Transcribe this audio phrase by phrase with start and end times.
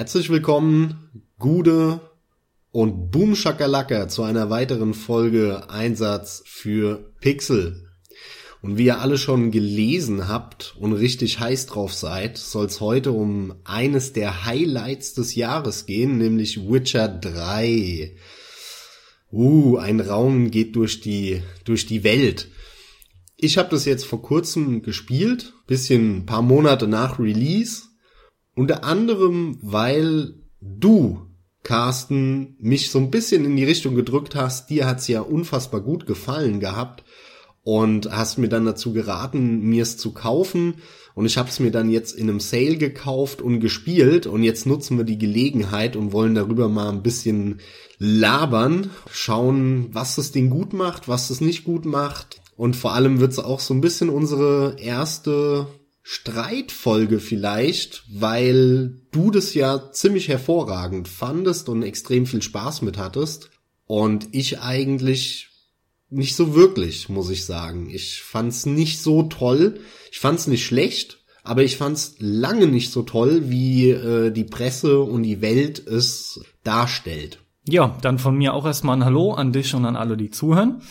[0.00, 2.00] Herzlich willkommen, Gude
[2.72, 7.86] und Boom zu einer weiteren Folge Einsatz für Pixel.
[8.62, 13.12] Und wie ihr alle schon gelesen habt und richtig heiß drauf seid, soll es heute
[13.12, 18.16] um eines der Highlights des Jahres gehen, nämlich Witcher 3.
[19.30, 22.48] Uh, ein Raum geht durch die durch die Welt.
[23.36, 27.89] Ich habe das jetzt vor kurzem gespielt, bisschen ein paar Monate nach Release
[28.60, 31.22] unter anderem, weil du,
[31.62, 34.68] Carsten, mich so ein bisschen in die Richtung gedrückt hast.
[34.68, 37.02] Dir hat's ja unfassbar gut gefallen gehabt
[37.62, 40.74] und hast mir dann dazu geraten, mir es zu kaufen.
[41.14, 44.26] Und ich habe es mir dann jetzt in einem Sale gekauft und gespielt.
[44.26, 47.60] Und jetzt nutzen wir die Gelegenheit und wollen darüber mal ein bisschen
[47.96, 52.42] labern, schauen, was das Ding gut macht, was es nicht gut macht.
[52.58, 55.66] Und vor allem wird's auch so ein bisschen unsere erste
[56.02, 63.50] Streitfolge vielleicht, weil du das ja ziemlich hervorragend fandest und extrem viel Spaß mit hattest.
[63.86, 65.48] Und ich eigentlich
[66.08, 67.90] nicht so wirklich, muss ich sagen.
[67.90, 69.80] Ich fand's nicht so toll.
[70.10, 75.00] Ich fand's nicht schlecht, aber ich fand's lange nicht so toll, wie äh, die Presse
[75.00, 77.38] und die Welt es darstellt.
[77.68, 80.82] Ja, dann von mir auch erstmal ein Hallo an dich und an alle, die zuhören.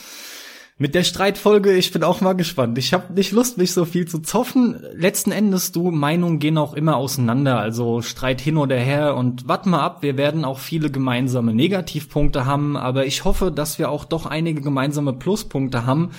[0.81, 2.77] Mit der Streitfolge, ich bin auch mal gespannt.
[2.77, 4.81] Ich habe nicht Lust, mich so viel zu zoffen.
[4.93, 7.59] Letzten Endes, du, Meinungen gehen auch immer auseinander.
[7.59, 12.45] Also Streit hin oder her und wart mal ab, wir werden auch viele gemeinsame Negativpunkte
[12.45, 16.11] haben, aber ich hoffe, dass wir auch doch einige gemeinsame Pluspunkte haben.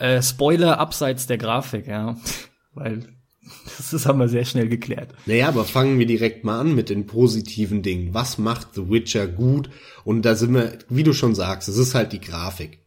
[0.00, 2.16] Äh, Spoiler abseits der Grafik, ja.
[2.74, 3.06] Weil
[3.76, 5.14] das ist aber sehr schnell geklärt.
[5.26, 8.12] Naja, aber fangen wir direkt mal an mit den positiven Dingen.
[8.12, 9.70] Was macht The Witcher gut?
[10.02, 12.83] Und da sind wir, wie du schon sagst, es ist halt die Grafik.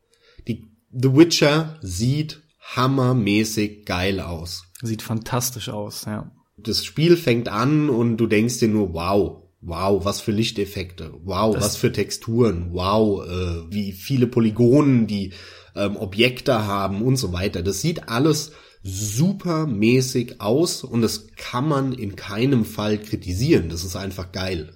[0.91, 2.41] The Witcher sieht
[2.75, 4.63] hammermäßig geil aus.
[4.81, 6.31] Sieht fantastisch aus, ja.
[6.57, 11.53] Das Spiel fängt an und du denkst dir nur, wow, wow, was für Lichteffekte, wow,
[11.53, 15.33] das was für Texturen, wow, äh, wie viele Polygonen die
[15.75, 17.61] ähm, Objekte haben und so weiter.
[17.61, 23.69] Das sieht alles supermäßig aus und das kann man in keinem Fall kritisieren.
[23.69, 24.73] Das ist einfach geil.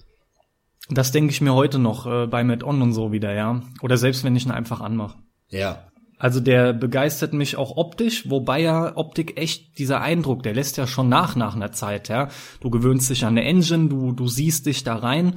[0.89, 3.61] Das denke ich mir heute noch äh, bei Mad On und so wieder, ja.
[3.81, 5.19] Oder selbst wenn ich ihn einfach anmache.
[5.49, 5.90] Ja.
[6.21, 10.85] Also der begeistert mich auch optisch, wobei ja Optik echt dieser Eindruck, der lässt ja
[10.85, 12.29] schon nach nach einer Zeit, ja.
[12.59, 15.33] Du gewöhnst dich an eine Engine, du du siehst dich da rein,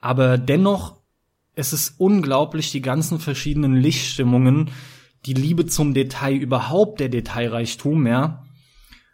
[0.00, 0.96] aber dennoch
[1.56, 4.70] es ist unglaublich die ganzen verschiedenen Lichtstimmungen,
[5.26, 8.46] die Liebe zum Detail überhaupt, der Detailreichtum, ja.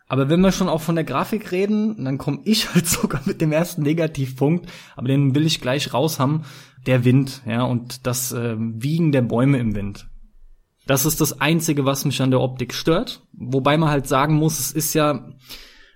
[0.06, 3.40] Aber wenn wir schon auch von der Grafik reden, dann komme ich halt sogar mit
[3.40, 6.44] dem ersten Negativpunkt, aber den will ich gleich raus haben,
[6.86, 10.06] der Wind, ja, und das äh, Wiegen der Bäume im Wind.
[10.90, 13.22] Das ist das Einzige, was mich an der Optik stört.
[13.32, 15.30] Wobei man halt sagen muss, es ist ja,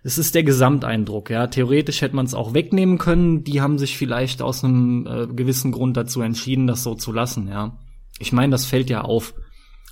[0.05, 1.31] es ist der Gesamteindruck.
[1.31, 3.43] Ja, theoretisch hätte man es auch wegnehmen können.
[3.43, 7.49] Die haben sich vielleicht aus einem äh, gewissen Grund dazu entschieden, das so zu lassen.
[7.49, 7.77] Ja,
[8.21, 9.35] ich meine, das fällt ja auf.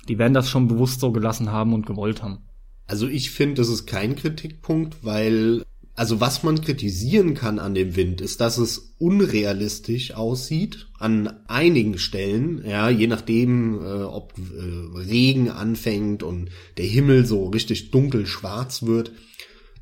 [0.07, 2.45] Die werden das schon bewusst so gelassen haben und gewollt haben.
[2.87, 5.65] Also ich finde, das ist kein Kritikpunkt, weil
[5.95, 11.99] also was man kritisieren kann an dem Wind, ist, dass es unrealistisch aussieht an einigen
[11.99, 18.25] Stellen, ja, je nachdem, äh, ob äh, Regen anfängt und der Himmel so richtig dunkel
[18.25, 19.11] schwarz wird.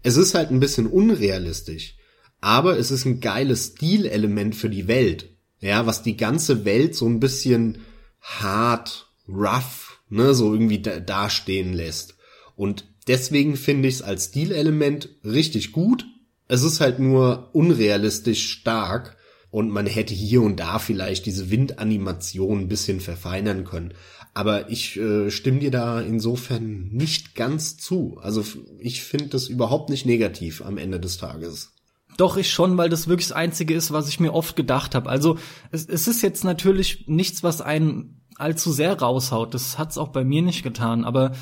[0.03, 1.95] Es ist halt ein bisschen unrealistisch,
[2.41, 5.29] aber es ist ein geiles Stilelement für die Welt,
[5.61, 7.77] ja, was die ganze Welt so ein bisschen
[8.19, 12.17] hart, rough, ne, so irgendwie da, dastehen lässt.
[12.55, 16.05] Und Deswegen finde ich es als Stilelement richtig gut.
[16.47, 19.17] Es ist halt nur unrealistisch stark
[19.49, 23.93] und man hätte hier und da vielleicht diese Windanimation ein bisschen verfeinern können.
[24.33, 28.17] Aber ich äh, stimme dir da insofern nicht ganz zu.
[28.21, 28.43] Also
[28.79, 31.73] ich finde das überhaupt nicht negativ am Ende des Tages.
[32.17, 35.09] Doch, ich schon, weil das wirklich das Einzige ist, was ich mir oft gedacht habe.
[35.09, 35.37] Also
[35.71, 39.53] es, es ist jetzt natürlich nichts, was einen allzu sehr raushaut.
[39.53, 41.03] Das hat's auch bei mir nicht getan.
[41.03, 41.33] Aber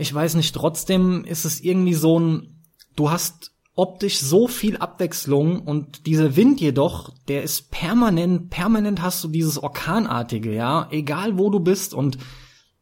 [0.00, 2.62] ich weiß nicht, trotzdem ist es irgendwie so ein,
[2.96, 9.22] du hast optisch so viel Abwechslung und dieser Wind jedoch, der ist permanent, permanent hast
[9.22, 12.18] du dieses Orkanartige, ja, egal wo du bist und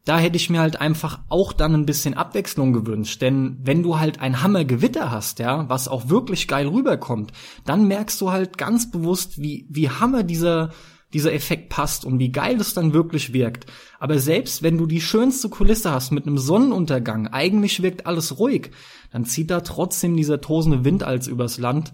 [0.05, 3.99] da hätte ich mir halt einfach auch dann ein bisschen Abwechslung gewünscht, denn wenn du
[3.99, 7.33] halt ein Hammergewitter hast, ja, was auch wirklich geil rüberkommt,
[7.67, 10.71] dann merkst du halt ganz bewusst, wie, wie Hammer dieser,
[11.13, 13.67] dieser Effekt passt und wie geil es dann wirklich wirkt.
[13.99, 18.71] Aber selbst wenn du die schönste Kulisse hast mit einem Sonnenuntergang, eigentlich wirkt alles ruhig,
[19.11, 21.93] dann zieht da trotzdem dieser tosende Wind als übers Land.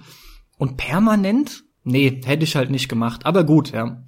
[0.59, 1.65] Und permanent?
[1.85, 3.27] Nee, hätte ich halt nicht gemacht.
[3.27, 4.05] Aber gut, ja.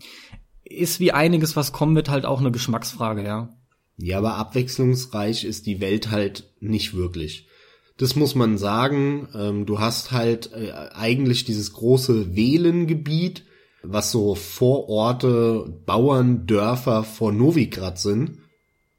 [0.64, 3.56] Ist wie einiges, was kommen wird, halt auch eine Geschmacksfrage, ja.
[3.98, 7.48] Ja, aber abwechslungsreich ist die Welt halt nicht wirklich.
[7.96, 9.28] Das muss man sagen.
[9.34, 13.44] Ähm, du hast halt äh, eigentlich dieses große Wählengebiet,
[13.88, 18.38] was so Vororte, Bauern, Dörfer vor Novigrad sind.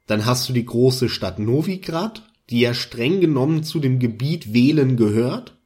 [0.06, 4.96] Dann hast du die große Stadt Novigrad, die ja streng genommen zu dem Gebiet Wählen
[4.96, 5.56] gehört.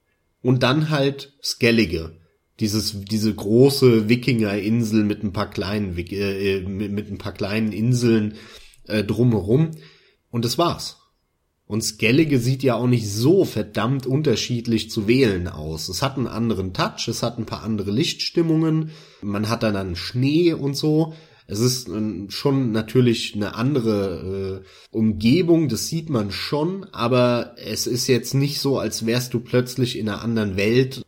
[0.42, 2.16] Und dann halt Skellige.
[2.58, 8.34] Dieses, diese große Wikingerinsel mit ein paar kleinen, äh, mit, mit ein paar kleinen Inseln
[8.88, 9.70] äh, drumherum.
[10.30, 11.01] Und das war's.
[11.72, 15.88] Und Skellige sieht ja auch nicht so verdammt unterschiedlich zu wählen aus.
[15.88, 18.90] Es hat einen anderen Touch, es hat ein paar andere Lichtstimmungen,
[19.22, 21.14] man hat dann, dann Schnee und so.
[21.46, 21.88] Es ist
[22.28, 28.60] schon natürlich eine andere äh, Umgebung, das sieht man schon, aber es ist jetzt nicht
[28.60, 31.00] so, als wärst du plötzlich in einer anderen Welt.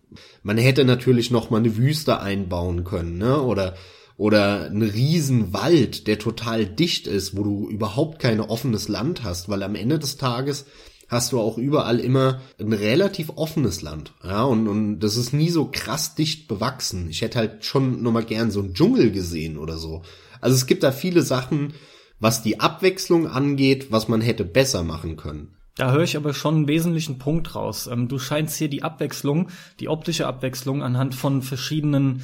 [0.42, 3.42] Man hätte natürlich noch mal eine Wüste einbauen können, ne?
[3.42, 3.74] Oder
[4.16, 9.62] oder ein Riesenwald, der total dicht ist, wo du überhaupt kein offenes Land hast, weil
[9.62, 10.66] am Ende des Tages
[11.08, 14.14] hast du auch überall immer ein relativ offenes Land.
[14.22, 17.08] Ja, und, und das ist nie so krass dicht bewachsen.
[17.10, 20.02] Ich hätte halt schon nochmal gern so einen Dschungel gesehen oder so.
[20.40, 21.74] Also es gibt da viele Sachen,
[22.20, 25.56] was die Abwechslung angeht, was man hätte besser machen können.
[25.76, 27.88] Da höre ich aber schon einen wesentlichen Punkt raus.
[27.88, 29.48] Ähm, du scheinst hier die Abwechslung,
[29.80, 32.22] die optische Abwechslung anhand von verschiedenen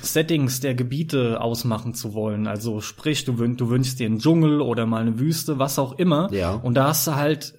[0.00, 2.46] Settings der Gebiete ausmachen zu wollen.
[2.46, 5.98] Also sprich, du, wün du wünschst dir einen Dschungel oder mal eine Wüste, was auch
[5.98, 6.32] immer.
[6.32, 6.54] Ja.
[6.54, 7.54] Und da hast du halt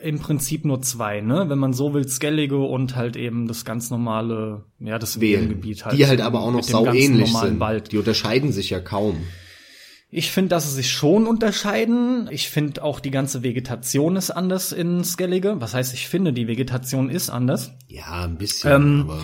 [0.00, 1.46] äh, im Prinzip nur zwei, ne?
[1.48, 5.98] Wenn man so will, Skellige und halt eben das ganz normale, ja, das Wählengebiet halt.
[5.98, 7.60] Die halt aber auch noch sau ähnlich sind.
[7.60, 7.92] Wald.
[7.92, 9.16] Die unterscheiden sich ja kaum.
[10.12, 12.28] Ich finde, dass sie sich schon unterscheiden.
[12.32, 15.60] Ich finde auch die ganze Vegetation ist anders in Skellige.
[15.60, 17.72] Was heißt, ich finde, die Vegetation ist anders.
[17.86, 19.20] Ja, ein bisschen, ähm, aber.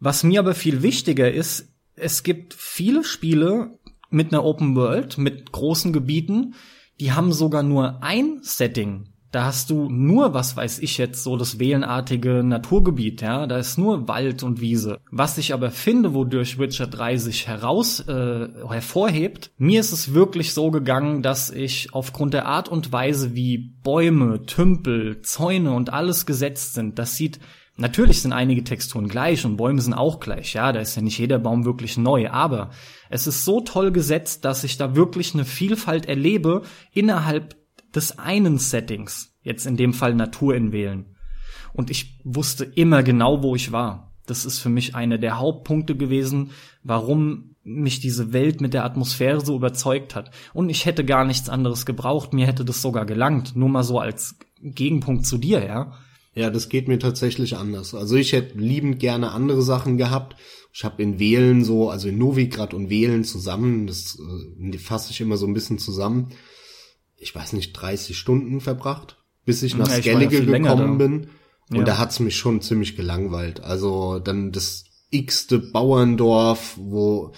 [0.00, 3.78] Was mir aber viel wichtiger ist, es gibt viele Spiele
[4.10, 6.54] mit einer Open World, mit großen Gebieten,
[7.00, 9.08] die haben sogar nur ein Setting.
[9.32, 13.76] Da hast du nur, was weiß ich jetzt, so das wählenartige Naturgebiet, ja, da ist
[13.76, 15.00] nur Wald und Wiese.
[15.10, 20.54] Was ich aber finde, wodurch Witcher 3 sich heraus äh, hervorhebt, mir ist es wirklich
[20.54, 26.24] so gegangen, dass ich aufgrund der Art und Weise, wie Bäume, Tümpel, Zäune und alles
[26.24, 27.40] gesetzt sind, das sieht
[27.78, 31.18] Natürlich sind einige Texturen gleich und Bäume sind auch gleich, ja, da ist ja nicht
[31.18, 32.70] jeder Baum wirklich neu, aber
[33.10, 36.62] es ist so toll gesetzt, dass ich da wirklich eine Vielfalt erlebe
[36.92, 37.56] innerhalb
[37.94, 41.16] des einen Settings, jetzt in dem Fall Natur in Wählen.
[41.74, 44.14] Und ich wusste immer genau, wo ich war.
[44.24, 46.50] Das ist für mich einer der Hauptpunkte gewesen,
[46.82, 50.30] warum mich diese Welt mit der Atmosphäre so überzeugt hat.
[50.54, 53.98] Und ich hätte gar nichts anderes gebraucht, mir hätte das sogar gelangt, nur mal so
[53.98, 55.92] als Gegenpunkt zu dir, ja.
[56.36, 57.94] Ja, das geht mir tatsächlich anders.
[57.94, 60.36] Also ich hätte liebend gerne andere Sachen gehabt.
[60.70, 65.20] Ich habe in Wählen so, also in Novigrad und Wählen zusammen, das äh, fasse ich
[65.22, 66.34] immer so ein bisschen zusammen.
[67.16, 69.16] Ich weiß nicht, 30 Stunden verbracht,
[69.46, 71.28] bis ich nach ja, Skellige ja gekommen bin.
[71.70, 71.84] Und ja.
[71.84, 73.64] da hat's mich schon ziemlich gelangweilt.
[73.64, 77.32] Also dann das x-te Bauerndorf, wo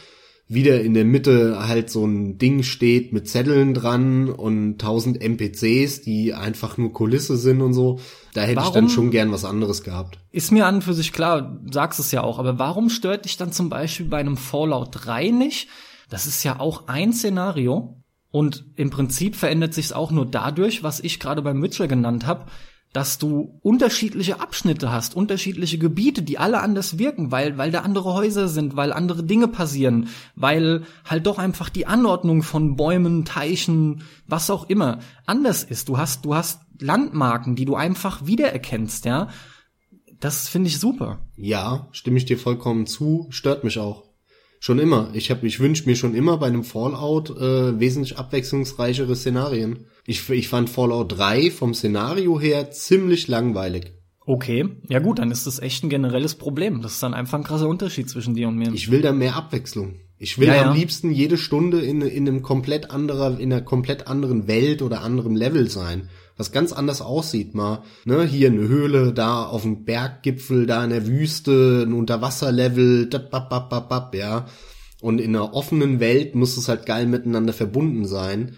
[0.48, 6.00] wieder in der Mitte halt so ein Ding steht mit Zetteln dran und tausend NPCs,
[6.00, 8.00] die einfach nur Kulisse sind und so.
[8.32, 10.18] Da hätte warum, ich dann schon gern was anderes gehabt.
[10.32, 13.36] Ist mir an und für sich klar, sagst es ja auch, aber warum stört dich
[13.36, 15.68] dann zum Beispiel bei einem Fallout 3 nicht?
[16.08, 20.82] Das ist ja auch ein Szenario und im Prinzip verändert sich es auch nur dadurch,
[20.82, 22.46] was ich gerade beim Witcher genannt habe,
[22.92, 28.14] dass du unterschiedliche Abschnitte hast, unterschiedliche Gebiete, die alle anders wirken, weil, weil da andere
[28.14, 34.02] Häuser sind, weil andere Dinge passieren, weil halt doch einfach die Anordnung von Bäumen, Teichen,
[34.26, 35.88] was auch immer anders ist.
[35.88, 39.28] Du hast, du hast Landmarken, die du einfach wiedererkennst, ja.
[40.20, 41.20] Das finde ich super.
[41.36, 44.07] Ja, stimme ich dir vollkommen zu, stört mich auch.
[44.60, 45.10] Schon immer.
[45.12, 49.86] Ich habe, ich wünsche mir schon immer bei einem Fallout äh, wesentlich abwechslungsreichere Szenarien.
[50.04, 53.92] Ich, ich fand Fallout 3 vom Szenario her ziemlich langweilig.
[54.26, 56.82] Okay, ja gut, dann ist das echt ein generelles Problem.
[56.82, 58.72] Das ist dann einfach ein krasser Unterschied zwischen dir und mir.
[58.74, 60.00] Ich will da mehr Abwechslung.
[60.18, 60.72] Ich will ja, am ja.
[60.74, 65.36] liebsten jede Stunde in, in einem komplett anderer, in einer komplett anderen Welt oder anderem
[65.36, 67.82] Level sein was ganz anders aussieht mal.
[68.04, 73.10] Ne, hier eine Höhle, da auf dem Berggipfel, da in der Wüste, ein Unterwasserlevel,
[74.14, 74.46] ja.
[75.00, 78.56] Und in einer offenen Welt muss es halt geil miteinander verbunden sein.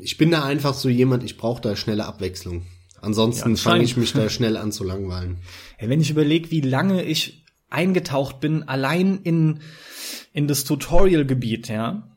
[0.00, 2.62] Ich bin da einfach so jemand, ich brauche da schnelle Abwechslung.
[3.00, 5.38] Ansonsten ja, fange ich mich da schnell an zu langweilen.
[5.80, 9.60] Ja, wenn ich überlege, wie lange ich eingetaucht bin, allein in,
[10.32, 12.13] in das Tutorial-Gebiet, ja,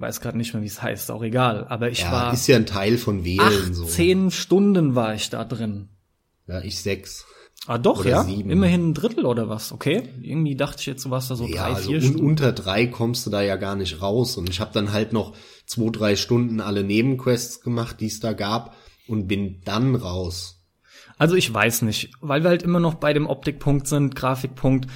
[0.00, 1.66] weiß gerade nicht mehr, wie es heißt, auch egal.
[1.68, 2.32] Aber ich ja, war.
[2.32, 3.84] Ist ja ein Teil von Wählen so.
[3.84, 5.88] Zehn Stunden war ich da drin.
[6.46, 7.26] Ja, ich sechs.
[7.66, 8.24] Ah doch, oder ja.
[8.24, 8.50] Sieben.
[8.50, 10.08] Immerhin ein Drittel oder was, okay?
[10.22, 12.26] Irgendwie dachte ich jetzt, du warst da so ja, drei, also vier un Stunden.
[12.26, 14.38] Unter drei kommst du da ja gar nicht raus.
[14.38, 18.32] Und ich habe dann halt noch zwei, drei Stunden alle Nebenquests gemacht, die es da
[18.32, 18.76] gab,
[19.06, 20.64] und bin dann raus.
[21.18, 24.88] Also ich weiß nicht, weil wir halt immer noch bei dem Optikpunkt sind, Grafikpunkt.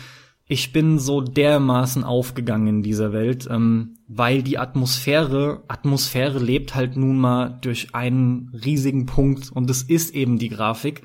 [0.47, 6.97] Ich bin so dermaßen aufgegangen in dieser Welt, ähm, weil die Atmosphäre, Atmosphäre lebt halt
[6.97, 11.03] nun mal durch einen riesigen Punkt und es ist eben die Grafik.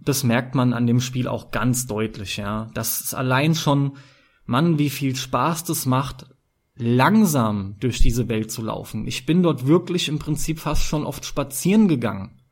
[0.00, 2.70] Das merkt man an dem Spiel auch ganz deutlich, ja.
[2.74, 3.98] Das ist allein schon,
[4.46, 6.26] Mann, wie viel Spaß das macht,
[6.74, 9.06] langsam durch diese Welt zu laufen.
[9.06, 12.42] Ich bin dort wirklich im Prinzip fast schon oft spazieren gegangen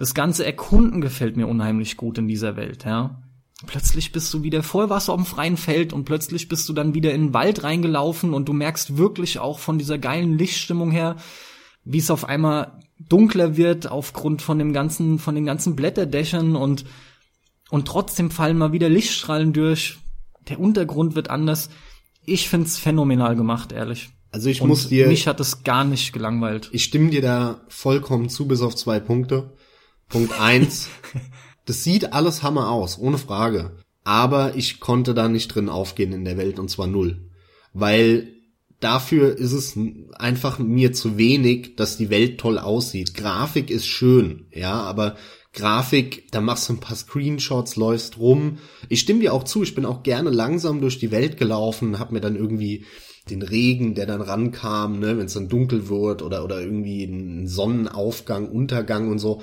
[0.00, 3.20] das ganze Erkunden gefällt mir unheimlich gut in dieser Welt, ja.
[3.66, 6.72] Plötzlich bist du wieder, vorher warst du auf dem freien Feld und plötzlich bist du
[6.72, 10.90] dann wieder in den Wald reingelaufen und du merkst wirklich auch von dieser geilen Lichtstimmung
[10.90, 11.16] her,
[11.84, 16.84] wie es auf einmal dunkler wird aufgrund von dem ganzen, von den ganzen Blätterdächern und,
[17.70, 19.98] und trotzdem fallen mal wieder Lichtstrahlen durch.
[20.48, 21.68] Der Untergrund wird anders.
[22.24, 24.10] Ich find's phänomenal gemacht, ehrlich.
[24.32, 25.08] Also ich und muss dir.
[25.08, 26.70] Mich hat es gar nicht gelangweilt.
[26.72, 29.54] Ich stimme dir da vollkommen zu, bis auf zwei Punkte.
[30.08, 30.88] Punkt eins,
[31.70, 33.76] das sieht alles Hammer aus, ohne Frage.
[34.02, 37.30] Aber ich konnte da nicht drin aufgehen in der Welt und zwar null.
[37.72, 38.26] Weil
[38.80, 39.78] dafür ist es
[40.18, 43.14] einfach mir zu wenig, dass die Welt toll aussieht.
[43.14, 45.14] Grafik ist schön, ja, aber
[45.52, 48.58] Grafik, da machst du ein paar Screenshots, läufst rum.
[48.88, 52.10] Ich stimme dir auch zu, ich bin auch gerne langsam durch die Welt gelaufen, hab
[52.10, 52.84] mir dann irgendwie
[53.30, 57.46] den Regen, der dann rankam, ne, wenn es dann dunkel wird oder oder irgendwie ein
[57.46, 59.40] Sonnenaufgang, Untergang und so.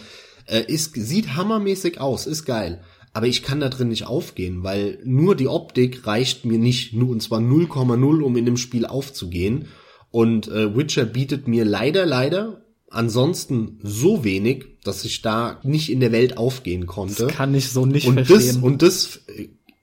[0.48, 2.82] Äh, ist, sieht hammermäßig aus, ist geil.
[3.14, 7.10] Aber ich kann da drin nicht aufgehen, weil nur die Optik reicht mir nicht, nur
[7.10, 9.68] und zwar 0,0, um in dem Spiel aufzugehen.
[10.12, 16.00] Und äh, Witcher bietet mir leider, leider ansonsten so wenig, dass ich da nicht in
[16.00, 17.26] der Welt aufgehen konnte.
[17.26, 18.38] Das kann ich so nicht und verstehen.
[18.38, 19.20] Das, und das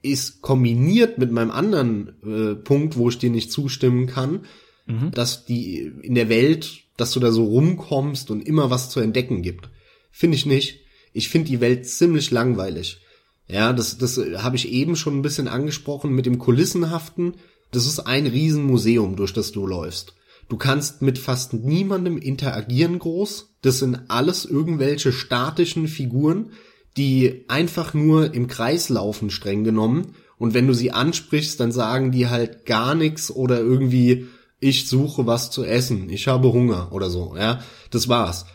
[0.01, 4.41] ist kombiniert mit meinem anderen äh, Punkt, wo ich dir nicht zustimmen kann,
[4.87, 5.11] mhm.
[5.11, 9.41] dass die in der Welt, dass du da so rumkommst und immer was zu entdecken
[9.41, 9.69] gibt.
[10.17, 10.79] Finde ich nicht.
[11.11, 13.01] Ich finde die Welt ziemlich langweilig.
[13.49, 17.33] Ja, das, das habe ich eben schon ein bisschen angesprochen mit dem Kulissenhaften.
[17.71, 20.13] Das ist ein Riesenmuseum, durch das du läufst.
[20.47, 23.57] Du kannst mit fast niemandem interagieren groß.
[23.61, 26.53] Das sind alles irgendwelche statischen Figuren,
[26.95, 30.15] die einfach nur im Kreis laufen, streng genommen.
[30.37, 34.27] Und wenn du sie ansprichst, dann sagen die halt gar nichts oder irgendwie,
[34.61, 37.59] ich suche was zu essen, ich habe Hunger oder so, ja.
[37.91, 38.45] Das war's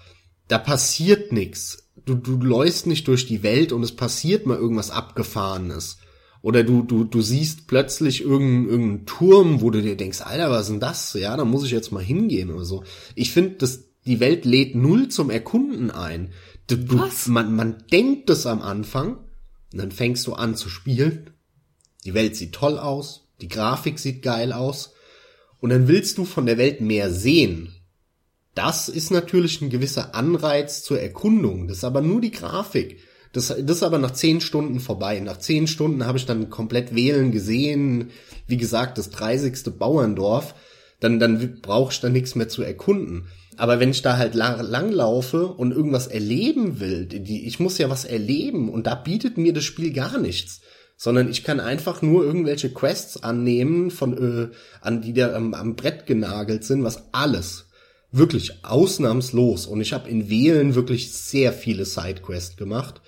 [0.51, 1.89] da passiert nichts.
[2.05, 5.99] Du, du läufst nicht durch die Welt und es passiert mal irgendwas Abgefahrenes.
[6.43, 10.63] Oder du, du, du siehst plötzlich irgendeinen, irgendeinen Turm, wo du dir denkst, Alter, was
[10.63, 11.13] ist denn das?
[11.13, 12.83] Ja, da muss ich jetzt mal hingehen oder so.
[13.15, 16.33] Ich finde, dass die Welt lädt null zum Erkunden ein.
[16.67, 17.29] Du, du, was?
[17.29, 19.19] Man, man denkt es am Anfang
[19.73, 21.31] und dann fängst du an zu spielen.
[22.05, 24.95] Die Welt sieht toll aus, die Grafik sieht geil aus
[25.61, 27.80] und dann willst du von der Welt mehr sehen
[28.61, 31.67] das ist natürlich ein gewisser Anreiz zur Erkundung.
[31.67, 32.99] Das ist aber nur die Grafik.
[33.33, 35.19] Das, das ist aber nach zehn Stunden vorbei.
[35.21, 38.11] Nach zehn Stunden habe ich dann komplett wählen gesehen.
[38.47, 39.79] Wie gesagt, das 30.
[39.79, 40.55] Bauerndorf.
[41.01, 43.29] Dann, dann brauche ich da nichts mehr zu erkunden.
[43.57, 47.89] Aber wenn ich da halt lang, langlaufe und irgendwas erleben will, die, ich muss ja
[47.89, 50.61] was erleben und da bietet mir das Spiel gar nichts.
[50.99, 55.77] Sondern ich kann einfach nur irgendwelche Quests annehmen, von, äh, an die da am, am
[55.77, 57.70] Brett genagelt sind, was alles
[58.13, 59.67] Wirklich ausnahmslos.
[59.67, 63.01] Und ich habe in Wählen wirklich sehr viele Sidequests gemacht.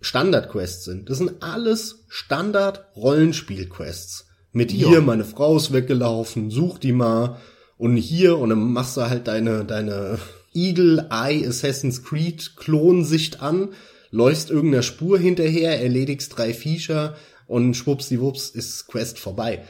[0.00, 1.10] Standardquests sind.
[1.10, 4.26] Das sind alles Standard-Rollenspiel-Quests.
[4.52, 4.88] Mit ja.
[4.88, 7.38] hier, meine Frau ist weggelaufen, such die mal.
[7.76, 10.18] Und hier, und dann machst du halt deine, deine
[10.54, 13.70] Eagle Eye Assassin's Creed Klonsicht an,
[14.10, 19.64] läufst irgendeiner Spur hinterher, erledigst drei Viecher und schwuppsdiwupps ist Quest vorbei.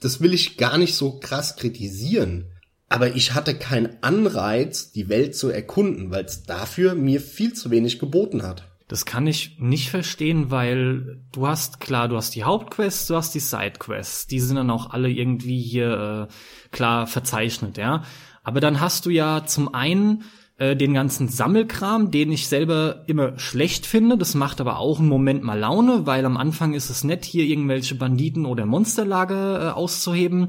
[0.00, 2.51] Das will ich gar nicht so krass kritisieren
[2.92, 7.70] aber ich hatte keinen Anreiz, die Welt zu erkunden, weil es dafür mir viel zu
[7.70, 8.64] wenig geboten hat.
[8.86, 13.34] Das kann ich nicht verstehen, weil du hast, klar, du hast die Hauptquests, du hast
[13.34, 14.26] die Sidequests.
[14.26, 18.02] Die sind dann auch alle irgendwie hier äh, klar verzeichnet, ja.
[18.42, 20.24] Aber dann hast du ja zum einen
[20.58, 24.18] äh, den ganzen Sammelkram, den ich selber immer schlecht finde.
[24.18, 27.44] Das macht aber auch einen Moment mal Laune, weil am Anfang ist es nett, hier
[27.44, 30.48] irgendwelche Banditen oder Monsterlager äh, auszuheben.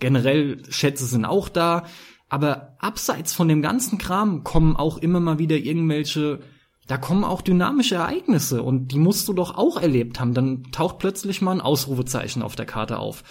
[0.00, 1.84] Generell Schätze sind auch da.
[2.28, 6.40] Aber abseits von dem ganzen Kram kommen auch immer mal wieder irgendwelche,
[6.88, 10.34] da kommen auch dynamische Ereignisse und die musst du doch auch erlebt haben.
[10.34, 13.22] Dann taucht plötzlich mal ein Ausrufezeichen auf der Karte auf.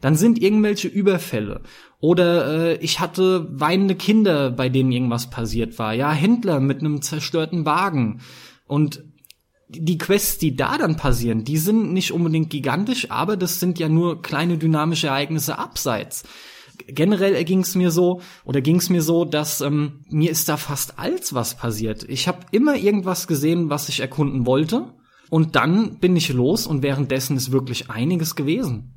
[0.00, 1.62] Dann sind irgendwelche Überfälle.
[2.00, 5.92] Oder äh, ich hatte weinende Kinder, bei denen irgendwas passiert war.
[5.92, 8.20] Ja, Händler mit einem zerstörten Wagen.
[8.66, 9.02] Und
[9.68, 13.88] die Quests, die da dann passieren, die sind nicht unbedingt gigantisch, aber das sind ja
[13.88, 16.24] nur kleine dynamische Ereignisse abseits.
[16.86, 20.56] generell ging es mir so oder ging es mir so, dass ähm, mir ist da
[20.56, 22.04] fast alles was passiert.
[22.08, 24.94] Ich habe immer irgendwas gesehen, was ich erkunden wollte
[25.30, 28.94] und dann bin ich los und währenddessen ist wirklich einiges gewesen.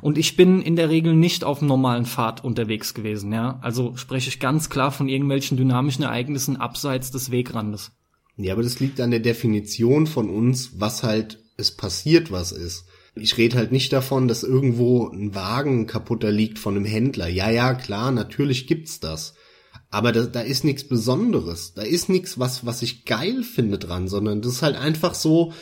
[0.00, 3.58] Und ich bin in der Regel nicht auf normalen Pfad unterwegs gewesen, ja.
[3.60, 7.92] Also spreche ich ganz klar von irgendwelchen dynamischen Ereignissen abseits des Wegrandes.
[8.36, 12.84] Ja, aber das liegt an der Definition von uns, was halt es passiert, was ist.
[13.14, 17.28] Ich rede halt nicht davon, dass irgendwo ein Wagen kaputter liegt von einem Händler.
[17.28, 19.34] Ja, ja, klar, natürlich gibt's das.
[19.90, 21.74] Aber da, da ist nichts Besonderes.
[21.74, 25.52] Da ist nichts, was, was ich geil finde dran, sondern das ist halt einfach so,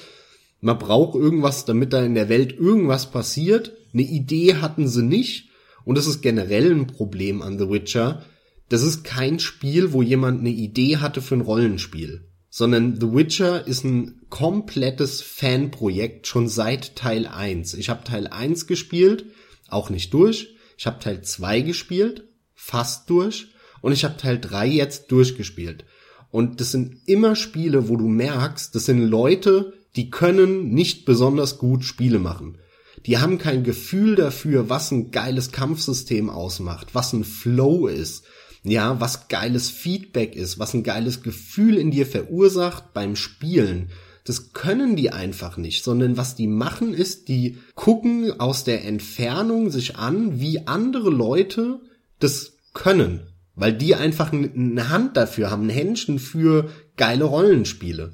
[0.61, 3.73] man braucht irgendwas, damit da in der Welt irgendwas passiert.
[3.93, 5.49] Eine Idee hatten sie nicht.
[5.85, 8.25] Und das ist generell ein Problem an The Witcher.
[8.69, 13.67] Das ist kein Spiel, wo jemand eine Idee hatte für ein Rollenspiel sondern The Witcher
[13.67, 17.75] ist ein komplettes Fanprojekt schon seit Teil 1.
[17.75, 19.27] Ich habe Teil 1 gespielt,
[19.69, 20.57] auch nicht durch.
[20.77, 23.55] Ich habe Teil 2 gespielt, fast durch.
[23.81, 25.85] Und ich habe Teil 3 jetzt durchgespielt.
[26.31, 31.59] Und das sind immer Spiele, wo du merkst, das sind Leute, die können nicht besonders
[31.59, 32.59] gut Spiele machen.
[33.07, 38.25] Die haben kein Gefühl dafür, was ein geiles Kampfsystem ausmacht, was ein Flow ist,
[38.63, 43.91] ja, was geiles Feedback ist, was ein geiles Gefühl in dir verursacht beim Spielen.
[44.25, 49.71] Das können die einfach nicht, sondern was die machen ist, die gucken aus der Entfernung
[49.71, 51.81] sich an, wie andere Leute
[52.19, 58.13] das können, weil die einfach eine Hand dafür haben, ein Händchen für geile Rollenspiele.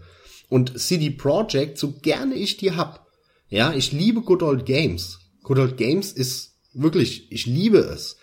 [0.48, 3.06] Und CD Projekt, so gerne ich die hab,
[3.48, 5.18] ja, ich liebe Good Old Games.
[5.42, 8.15] Good Old Games ist wirklich, ich liebe es.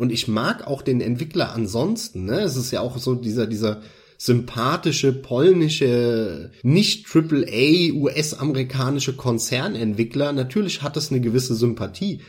[0.00, 2.24] Und ich mag auch den Entwickler ansonsten.
[2.24, 2.40] Ne?
[2.40, 3.82] Es ist ja auch so dieser, dieser
[4.16, 10.32] sympathische polnische, nicht AAA US-amerikanische Konzernentwickler.
[10.32, 12.22] Natürlich hat es eine gewisse Sympathie.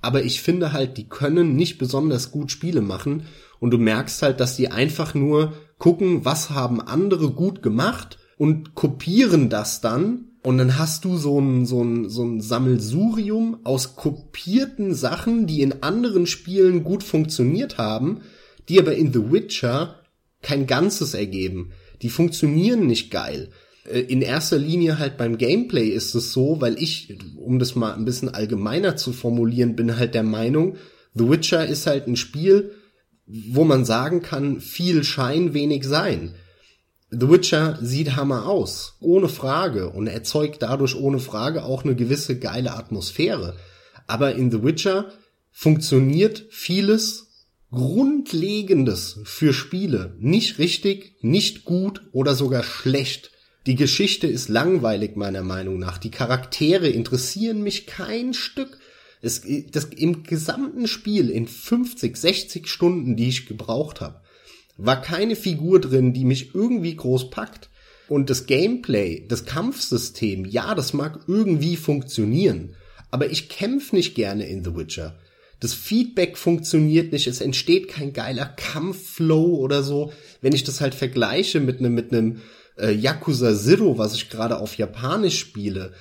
[0.00, 3.24] Aber ich finde halt, die können nicht besonders gut Spiele machen.
[3.58, 8.76] Und du merkst halt, dass die einfach nur gucken, was haben andere gut gemacht und
[8.76, 13.96] kopieren das dann und dann hast du so ein, so ein, so ein Sammelsurium aus
[13.96, 18.22] kopierten Sachen, die in anderen Spielen gut funktioniert haben,
[18.66, 19.96] die aber in The Witcher
[20.40, 21.72] kein Ganzes ergeben.
[22.00, 23.50] Die funktionieren nicht geil.
[23.84, 27.92] Äh, in erster Linie halt beim Gameplay ist es so, weil ich, um das mal
[27.92, 30.76] ein bisschen allgemeiner zu formulieren, bin halt der Meinung,
[31.12, 32.70] The Witcher ist halt ein Spiel,
[33.26, 36.36] wo man sagen kann, viel Schein, wenig Sein.
[37.10, 42.38] The Witcher sieht Hammer aus, ohne Frage, und erzeugt dadurch ohne Frage auch eine gewisse
[42.38, 43.56] geile Atmosphäre.
[44.06, 45.10] Aber in The Witcher
[45.50, 47.28] funktioniert vieles
[47.70, 53.30] Grundlegendes für Spiele nicht richtig, nicht gut oder sogar schlecht.
[53.66, 55.98] Die Geschichte ist langweilig meiner Meinung nach.
[55.98, 58.78] Die Charaktere interessieren mich kein Stück.
[59.20, 64.20] Es, das, Im gesamten Spiel in 50, 60 Stunden, die ich gebraucht habe,
[64.78, 67.68] war keine Figur drin, die mich irgendwie groß packt.
[68.08, 72.74] Und das Gameplay, das Kampfsystem, ja, das mag irgendwie funktionieren,
[73.10, 75.18] aber ich kämpfe nicht gerne in The Witcher.
[75.60, 80.12] Das Feedback funktioniert nicht, es entsteht kein geiler Kampfflow oder so.
[80.40, 82.40] Wenn ich das halt vergleiche mit einem mit einem
[82.78, 85.92] äh, Yakuza Zero, was ich gerade auf Japanisch spiele,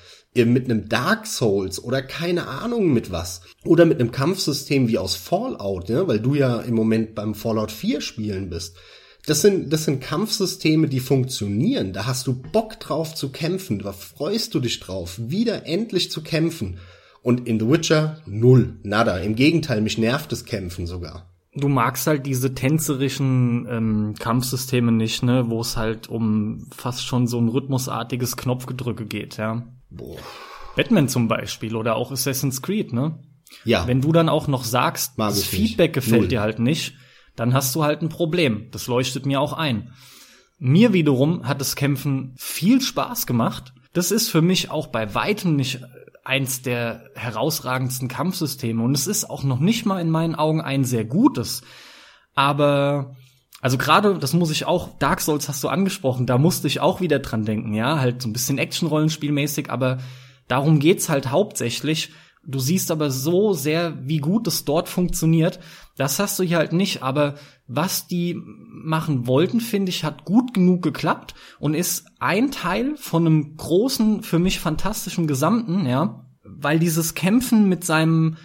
[0.46, 3.42] mit einem Dark Souls oder keine Ahnung mit was.
[3.66, 7.72] Oder mit einem Kampfsystem wie aus Fallout, ja, weil du ja im Moment beim Fallout
[7.72, 8.76] 4 spielen bist.
[9.26, 11.92] Das sind, das sind Kampfsysteme, die funktionieren.
[11.92, 13.80] Da hast du Bock drauf zu kämpfen.
[13.80, 16.80] Da freust du dich drauf, wieder endlich zu kämpfen.
[17.22, 19.18] Und in The Witcher null, nada.
[19.18, 21.30] Im Gegenteil, mich nervt das Kämpfen sogar.
[21.54, 27.28] Du magst halt diese tänzerischen ähm, Kampfsysteme nicht, ne, wo es halt um fast schon
[27.28, 29.68] so ein rhythmusartiges Knopfgedrücke geht, ja.
[29.90, 30.18] Boah.
[30.76, 33.20] Batman zum Beispiel oder auch Assassin's Creed, ne?
[33.64, 33.88] Ja.
[33.88, 36.06] Wenn du dann auch noch sagst, Mag das Feedback nicht.
[36.06, 36.28] gefällt Null.
[36.28, 36.96] dir halt nicht,
[37.36, 38.68] dann hast du halt ein Problem.
[38.72, 39.94] Das leuchtet mir auch ein.
[40.60, 43.74] Mir wiederum hat das Kämpfen viel Spaß gemacht.
[43.94, 45.82] Das ist für mich auch bei weitem nicht
[46.24, 50.84] eins der herausragendsten Kampfsysteme und es ist auch noch nicht mal in meinen Augen ein
[50.84, 51.62] sehr gutes.
[52.36, 53.16] Aber
[53.62, 57.02] also gerade, das muss ich auch, Dark Souls hast du angesprochen, da musste ich auch
[57.02, 59.98] wieder dran denken, ja, halt so ein bisschen Action-Rollenspielmäßig, aber
[60.48, 62.12] darum geht's halt hauptsächlich.
[62.46, 65.60] Du siehst aber so sehr, wie gut es dort funktioniert.
[65.98, 67.36] Das hast du hier halt nicht, aber
[67.68, 73.26] was die machen wollten, finde ich, hat gut genug geklappt und ist ein Teil von
[73.26, 78.38] einem großen, für mich fantastischen Gesamten, ja, weil dieses Kämpfen mit seinem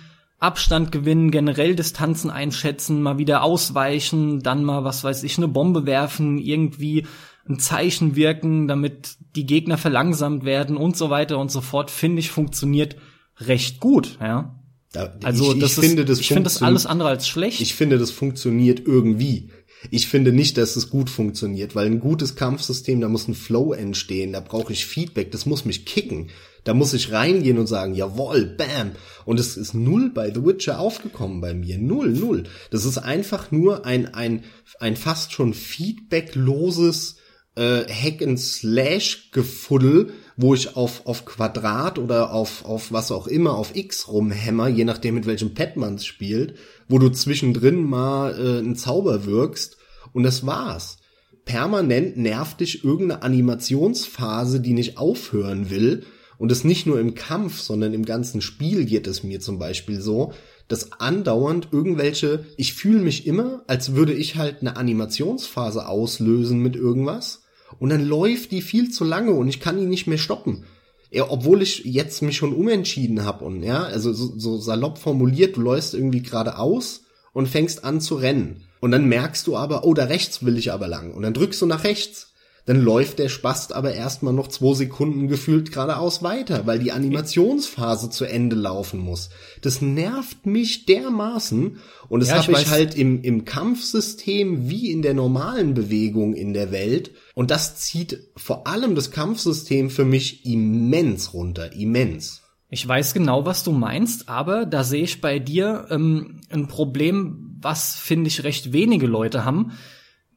[0.43, 5.87] Abstand gewinnen, generell Distanzen einschätzen, mal wieder ausweichen, dann mal, was weiß ich, eine Bombe
[5.87, 7.07] werfen, irgendwie
[7.49, 12.21] ein Zeichen wirken, damit die Gegner verlangsamt werden und so weiter und so fort, finde
[12.21, 12.97] ich, funktioniert
[13.39, 14.59] recht gut, ja.
[14.93, 17.61] Da, Also ich, das ich ist, finde, das ich finde das alles andere als schlecht.
[17.61, 19.49] Ich finde, das funktioniert irgendwie.
[19.91, 23.73] Ich finde nicht, dass es gut funktioniert, weil ein gutes Kampfsystem, da muss ein Flow
[23.73, 26.29] entstehen, da brauche ich Feedback, das muss mich kicken.
[26.64, 28.92] Da muss ich reingehen und sagen, jawohl, bam.
[29.25, 31.79] Und es ist null bei The Witcher aufgekommen bei mir.
[31.79, 32.44] Null, null.
[32.70, 34.44] Das ist einfach nur ein, ein,
[34.79, 37.16] ein fast schon feedbackloses
[37.55, 43.27] äh, Hack and Slash Gefuddel, wo ich auf, auf Quadrat oder auf, auf was auch
[43.27, 46.55] immer, auf X rumhämmer, je nachdem mit welchem Pad man spielt,
[46.88, 49.77] wo du zwischendrin mal äh, einen Zauber wirkst
[50.12, 50.98] und das war's.
[51.44, 56.05] Permanent nervt dich irgendeine Animationsphase, die nicht aufhören will.
[56.43, 60.01] Und das nicht nur im Kampf, sondern im ganzen Spiel geht es mir zum Beispiel
[60.01, 60.33] so,
[60.67, 66.75] dass andauernd irgendwelche, ich fühle mich immer, als würde ich halt eine Animationsphase auslösen mit
[66.75, 67.45] irgendwas
[67.79, 70.65] und dann läuft die viel zu lange und ich kann die nicht mehr stoppen.
[71.13, 75.57] Ja, obwohl ich jetzt mich schon umentschieden habe und ja, also so, so salopp formuliert,
[75.57, 77.03] du läufst irgendwie geradeaus
[77.33, 78.65] und fängst an zu rennen.
[78.81, 81.15] Und dann merkst du aber, oh, da rechts will ich aber lang.
[81.15, 82.32] Und dann drückst du nach rechts.
[82.64, 88.09] Dann läuft der Spast aber erstmal noch zwei Sekunden gefühlt geradeaus weiter, weil die Animationsphase
[88.09, 89.31] zu Ende laufen muss.
[89.62, 91.79] Das nervt mich dermaßen.
[92.09, 92.70] Und das Ja, ich habe ich weiß.
[92.70, 97.11] halt im, im Kampfsystem wie in der normalen Bewegung in der Welt.
[97.35, 101.72] Und das zieht vor allem das Kampfsystem für mich immens runter.
[101.72, 102.42] Immens.
[102.68, 107.59] Ich weiß genau, was du meinst, aber da sehe ich bei dir ähm, ein Problem,
[107.61, 109.72] was finde ich recht wenige Leute haben.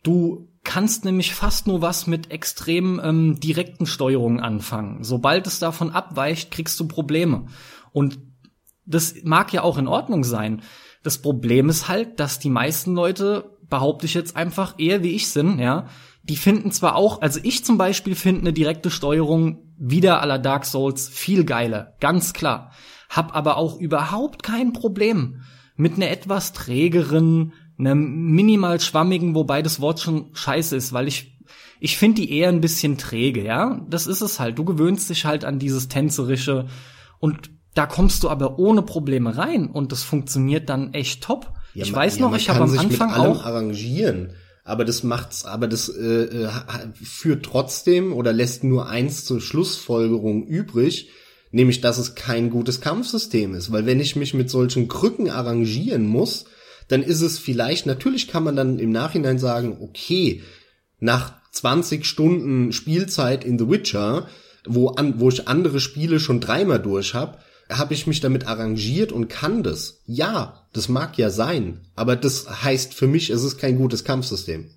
[0.03, 5.04] Du kannst nämlich fast nur was mit extrem ähm, direkten Steuerungen anfangen.
[5.04, 7.45] Sobald es davon abweicht, kriegst du Probleme.
[7.93, 8.19] Und
[8.86, 10.62] das mag ja auch in Ordnung sein.
[11.04, 15.30] Das Problem ist halt, dass die meisten Leute, behaupte ich jetzt einfach, eher wie ich
[15.30, 15.88] sind, ja,
[16.23, 20.65] die finden zwar auch, also ich zum Beispiel finde eine direkte Steuerung wieder aller Dark
[20.65, 22.71] Souls viel geiler, ganz klar.
[23.10, 25.41] Hab aber auch überhaupt kein Problem
[25.75, 31.35] mit einer etwas trägeren, einer minimal schwammigen, wobei das Wort schon scheiße ist, weil ich
[31.79, 33.85] ich finde die eher ein bisschen träge, ja.
[33.89, 34.57] Das ist es halt.
[34.57, 36.67] Du gewöhnst dich halt an dieses tänzerische
[37.19, 41.51] und da kommst du aber ohne Probleme rein und das funktioniert dann echt top.
[41.73, 44.31] Ja, ich man- weiß ja, noch, man ich habe am Anfang auch arrangieren,
[44.63, 46.49] aber das macht's, aber das äh, äh,
[46.93, 51.09] führt trotzdem oder lässt nur eins zur Schlussfolgerung übrig,
[51.51, 56.07] nämlich dass es kein gutes Kampfsystem ist, weil wenn ich mich mit solchen Krücken arrangieren
[56.07, 56.45] muss,
[56.88, 60.41] dann ist es vielleicht natürlich kann man dann im Nachhinein sagen, okay,
[61.00, 64.28] nach 20 Stunden Spielzeit in The Witcher,
[64.65, 67.38] wo, an, wo ich andere Spiele schon dreimal durch habe,
[67.69, 70.02] habe ich mich damit arrangiert und kann das.
[70.06, 74.69] Ja, das mag ja sein, aber das heißt für mich, es ist kein gutes Kampfsystem.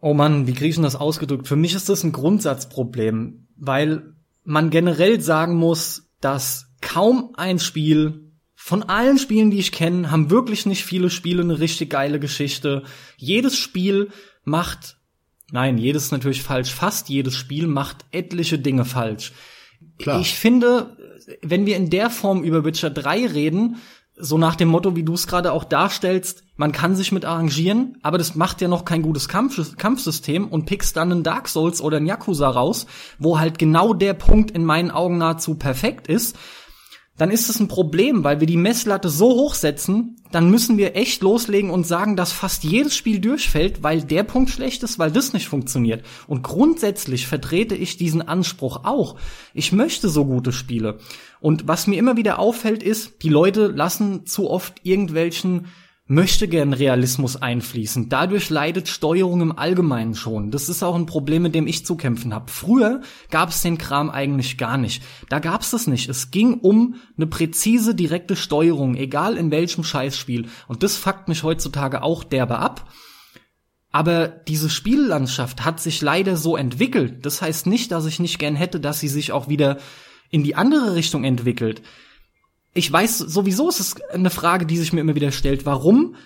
[0.00, 1.46] Oh Mann, wie kriege ich das ausgedrückt?
[1.46, 8.31] Für mich ist das ein Grundsatzproblem, weil man generell sagen muss, dass kaum ein Spiel
[8.64, 12.84] von allen Spielen, die ich kenne, haben wirklich nicht viele Spiele eine richtig geile Geschichte.
[13.16, 14.10] Jedes Spiel
[14.44, 14.98] macht,
[15.50, 19.32] nein, jedes natürlich falsch, fast jedes Spiel macht etliche Dinge falsch.
[19.98, 20.20] Klar.
[20.20, 20.96] Ich finde,
[21.42, 23.78] wenn wir in der Form über Witcher 3 reden,
[24.14, 27.98] so nach dem Motto, wie du es gerade auch darstellst, man kann sich mit arrangieren,
[28.02, 31.80] aber das macht ja noch kein gutes Kampf Kampfsystem und pickst dann einen Dark Souls
[31.80, 32.86] oder einen Yakuza raus,
[33.18, 36.38] wo halt genau der Punkt in meinen Augen nahezu perfekt ist,
[37.22, 40.96] dann ist es ein Problem, weil wir die Messlatte so hoch setzen, dann müssen wir
[40.96, 45.12] echt loslegen und sagen, dass fast jedes Spiel durchfällt, weil der Punkt schlecht ist, weil
[45.12, 46.04] das nicht funktioniert.
[46.26, 49.14] Und grundsätzlich vertrete ich diesen Anspruch auch.
[49.54, 50.98] Ich möchte so gute Spiele.
[51.38, 55.68] Und was mir immer wieder auffällt, ist, die Leute lassen zu oft irgendwelchen
[56.06, 58.08] möchte gern Realismus einfließen.
[58.08, 60.50] Dadurch leidet Steuerung im Allgemeinen schon.
[60.50, 62.50] Das ist auch ein Problem, mit dem ich zu kämpfen habe.
[62.50, 65.02] Früher gab es den Kram eigentlich gar nicht.
[65.28, 66.08] Da gab es das nicht.
[66.08, 70.48] Es ging um eine präzise, direkte Steuerung, egal in welchem Scheißspiel.
[70.66, 72.90] Und das fuckt mich heutzutage auch derbe ab.
[73.92, 77.24] Aber diese Spiellandschaft hat sich leider so entwickelt.
[77.24, 79.78] Das heißt nicht, dass ich nicht gern hätte, dass sie sich auch wieder
[80.30, 81.82] in die andere Richtung entwickelt
[82.74, 86.16] ich weiß sowieso, es ist eine Frage, die sich mir immer wieder stellt, warum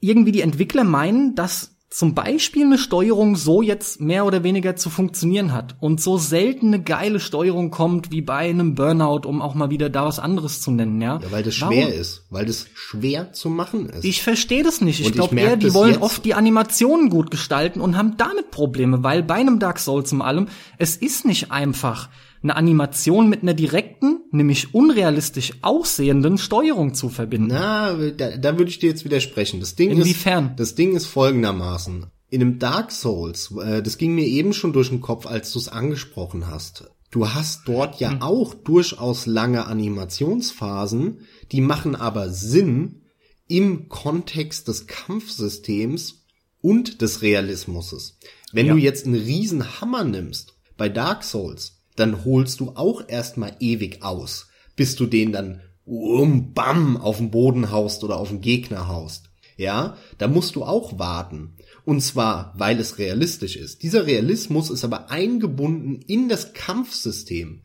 [0.00, 4.90] irgendwie die Entwickler meinen, dass zum Beispiel eine Steuerung so jetzt mehr oder weniger zu
[4.90, 9.54] funktionieren hat und so selten eine geile Steuerung kommt wie bei einem Burnout, um auch
[9.54, 11.18] mal wieder da was anderes zu nennen, ja.
[11.22, 11.74] Ja, weil das Warum?
[11.74, 14.04] schwer ist, weil das schwer zu machen ist.
[14.04, 15.00] Ich verstehe das nicht.
[15.00, 16.02] Ich glaube eher, die wollen jetzt.
[16.02, 20.20] oft die Animationen gut gestalten und haben damit Probleme, weil bei einem Dark Souls zum
[20.20, 22.10] allem, es ist nicht einfach,
[22.42, 27.48] eine Animation mit einer direkten, nämlich unrealistisch aussehenden Steuerung zu verbinden.
[27.48, 29.60] Na, da, da würde ich dir jetzt widersprechen.
[29.60, 30.50] Das Ding Inwiefern?
[30.50, 32.06] ist, das Ding ist folgendermaßen.
[32.30, 35.58] In einem Dark Souls, äh, das ging mir eben schon durch den Kopf, als du
[35.58, 36.90] es angesprochen hast.
[37.10, 41.20] Du hast dort ja auch durchaus lange Animationsphasen,
[41.52, 43.02] die machen aber Sinn
[43.46, 46.26] im Kontext des Kampfsystems
[46.60, 48.18] und des Realismus.
[48.52, 48.72] Wenn Ja.
[48.74, 54.02] du jetzt einen riesen Hammer nimmst bei Dark Souls, dann holst du auch erstmal ewig
[54.02, 58.88] aus, bis du den dann um bam auf den Boden haust oder auf den Gegner
[58.88, 59.30] haust.
[59.56, 61.56] Ja, da musst du auch warten.
[61.84, 63.82] Und zwar, weil es realistisch ist.
[63.82, 67.62] Dieser Realismus ist aber eingebunden in das Kampfsystem.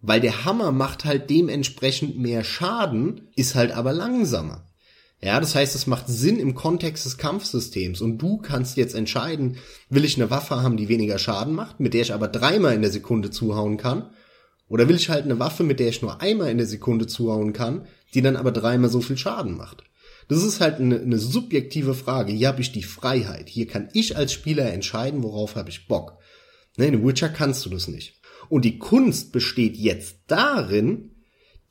[0.00, 4.66] Weil der Hammer macht halt dementsprechend mehr Schaden, ist halt aber langsamer.
[5.24, 9.56] Ja, das heißt, es macht Sinn im Kontext des Kampfsystems und du kannst jetzt entscheiden,
[9.88, 12.82] will ich eine Waffe haben, die weniger Schaden macht, mit der ich aber dreimal in
[12.82, 14.10] der Sekunde zuhauen kann,
[14.66, 17.52] oder will ich halt eine Waffe, mit der ich nur einmal in der Sekunde zuhauen
[17.52, 19.84] kann, die dann aber dreimal so viel Schaden macht.
[20.28, 22.32] Das ist halt eine, eine subjektive Frage.
[22.32, 23.48] Hier habe ich die Freiheit.
[23.48, 26.18] Hier kann ich als Spieler entscheiden, worauf habe ich Bock.
[26.78, 28.20] Ne, in Witcher kannst du das nicht.
[28.48, 31.16] Und die Kunst besteht jetzt darin,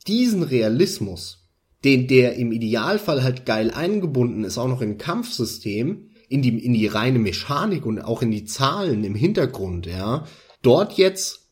[0.06, 1.41] diesen Realismus,
[1.84, 6.72] den der im Idealfall halt geil eingebunden ist, auch noch ein Kampfsystem, in die, in
[6.72, 10.26] die reine Mechanik und auch in die Zahlen im Hintergrund, ja,
[10.62, 11.50] dort jetzt,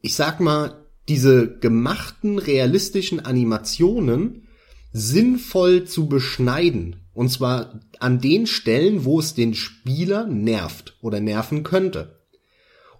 [0.00, 4.48] ich sag mal, diese gemachten realistischen Animationen
[4.92, 6.96] sinnvoll zu beschneiden.
[7.14, 12.18] Und zwar an den Stellen, wo es den Spieler nervt oder nerven könnte.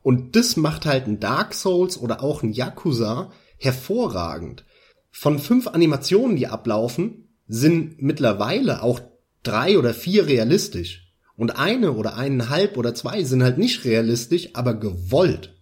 [0.02, 4.64] Und das macht halt ein Dark Souls oder auch ein Yakuza hervorragend.
[5.10, 9.00] Von fünf Animationen, die ablaufen, sind mittlerweile auch
[9.42, 11.12] drei oder vier realistisch.
[11.36, 15.54] Und eine oder eineinhalb oder zwei sind halt nicht realistisch, aber gewollt.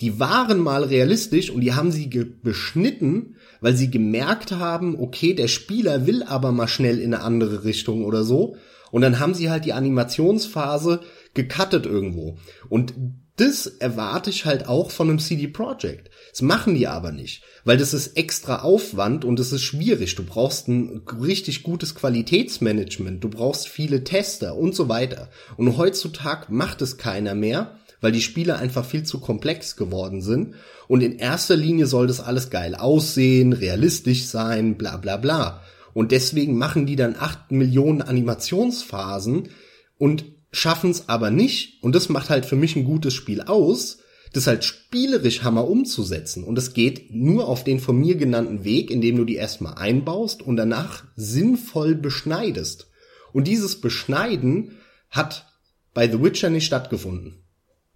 [0.00, 5.46] Die waren mal realistisch und die haben sie beschnitten, weil sie gemerkt haben, okay, der
[5.46, 8.56] Spieler will aber mal schnell in eine andere Richtung oder so.
[8.90, 11.00] Und dann haben sie halt die Animationsphase
[11.34, 12.36] gecuttet irgendwo.
[12.68, 12.94] Und
[13.36, 16.10] das erwarte ich halt auch von einem CD Projekt.
[16.30, 20.14] Das machen die aber nicht, weil das ist extra Aufwand und es ist schwierig.
[20.16, 25.30] Du brauchst ein richtig gutes Qualitätsmanagement, du brauchst viele Tester und so weiter.
[25.56, 30.54] Und heutzutage macht es keiner mehr, weil die Spiele einfach viel zu komplex geworden sind.
[30.86, 35.62] Und in erster Linie soll das alles geil aussehen, realistisch sein, bla bla bla.
[35.94, 39.48] Und deswegen machen die dann acht Millionen Animationsphasen
[39.98, 43.98] und schaffen es aber nicht, und das macht halt für mich ein gutes Spiel aus,
[44.32, 46.44] das halt spielerisch Hammer umzusetzen.
[46.44, 50.42] Und es geht nur auf den von mir genannten Weg, indem du die erstmal einbaust
[50.42, 52.88] und danach sinnvoll beschneidest.
[53.32, 54.78] Und dieses Beschneiden
[55.10, 55.46] hat
[55.94, 57.44] bei The Witcher nicht stattgefunden.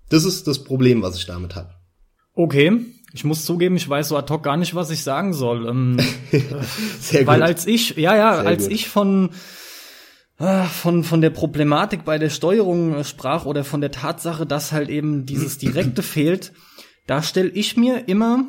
[0.08, 1.74] Das ist das Problem, was ich damit habe.
[2.34, 2.80] Okay,
[3.12, 5.66] ich muss zugeben, ich weiß so ad hoc gar nicht, was ich sagen soll.
[5.66, 5.96] Ähm,
[7.00, 8.72] Sehr weil als ich, ja, ja, Sehr als gut.
[8.72, 9.30] ich von
[10.38, 14.90] von von der Problematik bei der Steuerung äh, sprach oder von der Tatsache, dass halt
[14.90, 16.52] eben dieses Direkte fehlt,
[17.06, 18.44] da stelle ich mir immer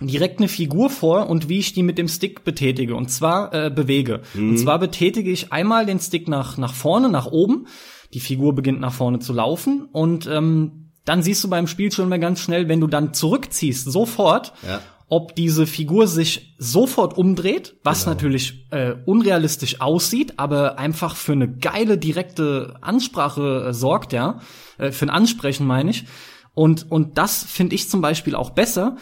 [0.00, 3.70] direkt eine Figur vor und wie ich die mit dem Stick betätige und zwar äh,
[3.70, 4.22] bewege.
[4.34, 7.66] Und zwar betätige ich einmal den Stick nach nach vorne, nach oben.
[8.12, 12.08] Die Figur beginnt nach vorne zu laufen und ähm, dann siehst du beim Spiel schon
[12.08, 14.80] mal ganz schnell, wenn du dann zurückziehst, sofort, Ja.
[15.08, 21.48] Ob diese Figur sich sofort umdreht, was natürlich äh, unrealistisch aussieht, aber einfach für eine
[21.48, 24.40] geile direkte Ansprache äh, sorgt, ja,
[24.78, 26.04] äh, für ein Ansprechen meine ich.
[26.54, 28.96] Und und das finde ich zum Beispiel auch besser.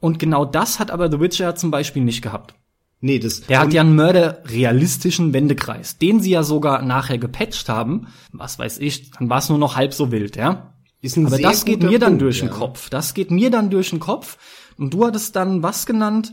[0.00, 2.54] Und genau das hat aber The Witcher zum Beispiel nicht gehabt.
[3.02, 8.08] Nee, das Der hat ja einen mörderrealistischen Wendekreis, den sie ja sogar nachher gepatcht haben.
[8.32, 10.74] Was weiß ich, dann war es nur noch halb so wild, ja.
[11.00, 12.46] ist ein Aber das geht mir dann Punkt, durch ja.
[12.46, 12.90] den Kopf.
[12.90, 14.36] Das geht mir dann durch den Kopf.
[14.80, 16.32] Und du hattest dann was genannt?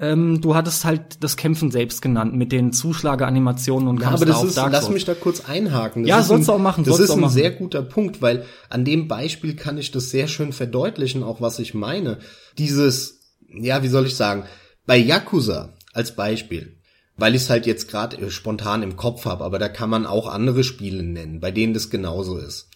[0.00, 4.26] Ähm, du hattest halt das Kämpfen selbst genannt mit den Zuschlageanimationen und Ja, aber da
[4.26, 6.04] das auf ist, Dark lass mich da kurz einhaken.
[6.04, 7.32] Das Ja, sollst ein, du auch machen, Das ist ein machen.
[7.32, 11.58] sehr guter Punkt, weil an dem Beispiel kann ich das sehr schön verdeutlichen, auch was
[11.58, 12.18] ich meine.
[12.58, 14.44] Dieses, ja, wie soll ich sagen,
[14.86, 16.78] bei Yakuza als Beispiel,
[17.16, 20.28] weil ich es halt jetzt gerade spontan im Kopf habe, aber da kann man auch
[20.28, 22.68] andere Spiele nennen, bei denen das genauso ist.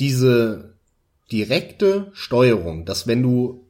[0.00, 0.74] Diese
[1.30, 3.69] direkte Steuerung, dass wenn du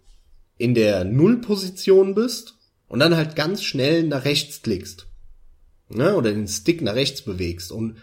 [0.61, 5.07] in der Nullposition bist und dann halt ganz schnell nach rechts klickst,
[5.89, 7.97] ne, oder den Stick nach rechts bewegst und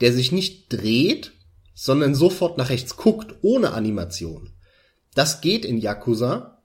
[0.00, 1.32] der sich nicht dreht,
[1.74, 4.50] sondern sofort nach rechts guckt, ohne Animation.
[5.14, 6.62] Das geht in Yakuza,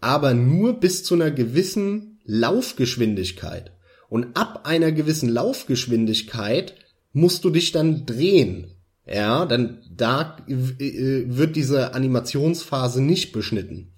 [0.00, 3.72] aber nur bis zu einer gewissen Laufgeschwindigkeit.
[4.08, 6.76] Und ab einer gewissen Laufgeschwindigkeit
[7.12, 8.72] musst du dich dann drehen.
[9.06, 13.92] Ja, dann da äh, wird diese Animationsphase nicht beschnitten.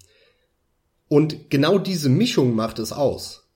[1.11, 3.49] Und genau diese Mischung macht es aus.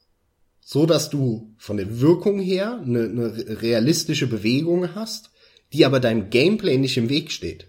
[0.60, 5.32] So dass du von der Wirkung her eine, eine realistische Bewegung hast,
[5.72, 7.68] die aber deinem Gameplay nicht im Weg steht.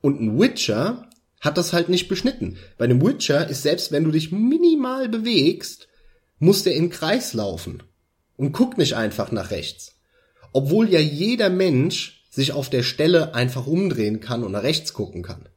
[0.00, 2.56] Und ein Witcher hat das halt nicht beschnitten.
[2.78, 5.88] Bei dem Witcher ist selbst wenn du dich minimal bewegst,
[6.38, 7.82] muss der im Kreis laufen
[8.36, 9.96] und guckt nicht einfach nach rechts.
[10.52, 15.22] Obwohl ja jeder Mensch sich auf der Stelle einfach umdrehen kann und nach rechts gucken
[15.22, 15.48] kann.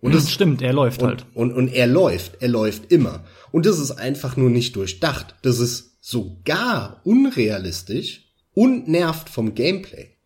[0.00, 1.26] Und das stimmt, er läuft und, halt.
[1.34, 3.24] Und, und er läuft, er läuft immer.
[3.52, 5.34] Und das ist einfach nur nicht durchdacht.
[5.42, 10.16] Das ist sogar unrealistisch und nervt vom Gameplay.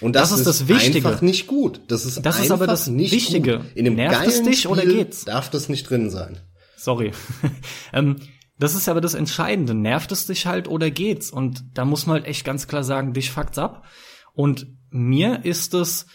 [0.00, 1.08] Und das, Das ist das Wichtige.
[1.08, 1.80] einfach nicht gut.
[1.88, 3.58] Das ist Das ist einfach aber das nicht Wichtige.
[3.58, 3.66] Gut.
[3.74, 5.24] In dem Nervt es dich Spiel oder geht's?
[5.24, 6.38] darf das nicht drin sein.
[6.76, 7.12] Sorry.
[7.92, 8.16] ähm,
[8.58, 9.74] das ist aber das Entscheidende.
[9.74, 11.30] Nervt es dich halt oder geht's?
[11.30, 13.84] Und da muss man halt echt ganz klar sagen, dich fuckt's ab.
[14.32, 16.06] Und mir ist es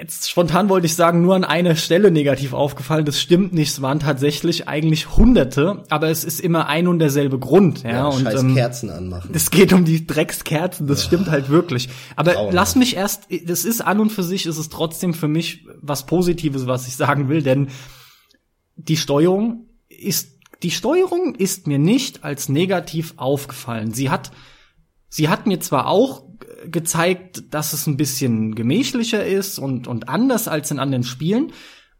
[0.00, 3.04] jetzt spontan wollte ich sagen, nur an einer Stelle negativ aufgefallen.
[3.04, 3.68] Das stimmt nicht.
[3.68, 7.82] Es waren tatsächlich eigentlich Hunderte, aber es ist immer ein und derselbe Grund.
[7.82, 9.30] Ja, Ja, und scheiß ähm, Kerzen anmachen.
[9.34, 11.88] es geht um die Dreckskerzen, das stimmt halt wirklich.
[12.16, 12.54] Aber Grauenhaft.
[12.54, 16.06] lass mich erst, das ist an und für sich, ist es trotzdem für mich was
[16.06, 17.68] Positives, was ich sagen will, denn
[18.76, 23.92] die Steuerung ist, die Steuerung ist mir nicht als negativ aufgefallen.
[23.92, 24.30] Sie hat,
[25.08, 26.29] sie hat mir zwar auch
[26.70, 31.52] gezeigt, dass es ein bisschen gemächlicher ist und, und anders als in anderen Spielen,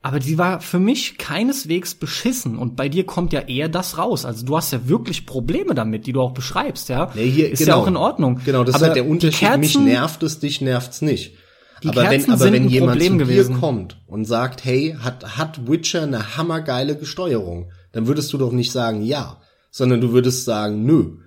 [0.02, 2.56] aber die war für mich keineswegs beschissen.
[2.56, 4.24] Und bei dir kommt ja eher das raus.
[4.24, 7.10] Also du hast ja wirklich Probleme damit, die du auch beschreibst, ja.
[7.14, 7.76] Nee, hier, ist genau.
[7.76, 8.40] ja auch in Ordnung.
[8.44, 9.58] Genau, das aber ist halt der Unterschied.
[9.58, 11.34] Mich Kerzen- nervt es, dich nervt's nicht.
[11.82, 13.54] Die aber wenn, Kerzen aber sind wenn jemand Problem zu gewesen.
[13.54, 18.52] dir kommt und sagt, hey, hat, hat Witcher eine hammergeile Steuerung, dann würdest du doch
[18.52, 19.38] nicht sagen, ja,
[19.70, 21.18] sondern du würdest sagen, nö.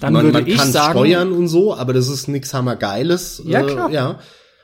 [0.00, 3.42] Dann man, würde man ich kann sagen- steuern und so, aber das ist nix hammergeiles.
[3.44, 3.90] Ja, klar.
[3.90, 4.18] ja.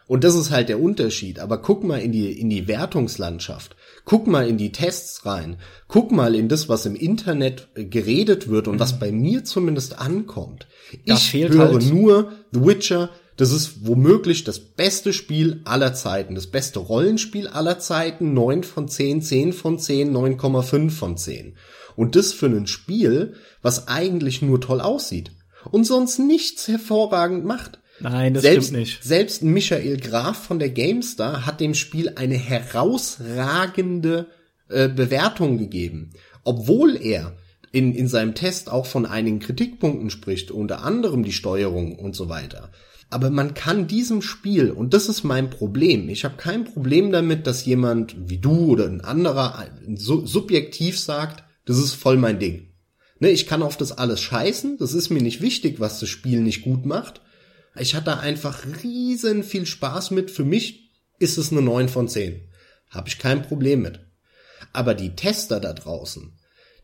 [0.08, 1.38] Und das ist halt der Unterschied.
[1.38, 3.76] Aber guck mal in die, in die Wertungslandschaft.
[4.04, 5.56] Guck mal in die Tests rein.
[5.88, 9.98] Guck mal in das, was im Internet äh, geredet wird und was bei mir zumindest
[9.98, 10.66] ankommt.
[10.92, 10.98] Mhm.
[11.06, 13.10] Da ich höre halt- nur The Witcher.
[13.38, 16.34] Das ist womöglich das beste Spiel aller Zeiten.
[16.34, 18.34] Das beste Rollenspiel aller Zeiten.
[18.34, 21.56] 9 von 10, 10 von 10, 9,5 von 10.
[21.96, 25.30] Und das für ein Spiel, was eigentlich nur toll aussieht.
[25.70, 27.78] Und sonst nichts hervorragend macht.
[28.00, 29.04] Nein, das selbst, stimmt nicht.
[29.04, 34.26] Selbst Michael Graf von der GameStar hat dem Spiel eine herausragende
[34.68, 36.10] äh, Bewertung gegeben.
[36.44, 37.36] Obwohl er
[37.70, 42.28] in, in seinem Test auch von einigen Kritikpunkten spricht, unter anderem die Steuerung und so
[42.28, 42.70] weiter.
[43.12, 47.46] Aber man kann diesem Spiel, und das ist mein Problem, ich habe kein Problem damit,
[47.46, 52.38] dass jemand wie du oder ein anderer äh, su subjektiv sagt, das ist voll mein
[52.38, 52.68] Ding.
[53.20, 56.40] Ne, ich kann auf das alles scheißen, das ist mir nicht wichtig, was das Spiel
[56.40, 57.20] nicht gut macht.
[57.78, 60.30] Ich hatte einfach riesen viel Spaß mit.
[60.30, 62.48] Für mich ist es eine 9 von 10.
[62.90, 64.00] Habe ich kein Problem mit.
[64.72, 66.38] Aber die Tester da draußen,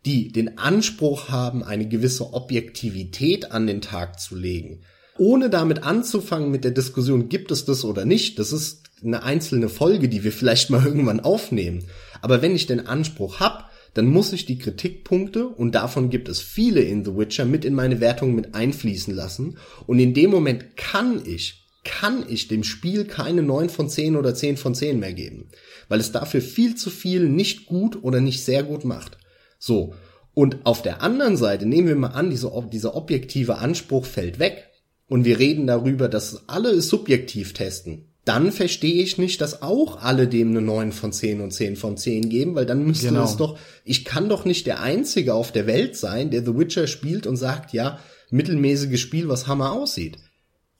[0.06, 4.84] die den Anspruch haben, eine gewisse Objektivität an den Tag zu legen,
[5.18, 9.68] ohne damit anzufangen mit der Diskussion, gibt es das oder nicht, das ist eine einzelne
[9.68, 11.84] Folge, die wir vielleicht mal irgendwann aufnehmen.
[12.22, 16.40] Aber wenn ich den Anspruch habe, dann muss ich die Kritikpunkte, und davon gibt es
[16.40, 19.58] viele in The Witcher, mit in meine Wertung mit einfließen lassen.
[19.86, 24.34] Und in dem Moment kann ich, kann ich dem Spiel keine 9 von 10 oder
[24.34, 25.48] 10 von 10 mehr geben.
[25.88, 29.18] Weil es dafür viel zu viel nicht gut oder nicht sehr gut macht.
[29.58, 29.94] So.
[30.34, 34.68] Und auf der anderen Seite nehmen wir mal an, diese, dieser objektive Anspruch fällt weg.
[35.08, 40.02] Und wir reden darüber, dass alle es subjektiv testen dann verstehe ich nicht, dass auch
[40.02, 43.24] alle dem eine 9 von 10 und 10 von 10 geben, weil dann müsste Genau.
[43.24, 46.86] es doch, ich kann doch nicht der Einzige auf der Welt sein, der The Witcher
[46.86, 47.98] spielt und sagt, ja,
[48.30, 50.18] mittelmäßiges Spiel, was Hammer aussieht.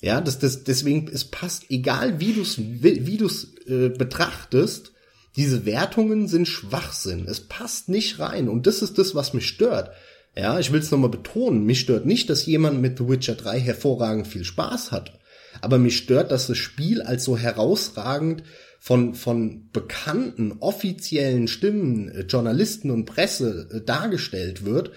[0.00, 4.92] Ja, das, das, deswegen, es passt, egal wie du es wie du's, äh, betrachtest,
[5.36, 7.26] diese Wertungen sind Schwachsinn.
[7.28, 8.48] Es passt nicht rein.
[8.48, 9.90] Und das ist das, was mich stört.
[10.36, 11.64] Ja, ich will es nochmal betonen.
[11.64, 15.17] Mich stört nicht, dass jemand mit The Witcher 3 hervorragend viel Spaß hat.
[15.60, 18.42] Aber mich stört, dass das Spiel als so herausragend
[18.80, 24.92] von, von bekannten offiziellen Stimmen, äh, Journalisten und Presse äh, dargestellt wird.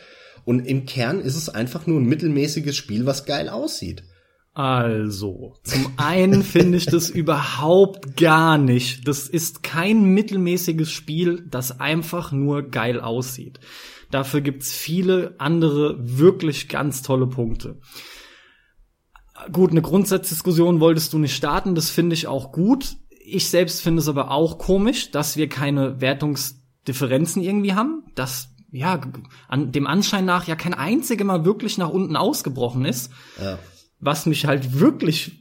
[0.46, 4.04] Und im Kern ist es einfach nur ein mittelmäßiges Spiel, was geil aussieht.
[4.54, 9.08] Also, zum einen finde ich das überhaupt gar nicht.
[9.08, 13.60] Das ist kein mittelmäßiges Spiel, das einfach nur geil aussieht.
[14.10, 17.78] Dafür gibt's viele andere wirklich ganz tolle Punkte.
[19.52, 22.98] Gut, eine Grundsatzdiskussion wolltest du nicht starten, das finde ich auch gut.
[23.24, 29.02] Ich selbst finde es aber auch komisch, dass wir keine Wertungsdifferenzen irgendwie haben, dass ja
[29.48, 33.12] an dem Anschein nach ja kein einziger mal wirklich nach unten ausgebrochen ist
[33.42, 33.60] Ja.
[34.00, 35.34] was mich halt wirklich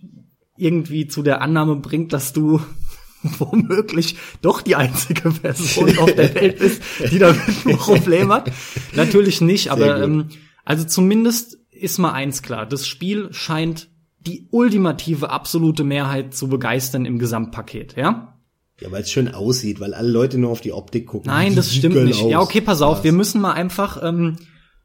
[0.56, 2.60] irgendwie zu der Annahme bringt, dass du
[3.38, 8.50] womöglich doch die einzige Person auf der Welt bist, die damit ein Problem hat.
[8.94, 10.28] Natürlich nicht, aber ähm,
[10.64, 13.89] also zumindest ist mal eins klar, das Spiel scheint
[14.20, 18.38] die ultimative absolute Mehrheit zu begeistern im Gesamtpaket, ja?
[18.80, 21.30] Ja, weil es schön aussieht, weil alle Leute nur auf die Optik gucken.
[21.30, 22.22] Nein, das stimmt nicht.
[22.22, 22.30] aus.
[22.30, 23.04] Ja, okay, pass auf, Was?
[23.04, 24.36] wir müssen mal einfach, ähm,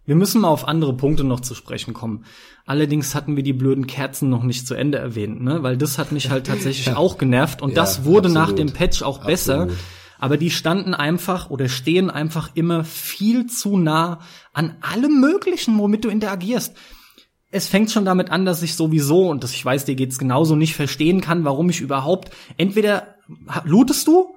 [0.05, 2.25] wir müssen mal auf andere Punkte noch zu sprechen kommen.
[2.65, 5.63] Allerdings hatten wir die blöden Kerzen noch nicht zu Ende erwähnt, ne?
[5.63, 8.59] Weil das hat mich halt tatsächlich auch genervt und Ja, das wurde nach absolut.
[8.59, 9.61] dem Patch auch besser.
[9.61, 9.79] Absolut.
[10.17, 14.19] Aber die standen einfach oder stehen einfach immer viel zu nah
[14.53, 16.73] an allem Möglichen, womit du interagierst.
[17.55, 20.57] Es fängt schon damit an, dass ich sowieso, und das ich weiß, dir geht's genauso,
[20.57, 23.15] nicht verstehen kann, warum ich überhaupt, entweder
[23.63, 24.35] lootest du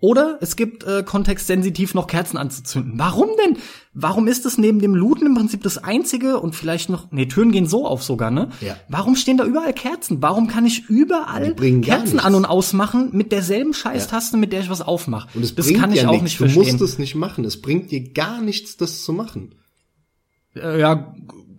[0.00, 2.94] oder es gibt äh, kontextsensitiv noch Kerzen anzuzünden.
[2.96, 3.58] Warum denn?
[3.92, 7.52] Warum ist es neben dem Looten im Prinzip das einzige und vielleicht noch, nee, Türen
[7.52, 8.48] gehen so auf sogar, ne?
[8.62, 8.76] Ja.
[8.88, 10.22] Warum stehen da überall Kerzen?
[10.22, 14.80] Warum kann ich überall Kerzen an und ausmachen mit derselben Scheißtaste, mit der ich was
[14.80, 15.28] aufmache?
[15.34, 16.24] Und es das bringt kann ich ja auch nichts.
[16.24, 16.62] nicht du verstehen.
[16.62, 17.44] musst es nicht machen.
[17.44, 19.54] Es bringt dir gar nichts, das zu machen.
[20.56, 21.14] äh, ja,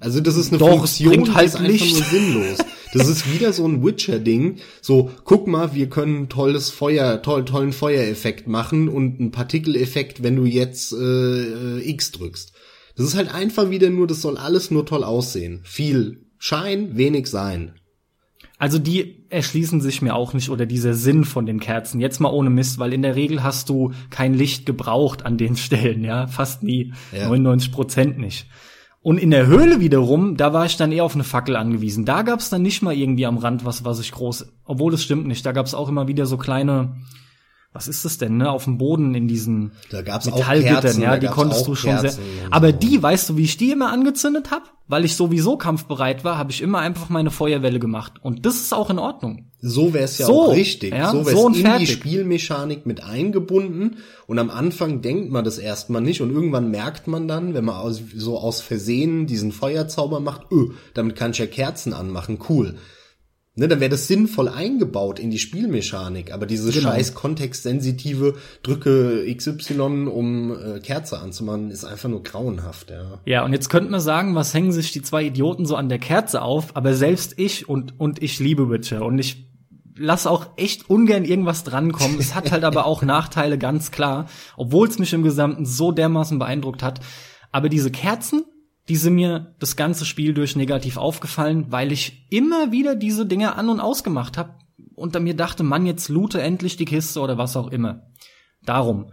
[0.05, 1.95] Also das ist eine Doch, Funktion, die halt ist einfach Licht.
[1.95, 2.57] nur sinnlos.
[2.93, 4.57] Das ist wieder so ein Witcher-Ding.
[4.79, 10.35] So, guck mal, wir können tolles Feuer, toll, tollen Feuereffekt machen und einen Partikeleffekt, wenn
[10.35, 12.53] du jetzt äh, X drückst.
[12.95, 15.61] Das ist halt einfach wieder nur, das soll alles nur toll aussehen.
[15.63, 17.73] Viel Schein, wenig Sein.
[18.59, 21.99] Also die erschließen sich mir auch nicht oder dieser Sinn von den Kerzen.
[21.99, 25.55] Jetzt mal ohne Mist, weil in der Regel hast du kein Licht gebraucht an den
[25.57, 27.27] Stellen, ja, fast nie, Ja.
[27.27, 28.45] 99 Prozent nicht.
[29.05, 32.05] Und in der Höhle wiederum, da war ich dann eher auf eine Fackel angewiesen.
[32.05, 35.27] Da gab's dann nicht mal irgendwie am Rand was, was ich groß, obwohl es stimmt
[35.27, 35.45] nicht.
[35.45, 36.95] Da gab's auch immer wieder so kleine,
[37.75, 41.01] was ist das denn, ne, auf dem Boden in diesen Da gab's auch Metallgittern, Kerzen,
[41.01, 42.01] ja, die konntest du schon sehr.
[42.03, 42.77] Kerzen und Aber so.
[42.77, 44.63] die, weißt du, wie ich die immer angezündet habe?
[44.87, 48.13] Weil ich sowieso kampfbereit war, habe ich immer einfach meine Feuerwelle gemacht.
[48.21, 49.47] Und das ist auch in Ordnung.
[49.59, 50.93] So wäre es ja So, auch richtig.
[50.93, 51.91] ja, so wäre so es in die fertig.
[51.91, 53.97] Spielmechanik mit eingebunden.
[54.27, 56.21] Und am Anfang denkt man das erstmal nicht.
[56.21, 60.69] Und irgendwann merkt man dann, wenn man aus, so aus Versehen diesen Feuerzauber macht, öh,
[60.93, 62.75] damit kann ich ja Kerzen anmachen, cool.
[63.57, 66.33] Ne, dann wäre das sinnvoll eingebaut in die Spielmechanik.
[66.33, 66.89] Aber diese Genau.
[66.89, 73.19] scheiß kontextsensitive Drücke XY, um äh, Kerze anzumachen, ist einfach nur grauenhaft, ja.
[73.25, 75.99] Ja, und jetzt könnte man sagen, was hängen sich die zwei Idioten so an der
[75.99, 76.75] Kerze auf?
[76.75, 79.47] Aber selbst ich und, und ich liebe Witcher und ich
[79.97, 82.17] lass auch echt ungern irgendwas drankommen.
[82.19, 84.27] Es hat halt aber auch Nachteile, ganz klar,
[84.57, 86.99] obwohl es mich im Gesamten so dermaßen beeindruckt hat.
[87.53, 88.43] Aber diese Kerzen,
[88.87, 93.55] die sind mir das ganze Spiel durch negativ aufgefallen, weil ich immer wieder diese Dinge
[93.55, 94.55] an und ausgemacht habe
[94.93, 98.07] und dann mir dachte, Mann, jetzt loote endlich die Kiste oder was auch immer.
[98.63, 99.11] Darum.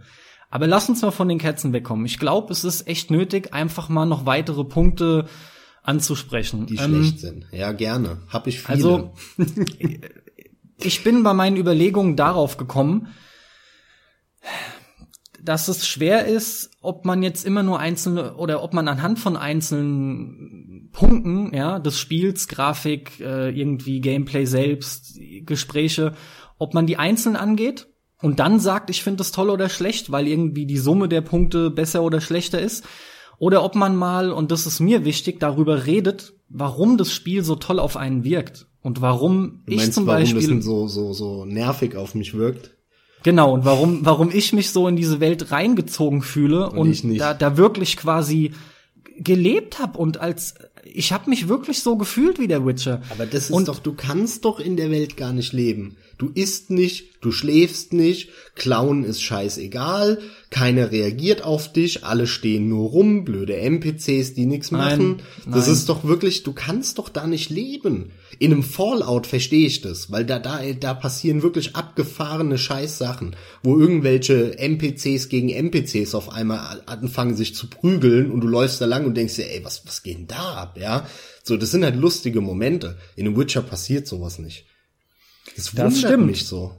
[0.49, 2.05] Aber lass uns mal von den Kerzen wegkommen.
[2.05, 5.27] Ich glaube, es ist echt nötig, einfach mal noch weitere Punkte
[5.81, 6.67] anzusprechen.
[6.67, 7.47] Die Ähm, schlecht sind.
[7.51, 8.21] Ja, gerne.
[8.29, 8.75] Hab ich viele.
[8.75, 9.13] Also,
[10.77, 13.07] ich bin bei meinen Überlegungen darauf gekommen,
[15.43, 19.35] dass es schwer ist, ob man jetzt immer nur einzelne oder ob man anhand von
[19.35, 26.13] einzelnen Punkten, ja, des Spiels, Grafik, äh, irgendwie Gameplay selbst, Gespräche,
[26.57, 27.87] ob man die einzeln angeht
[28.21, 31.69] und dann sagt, ich finde das toll oder schlecht, weil irgendwie die Summe der Punkte
[31.69, 32.85] besser oder schlechter ist,
[33.37, 37.55] oder ob man mal, und das ist mir wichtig, darüber redet, warum das Spiel so
[37.55, 41.11] toll auf einen wirkt und warum du ich meinst, zum warum Beispiel das so, so,
[41.11, 42.72] so nervig auf mich wirkt?
[43.23, 47.21] Genau, und warum, warum ich mich so in diese Welt reingezogen fühle und, ich nicht.
[47.21, 48.51] da, da wirklich quasi
[49.17, 50.55] gelebt habe und als
[50.85, 53.01] ich habe mich wirklich so gefühlt wie der Witcher.
[53.09, 55.95] Aber das ist Und- doch, du kannst doch in der Welt gar nicht leben.
[56.23, 62.69] Du isst nicht, du schläfst nicht, Klauen ist scheißegal, keiner reagiert auf dich, alle stehen
[62.69, 65.21] nur rum, blöde NPCs, die nichts Nein, machen.
[65.45, 65.75] Das nein.
[65.75, 68.11] ist doch wirklich, du kannst doch da nicht leben.
[68.39, 73.77] In einem Fallout verstehe ich das, weil da, da, da passieren wirklich abgefahrene Scheißsachen, wo
[73.77, 79.05] irgendwelche NPCs gegen NPCs auf einmal anfangen sich zu prügeln und du läufst da lang
[79.05, 81.05] und denkst dir, ey, was, was geht denn da ab, ja?
[81.43, 82.97] So, das sind halt lustige Momente.
[83.17, 84.63] In einem Witcher passiert sowas nicht.
[85.55, 86.25] Das wundert stimmt.
[86.27, 86.71] mich so.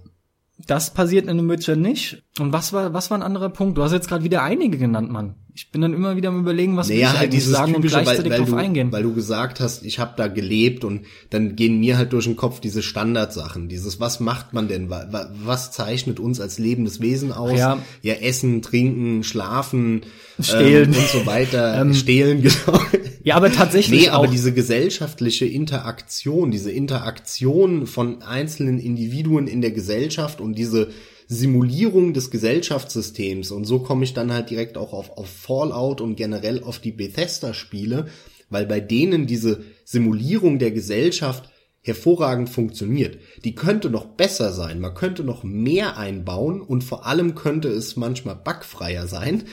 [0.67, 2.23] Das passiert in einem Witcher nicht.
[2.39, 3.77] Und was war, was war ein anderer Punkt?
[3.77, 5.35] Du hast jetzt gerade wieder einige genannt, Mann.
[5.53, 7.83] Ich bin dann immer wieder am überlegen, was will ich Naja, halt dieses sagen und
[7.83, 8.91] typische, weil, gleichzeitig weil, drauf du, eingehen.
[8.93, 12.35] weil du gesagt hast, ich habe da gelebt und dann gehen mir halt durch den
[12.37, 17.01] Kopf diese Standardsachen, dieses was macht man denn, Wa- wa- was zeichnet uns als lebendes
[17.01, 17.57] Wesen aus?
[17.59, 17.79] Ja.
[18.03, 20.03] ja essen, trinken, schlafen,
[20.41, 20.93] Stehlen.
[20.93, 22.81] ähm, und so weiter, stehlen genau.
[23.25, 29.71] Ja, aber tatsächlich Nee, aber diese gesellschaftliche Interaktion, diese Interaktion von einzelnen Individuen in der
[29.71, 30.91] Gesellschaft und diese
[31.27, 36.17] Simulierung des Gesellschaftssystems und so komme ich dann halt direkt auch auf, auf Fallout und
[36.17, 38.09] generell auf die Bethesda-Spiele,
[38.51, 41.49] weil bei denen diese Simulierung der Gesellschaft
[41.81, 43.19] hervorragend funktioniert.
[43.43, 47.97] Die könnte noch besser sein, man könnte noch mehr einbauen und vor allem könnte es
[47.97, 49.45] manchmal bugfreier sein.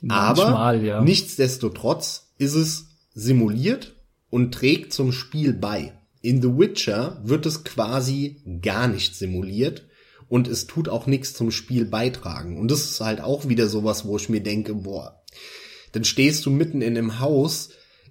[0.00, 1.02] Manchmal, aber ja.
[1.02, 2.87] nichtsdestotrotz ist es
[3.18, 3.96] simuliert
[4.30, 5.92] und trägt zum Spiel bei.
[6.22, 9.86] In The Witcher wird es quasi gar nicht simuliert
[10.28, 12.58] und es tut auch nichts zum Spiel beitragen.
[12.58, 15.22] Und das ist halt auch wieder sowas, wo ich mir denke, boah,
[15.92, 17.70] dann stehst du mitten in einem Haus,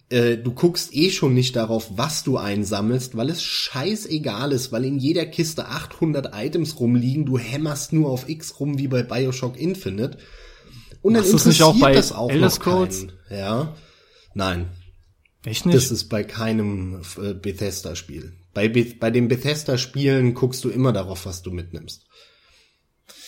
[0.09, 4.83] äh, du guckst eh schon nicht darauf, was du einsammelst, weil es scheißegal ist, weil
[4.83, 9.57] in jeder Kiste 800 Items rumliegen, du hämmerst nur auf X rum wie bei Bioshock
[9.57, 10.17] Infinite.
[11.01, 13.07] Und dann Machst interessiert nicht auch bei das auch Elder noch Scrolls?
[13.07, 13.39] keinen.
[13.39, 13.75] Ja,
[14.33, 14.67] nein,
[15.47, 15.77] Echt nicht?
[15.77, 18.33] das ist bei keinem äh, Bethesda-Spiel.
[18.53, 22.05] Bei, Be bei den Bethesda-Spielen guckst du immer darauf, was du mitnimmst.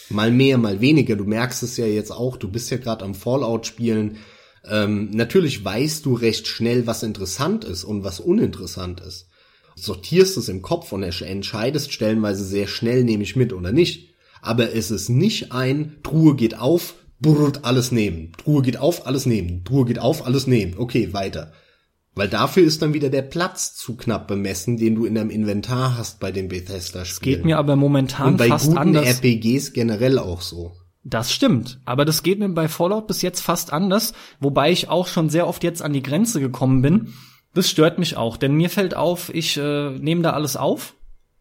[0.09, 1.15] Mal mehr, mal weniger.
[1.15, 2.35] Du merkst es ja jetzt auch.
[2.35, 4.17] Du bist ja gerade am Fallout-Spielen.
[4.65, 9.29] Ähm, natürlich weißt du recht schnell, was interessant ist und was uninteressant ist.
[9.75, 14.13] Sortierst es im Kopf und entscheidest stellenweise sehr schnell, nehme ich mit oder nicht.
[14.41, 18.33] Aber es ist nicht ein Truhe geht auf, brrrt, alles nehmen.
[18.37, 19.63] Truhe geht auf, alles nehmen.
[19.63, 20.75] Truhe geht auf, alles nehmen.
[20.77, 21.53] Okay, weiter.
[22.19, 25.97] Weil dafür ist dann wieder der Platz zu knapp bemessen, den du in deinem Inventar
[25.97, 27.37] hast bei den Bethesda-Spielen.
[27.37, 29.05] Geht mir aber momentan und bei fast guten anders.
[29.07, 30.73] RPGs generell auch so.
[31.05, 34.11] Das stimmt, aber das geht mir bei Fallout bis jetzt fast anders,
[34.41, 37.13] wobei ich auch schon sehr oft jetzt an die Grenze gekommen bin.
[37.53, 40.95] Das stört mich auch, denn mir fällt auf, ich äh, nehme da alles auf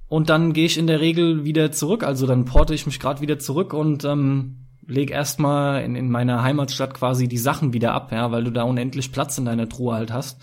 [0.07, 3.21] und dann gehe ich in der Regel wieder zurück, also dann porte ich mich gerade
[3.21, 8.13] wieder zurück und ähm, leg erstmal in, in meiner Heimatstadt quasi die Sachen wieder ab,
[8.13, 10.41] ja, weil du da unendlich Platz in deiner Truhe halt hast.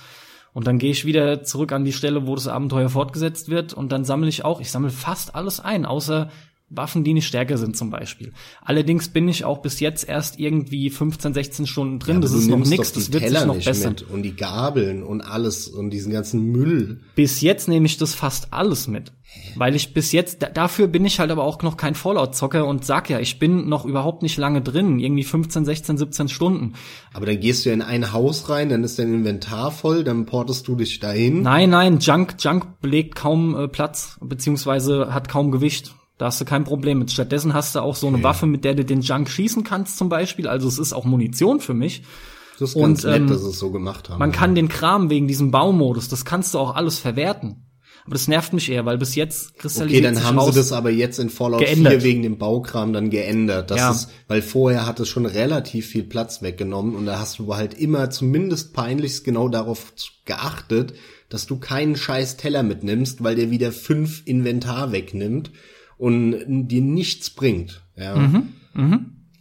[0.55, 3.73] Und dann gehe ich wieder zurück an die Stelle, wo das Abenteuer fortgesetzt wird.
[3.73, 6.29] Und dann sammle ich auch, ich sammle fast alles ein, außer
[6.69, 8.33] Waffen, die nicht stärker sind zum Beispiel.
[8.61, 12.17] Allerdings bin ich auch bis jetzt erst irgendwie 15, 16 Stunden drin.
[12.17, 13.93] Aber das ist noch nichts, das wird Teller sich noch nicht bessern.
[13.99, 17.01] mit und die Gabeln und alles und diesen ganzen Müll.
[17.15, 19.11] Bis jetzt nehme ich das fast alles mit.
[19.55, 22.85] Weil ich bis jetzt, da, dafür bin ich halt aber auch noch kein Fallout-Zocker und
[22.85, 24.99] sag ja, ich bin noch überhaupt nicht lange drin.
[24.99, 26.73] Irgendwie 15, 16, 17 Stunden.
[27.13, 30.67] Aber dann gehst du in ein Haus rein, dann ist dein Inventar voll, dann portest
[30.67, 31.41] du dich dahin.
[31.41, 35.93] Nein, nein, Junk, Junk belegt kaum äh, Platz, beziehungsweise hat kaum Gewicht.
[36.17, 37.11] Da hast du kein Problem mit.
[37.11, 38.23] Stattdessen hast du auch so eine Okay.
[38.23, 40.47] Waffe, mit der du den Junk schießen kannst zum Beispiel.
[40.47, 42.03] Also es ist auch Munition für mich.
[42.57, 44.19] Das ist ganz Und, nett, ähm, dass sie es so gemacht haben.
[44.19, 47.61] Man kann den Kram wegen diesem Baumodus, das kannst du auch alles verwerten.
[48.05, 50.71] Aber das nervt mich eher, weil bis jetzt Okay, kristallisiert dann sich haben sie das
[50.71, 51.93] aber jetzt in Fallout Geändert.
[51.93, 53.71] 4 wegen dem Baukram dann geändert.
[53.71, 53.91] Das Ja.
[53.91, 57.73] ist, weil vorher hat es schon relativ viel Platz weggenommen und da hast du halt
[57.73, 59.91] immer zumindest peinlichst genau darauf
[60.25, 60.93] geachtet,
[61.29, 65.51] dass du keinen scheiß Teller mitnimmst, weil der wieder fünf Inventar wegnimmt
[65.97, 67.81] und dir nichts bringt.
[67.95, 68.15] Ja.
[68.15, 68.49] Mhm,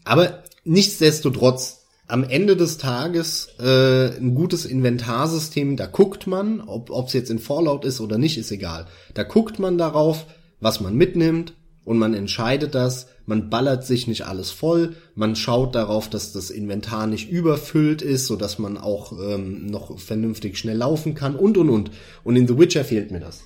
[0.05, 7.15] Aber nichtsdestotrotz, am Ende des Tages äh, ein gutes Inventarsystem, da guckt man, ob es
[7.15, 8.87] jetzt in Fallout ist oder nicht, ist egal.
[9.15, 10.27] Da guckt man darauf,
[10.61, 13.09] was man mitnimmt und man entscheidet das.
[13.27, 14.97] Man ballert sich nicht alles voll.
[15.15, 19.99] Man schaut darauf, dass das Inventar nicht überfüllt ist, so dass man auch ähm, noch
[19.99, 21.91] vernünftig schnell laufen kann und und und.
[22.23, 23.41] Und in The Witcher fehlt mir das.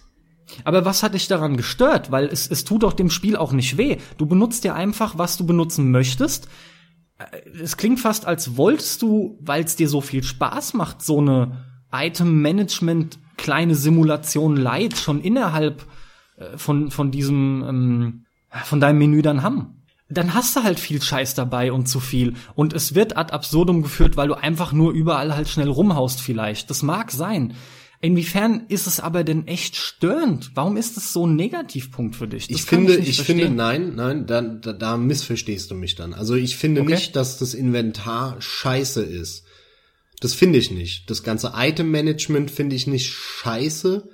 [0.65, 2.11] Aber was hat dich daran gestört?
[2.11, 3.99] Weil es, es tut doch dem Spiel auch nicht weh.
[4.17, 6.49] Du benutzt ja einfach, was du benutzen möchtest.
[7.19, 11.19] Äh, Es klingt fast, als wolltest du, weil es dir so viel Spaß macht, so
[11.19, 15.87] eine Item-Management kleine Simulation Light schon innerhalb
[16.37, 18.25] äh, von, von diesem, ähm,
[18.65, 19.75] von deinem Menü dann haben.
[20.11, 22.35] Dann hast du halt viel Scheiß dabei und zu viel.
[22.55, 26.71] Und es wird ad absurdum geführt, weil du einfach nur überall halt schnell rumhaust vielleicht.
[26.71, 27.55] Das mag sein.
[28.01, 30.53] Inwiefern ist es aber denn echt störend?
[30.55, 32.47] Warum ist es so ein Negativpunkt für dich?
[32.47, 33.41] Das ich finde, ich, verstehen.
[33.41, 36.15] finde, nein, nein, da, da, da missverstehst du mich dann.
[36.15, 36.93] Also ich finde Okay.
[36.93, 39.43] nicht, dass das Inventar scheiße ist.
[40.21, 41.11] Das finde ich nicht.
[41.11, 44.09] Das ganze Item-Management finde ich nicht scheiße.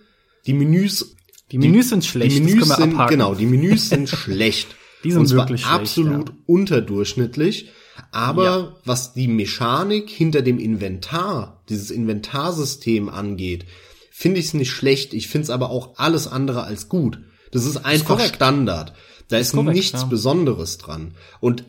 [0.46, 1.14] Die Menüs,
[1.52, 4.68] Die Menüs sind schlecht, die Menüs sind, genau, die Menüs sind schlecht.
[5.02, 6.34] Die sind Und zwar wirklich schlecht, absolut ja.
[6.46, 7.68] unterdurchschnittlich.
[8.10, 8.76] Aber Ja.
[8.84, 13.66] was die Mechanik hinter dem Inventar, dieses Inventarsystem angeht,
[14.10, 15.14] finde ich es nicht schlecht.
[15.14, 17.18] Ich finde es aber auch alles andere als gut.
[17.52, 18.36] Das ist einfach korrekt.
[18.36, 18.92] Standard.
[19.28, 20.04] Da ist, korrekt, nichts ja.
[20.06, 21.14] Besonderes dran.
[21.40, 21.64] Und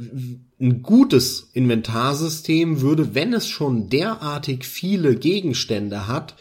[0.60, 6.36] ein gutes Inventarsystem würde, wenn es schon derartig viele Gegenstände hat,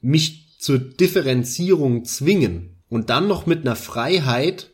[0.00, 2.82] mich zur Differenzierung zwingen.
[2.88, 4.69] Und dann noch mit einer Freiheit,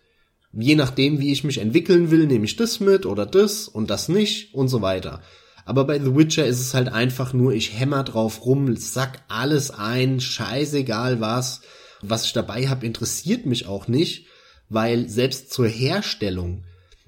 [0.58, 4.08] je nachdem, wie ich mich entwickeln will, nehme ich das mit oder das und das
[4.08, 5.20] nicht und so weiter.
[5.64, 9.70] Aber bei The Witcher ist es halt einfach nur, ich hämmer drauf rum, sack alles
[9.70, 11.62] ein, scheißegal was.
[12.02, 14.26] Was ich dabei habe, interessiert mich auch nicht,
[14.68, 16.64] weil selbst zur Herstellung,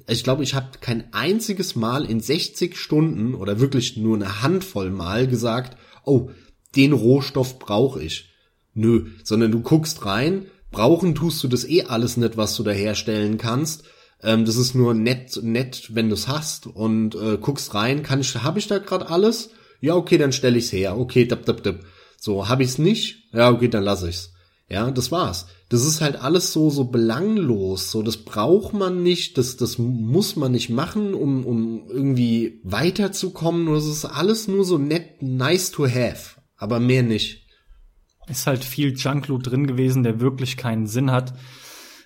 [0.09, 4.91] ich glaube, ich habe kein einziges Mal in 60 Stunden oder wirklich nur eine Handvoll
[4.91, 6.31] Mal gesagt, oh,
[6.75, 8.31] den Rohstoff brauche ich.
[8.75, 12.71] Nö, sondern du guckst rein, brauchen tust du das eh alles nicht, was du da
[12.71, 13.85] herstellen kannst.
[14.23, 18.21] Ähm, das ist nur nett, nett, wenn du es hast und äh, guckst rein, kann
[18.21, 19.51] ich, habe ich da gerade alles?
[19.81, 20.99] Ja, okay, dann stelle ich's her.
[20.99, 21.77] Okay, dab, dab, dab.
[22.21, 23.29] So, habe ich's nicht?
[23.33, 24.33] Ja, okay, dann lass ich's.
[24.69, 25.47] Ja, das war's.
[25.71, 27.91] Das ist halt alles so, so belanglos.
[27.91, 33.73] So, das braucht man nicht, das, das muss man nicht machen, um, um irgendwie weiterzukommen.
[33.73, 36.41] Das ist alles nur so nett, nice to have.
[36.57, 37.47] Aber mehr nicht.
[38.29, 41.35] Ist halt viel Junkloot drin gewesen, der wirklich keinen Sinn hat.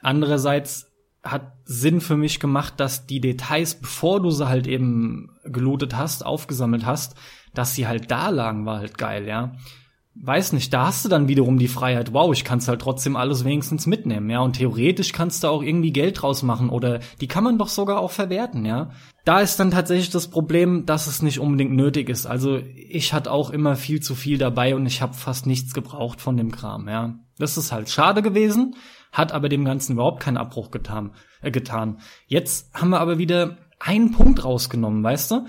[0.03, 0.93] Andererseits
[1.23, 6.27] hat Sinn für mich gemacht, dass die Details, bevor du sie halt eben gelootet hast,
[6.27, 7.15] aufgesammelt hast,
[7.55, 9.53] dass sie halt da lagen, war halt geil, ja
[10.15, 13.45] weiß nicht, da hast du dann wiederum die Freiheit, wow, ich kann's halt trotzdem alles
[13.45, 17.45] wenigstens mitnehmen, ja, und theoretisch kannst du auch irgendwie Geld draus machen oder die kann
[17.45, 18.91] man doch sogar auch verwerten, ja.
[19.25, 22.27] Da ist dann tatsächlich das Problem, dass es nicht unbedingt nötig ist.
[22.27, 26.21] Also ich hatte auch immer viel zu viel dabei und ich habe fast nichts gebraucht
[26.21, 27.15] von dem Kram, ja.
[27.39, 28.77] Das ist halt schade gewesen,
[29.13, 31.13] hat aber dem Ganzen überhaupt keinen Abbruch getan.
[31.41, 31.99] Äh, getan.
[32.27, 35.47] Jetzt haben wir aber wieder einen Punkt rausgenommen, weißt du?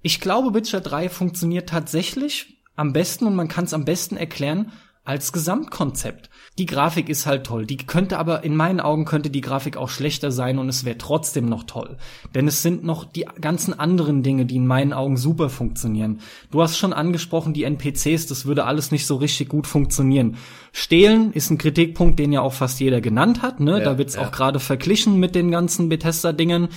[0.00, 4.72] Ich glaube, Witcher 3 funktioniert tatsächlich am besten und man kann es am besten erklären
[5.04, 6.28] als Gesamtkonzept.
[6.58, 7.64] Die Grafik ist halt toll.
[7.64, 10.98] Die könnte aber in meinen Augen könnte die Grafik auch schlechter sein und es wäre
[10.98, 11.96] trotzdem noch toll.
[12.34, 16.20] Denn es sind noch die ganzen anderen Dinge, die in meinen Augen super funktionieren.
[16.50, 20.36] Du hast schon angesprochen, die NPCs, das würde alles nicht so richtig gut funktionieren.
[20.72, 23.60] Stehlen ist ein Kritikpunkt, den ja auch fast jeder genannt hat.
[23.60, 23.78] Ne?
[23.78, 24.22] Ja, da wird's ja.
[24.22, 26.68] auch gerade verglichen mit den ganzen Bethesda-Dingen.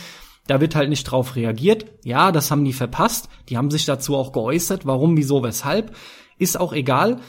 [0.48, 1.86] Da wird halt nicht drauf reagiert.
[2.04, 3.30] Ja, das haben die verpasst.
[3.50, 4.86] Die haben sich dazu auch geäußert.
[4.86, 5.96] Warum, wieso, weshalb.
[6.38, 7.20] Ist auch egal.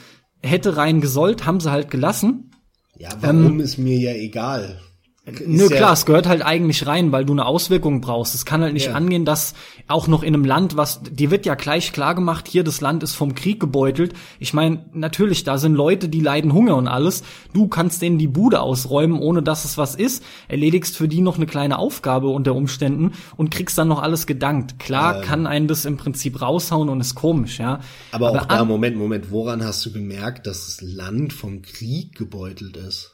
[0.41, 2.51] Hätte rein gesollt, haben sie halt gelassen.
[2.97, 4.79] Ja, warum ähm, ist mir ja egal.
[5.25, 8.35] Nö, ja klar, es gehört halt eigentlich rein, weil du eine Auswirkung brauchst.
[8.35, 8.93] Es kann halt nicht ja.
[8.93, 9.53] angehen, dass
[9.87, 13.03] auch noch in einem Land, was, dir wird ja gleich klar gemacht, hier, das Land
[13.03, 14.13] ist vom Krieg gebeutelt.
[14.39, 17.23] Ich meine, natürlich, da sind Leute, die leiden Hunger und alles.
[17.53, 20.25] Du kannst denen die Bude ausräumen, ohne dass es was ist.
[20.49, 24.77] Erledigst für die noch eine kleine Aufgabe unter Umständen und kriegst dann noch alles gedankt.
[24.77, 25.21] Klar ähm.
[25.21, 27.79] kann einen das im Prinzip raushauen und ist komisch, ja.
[28.11, 32.13] Aber, aber auch da, Moment, Moment, woran hast du gemerkt, dass das Land vom Krieg
[32.17, 33.12] gebeutelt ist?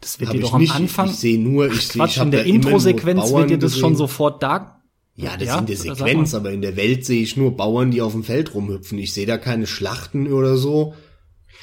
[0.00, 0.74] Das wird dir doch am nicht.
[0.74, 1.10] Anfang.
[1.10, 3.80] Ich sehe nur, ich sehe, Quatsch, in der Intro-Sequenz wird dir das gesehen.
[3.80, 4.80] schon sofort da.
[5.14, 7.90] Ja, das ja, ist in der Sequenz, aber in der Welt sehe ich nur Bauern,
[7.90, 8.98] die auf dem Feld rumhüpfen.
[8.98, 10.94] Ich sehe da keine Schlachten oder so.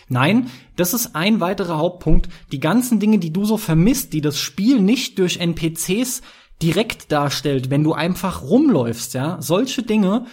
[0.10, 2.30] Nein, das ist ein weiterer Hauptpunkt.
[2.52, 6.22] Die ganzen Dinge, die du so vermisst, die das Spiel nicht durch NPCs
[6.62, 10.26] direkt darstellt, wenn du einfach rumläufst, ja, solche Dinge,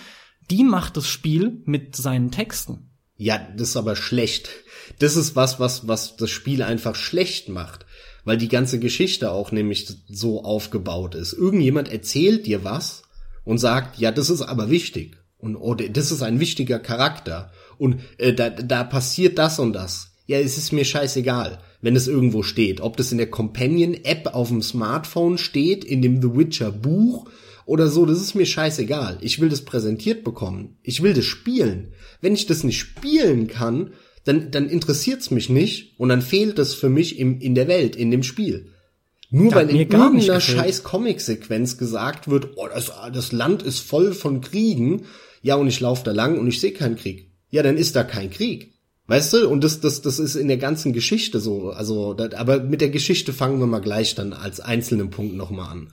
[0.50, 2.90] die macht das Spiel mit seinen Texten.
[3.16, 4.50] Ja, das ist aber schlecht.
[4.98, 7.83] Das ist was, was, was das Spiel einfach schlecht macht
[8.24, 11.32] weil die ganze Geschichte auch nämlich so aufgebaut ist.
[11.32, 13.02] Irgendjemand erzählt dir was
[13.44, 18.00] und sagt, ja, das ist aber wichtig und oder das ist ein wichtiger Charakter und
[18.18, 20.10] äh, da, da passiert das und das.
[20.26, 24.48] Ja, es ist mir scheißegal, wenn es irgendwo steht, ob das in der Companion-App auf
[24.48, 27.28] dem Smartphone steht, in dem The Witcher Buch
[27.66, 29.18] oder so, das ist mir scheißegal.
[29.20, 30.78] Ich will das präsentiert bekommen.
[30.82, 31.92] Ich will das spielen.
[32.22, 33.92] Wenn ich das nicht spielen kann,
[34.24, 37.94] dann, dann interessiert's mich nicht und dann fehlt es für mich im, in der Welt,
[37.94, 38.70] in dem Spiel.
[39.30, 44.40] Nur weil in irgendeiner scheiß Comic-Sequenz gesagt wird, oh, das, das Land ist voll von
[44.40, 45.06] Kriegen,
[45.42, 47.30] ja, und ich laufe da lang und ich sehe keinen Krieg.
[47.50, 48.72] Ja, dann ist da kein Krieg.
[49.06, 49.48] Weißt du?
[49.48, 51.70] Und das, das, das ist in der ganzen Geschichte so.
[51.70, 55.70] Also, das, aber mit der Geschichte fangen wir mal gleich dann als einzelnen Punkt nochmal
[55.70, 55.92] an.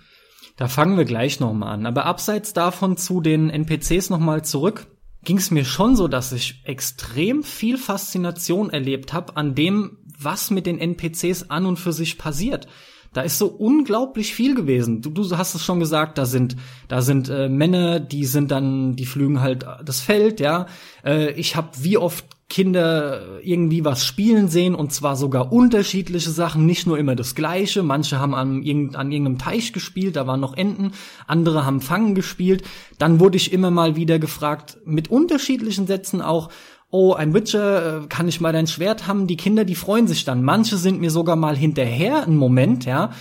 [0.55, 1.85] Da fangen wir gleich nochmal an.
[1.85, 4.87] Aber abseits davon zu den NPCs nochmal zurück
[5.23, 10.51] ging es mir schon so, dass ich extrem viel Faszination erlebt habe an dem, was
[10.51, 12.67] mit den NPCs an und für sich passiert.
[13.13, 15.01] Da ist so unglaublich viel gewesen.
[15.01, 16.55] Du, du hast es schon gesagt, da sind,
[16.87, 20.67] da sind äh, Männer, die sind dann, die flügen halt das Feld, ja.
[21.03, 26.65] Äh, ich habe wie oft Kinder irgendwie was spielen sehen und zwar sogar unterschiedliche Sachen,
[26.65, 27.81] nicht nur immer das Gleiche.
[27.81, 30.91] Manche haben an, an irgendeinem Teich gespielt, da waren noch Enten,
[31.27, 32.63] andere haben Fangen gespielt.
[32.97, 36.49] Dann wurde ich immer mal wieder gefragt, mit unterschiedlichen Sätzen auch,
[36.89, 39.27] oh, ein Witcher, äh, kann ich mal dein Schwert haben?
[39.27, 40.43] Die Kinder, die freuen sich dann.
[40.43, 43.11] Manche sind mir sogar mal hinterher einen Moment, ja.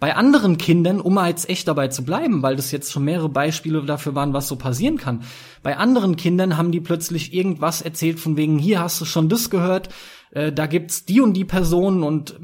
[0.00, 3.28] Bei anderen Kindern, um mal jetzt echt dabei zu bleiben, weil das jetzt schon mehrere
[3.28, 5.22] Beispiele dafür waren, was so passieren kann.
[5.62, 9.50] Bei anderen Kindern haben die plötzlich irgendwas erzählt von wegen, hier hast du schon das
[9.50, 9.90] gehört,
[10.30, 12.40] äh, da gibt's die und die Personen und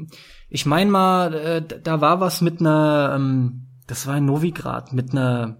[0.49, 5.11] ich mein mal, äh, da war was mit einer, ähm, das war in Novigrad, mit
[5.11, 5.57] einer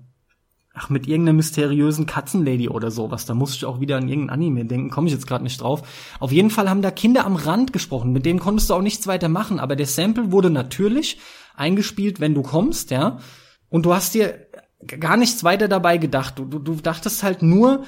[0.78, 3.26] ach, mit irgendeiner mysteriösen Katzenlady oder sowas.
[3.26, 5.82] Da musste ich auch wieder an irgendein Anime denken, komme ich jetzt gerade nicht drauf.
[6.20, 9.08] Auf jeden Fall haben da Kinder am Rand gesprochen, mit denen konntest du auch nichts
[9.08, 11.18] weiter machen, aber der Sample wurde natürlich
[11.58, 13.20] eingespielt, wenn du kommst, ja.
[13.70, 14.47] Und du hast dir
[14.99, 16.39] gar nichts weiter dabei gedacht.
[16.39, 17.84] Du, du, du dachtest halt nur,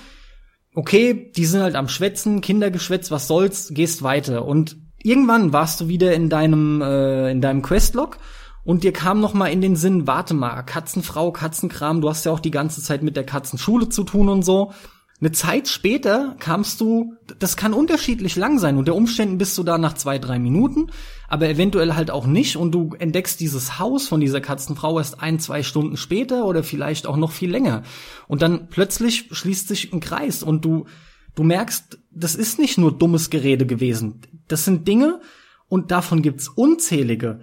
[0.76, 4.45] okay, die sind halt am Schwätzen, Kindergeschwätz, was soll's, gehst weiter.
[4.45, 8.17] Und irgendwann warst du wieder in deinem, äh, in deinem Questlog
[8.63, 12.32] und dir kam noch mal in den Sinn, warte mal, Katzenfrau, Katzenkram, du hast ja
[12.32, 14.74] auch die ganze Zeit mit der Katzenschule zu tun und so.
[15.22, 18.78] Eine Zeit später kamst du, das kann unterschiedlich lang sein.
[18.78, 20.91] Unter Umständen bist du da nach zwei, drei Minuten,
[21.28, 22.55] aber eventuell halt auch nicht.
[22.55, 27.05] Und du entdeckst dieses Haus von dieser Katzenfrau erst ein, zwei Stunden später oder vielleicht
[27.05, 27.84] auch noch viel länger.
[28.30, 30.86] Und dann plötzlich schließt sich ein Kreis und du,
[31.36, 34.22] du merkst, das ist nicht nur dummes Gerede gewesen.
[34.47, 35.20] Das sind Dinge
[35.67, 37.41] und davon gibt's unzählige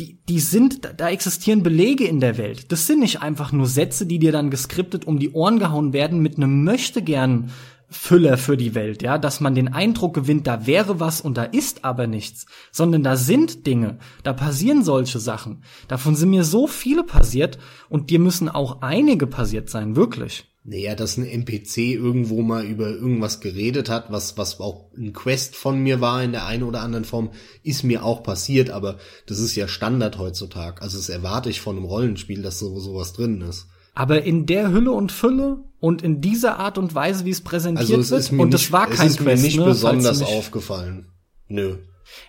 [0.00, 2.72] die, die sind, da existieren Belege in der Welt.
[2.72, 6.20] Das sind nicht einfach nur Sätze, die dir dann geskriptet um die Ohren gehauen werden
[6.20, 7.50] mit einem möchte gern
[7.88, 11.44] Füller für die Welt, ja, dass man den Eindruck gewinnt, da wäre was und da
[11.44, 15.62] ist aber nichts, sondern da sind Dinge, da passieren solche Sachen.
[15.86, 20.53] Davon sind mir so viele passiert und dir müssen auch einige passiert sein, wirklich.
[20.66, 25.56] Naja, dass ein NPC irgendwo mal über irgendwas geredet hat, was, was auch ein Quest
[25.56, 27.30] von mir war in der einen oder anderen Form,
[27.62, 28.96] ist mir auch passiert, aber
[29.26, 30.80] das ist ja Standard heutzutage.
[30.80, 33.66] Also das erwarte ich von einem Rollenspiel, dass so sowas drin ist.
[33.94, 37.90] Aber in der Hülle und Fülle und in dieser Art und Weise, wie es präsentiert
[37.90, 40.22] also es wird, und nicht, das war kein es ist Quest, mir nicht ne, besonders
[40.22, 41.10] aufgefallen.
[41.46, 41.76] Nö.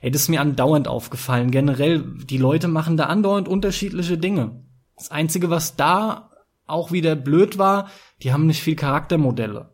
[0.02, 1.52] Ey, das ist mir andauernd aufgefallen.
[1.52, 4.66] Generell, die Leute machen da andauernd unterschiedliche Dinge.
[4.98, 6.32] Das Einzige, was da
[6.68, 7.90] auch wieder blöd war,
[8.22, 9.74] die haben nicht viel Charaktermodelle.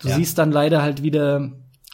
[0.00, 0.16] Du ja.
[0.16, 1.52] siehst dann leider halt wieder,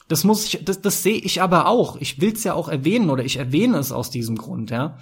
[0.08, 1.96] das muss ich, das, das sehe ich aber auch.
[1.96, 4.98] Ich will's ja auch erwähnen oder ich erwähne es aus diesem Grund, ja.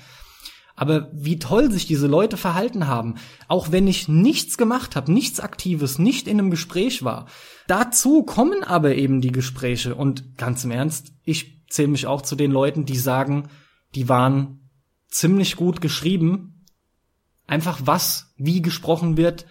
[0.76, 3.16] Aber wie toll sich diese Leute verhalten haben,
[3.48, 7.26] auch wenn ich nichts gemacht habe, nichts Aktives, nicht in einem Gespräch war.
[7.66, 12.34] Dazu kommen aber eben die Gespräche und ganz im Ernst, ich zähle mich auch zu
[12.34, 13.50] den Leuten, die sagen,
[13.94, 14.70] die waren
[15.08, 16.59] ziemlich gut geschrieben.
[17.50, 19.44] Einfach was, wie gesprochen wird,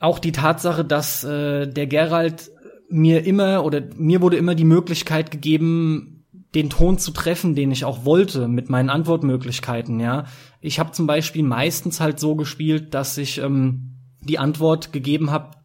[0.00, 2.50] auch die Tatsache, dass äh, der Gerald
[2.90, 6.26] mir immer oder mir wurde immer die Möglichkeit gegeben,
[6.56, 10.00] den Ton zu treffen, den ich auch wollte mit meinen Antwortmöglichkeiten.
[10.00, 10.24] Ja,
[10.60, 15.56] ich habe zum Beispiel meistens halt so gespielt, dass ich ähm, die Antwort gegeben habe,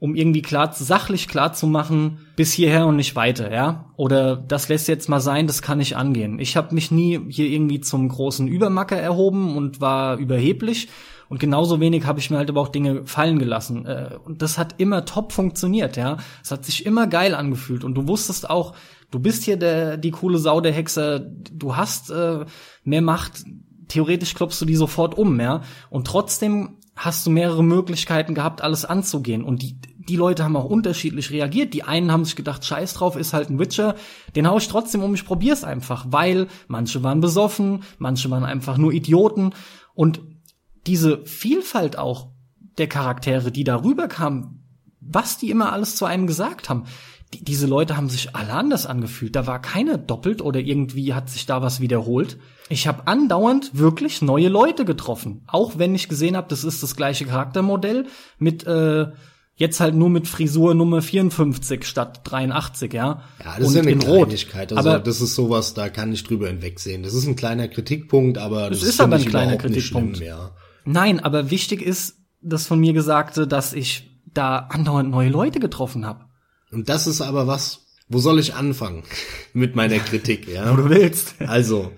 [0.00, 3.86] um irgendwie klar, sachlich klar zu machen, bis hierher und nicht weiter, ja?
[3.96, 6.38] Oder das lässt jetzt mal sein, das kann ich angehen.
[6.38, 10.88] Ich habe mich nie hier irgendwie zum großen Übermacker erhoben und war überheblich,
[11.28, 13.86] und genauso wenig habe ich mir halt aber auch Dinge fallen gelassen.
[13.86, 16.16] Äh, und das hat immer top funktioniert, ja.
[16.42, 17.84] Es hat sich immer geil angefühlt.
[17.84, 18.74] Und du wusstest auch,
[19.10, 22.46] du bist hier der, die coole Sau der Hexer, du hast äh,
[22.84, 23.44] mehr Macht,
[23.88, 25.62] theoretisch klopfst du die sofort um, ja.
[25.90, 29.44] Und trotzdem hast du mehrere Möglichkeiten gehabt, alles anzugehen.
[29.44, 29.78] Und die,
[30.08, 31.74] die Leute haben auch unterschiedlich reagiert.
[31.74, 33.94] Die einen haben sich gedacht, scheiß drauf, ist halt ein Witcher.
[34.34, 36.06] Den hau ich trotzdem um, ich probier's einfach.
[36.08, 39.52] Weil manche waren besoffen, manche waren einfach nur Idioten.
[39.94, 40.20] Und
[40.86, 42.30] diese Vielfalt auch
[42.78, 44.64] der Charaktere, die darüber kamen,
[45.00, 46.84] was die immer alles zu einem gesagt haben,
[47.34, 49.36] die, diese Leute haben sich alle anders angefühlt.
[49.36, 52.38] Da war keiner doppelt oder irgendwie hat sich da was wiederholt.
[52.70, 56.96] Ich habe andauernd wirklich neue Leute getroffen, auch wenn ich gesehen habe, das ist das
[56.96, 58.06] gleiche Charaktermodell
[58.38, 59.08] mit äh,
[59.58, 63.24] jetzt halt nur mit Frisur Nummer 54 statt 83, ja.
[63.44, 64.72] Ja, das Und ist ja eine in Kleinigkeit.
[64.72, 67.02] Also aber das ist sowas, da kann ich drüber hinwegsehen.
[67.02, 70.16] Das ist ein kleiner Kritikpunkt, aber das, das ist aber ein kleiner Kritikpunkt.
[70.16, 70.52] Schlimm, ja.
[70.84, 76.06] Nein, aber wichtig ist das von mir Gesagte, dass ich da andauernd neue Leute getroffen
[76.06, 76.24] habe.
[76.70, 79.02] Und das ist aber was, wo soll ich anfangen
[79.52, 80.70] mit meiner Kritik, ja?
[80.70, 81.34] Wo du willst.
[81.40, 81.90] Also,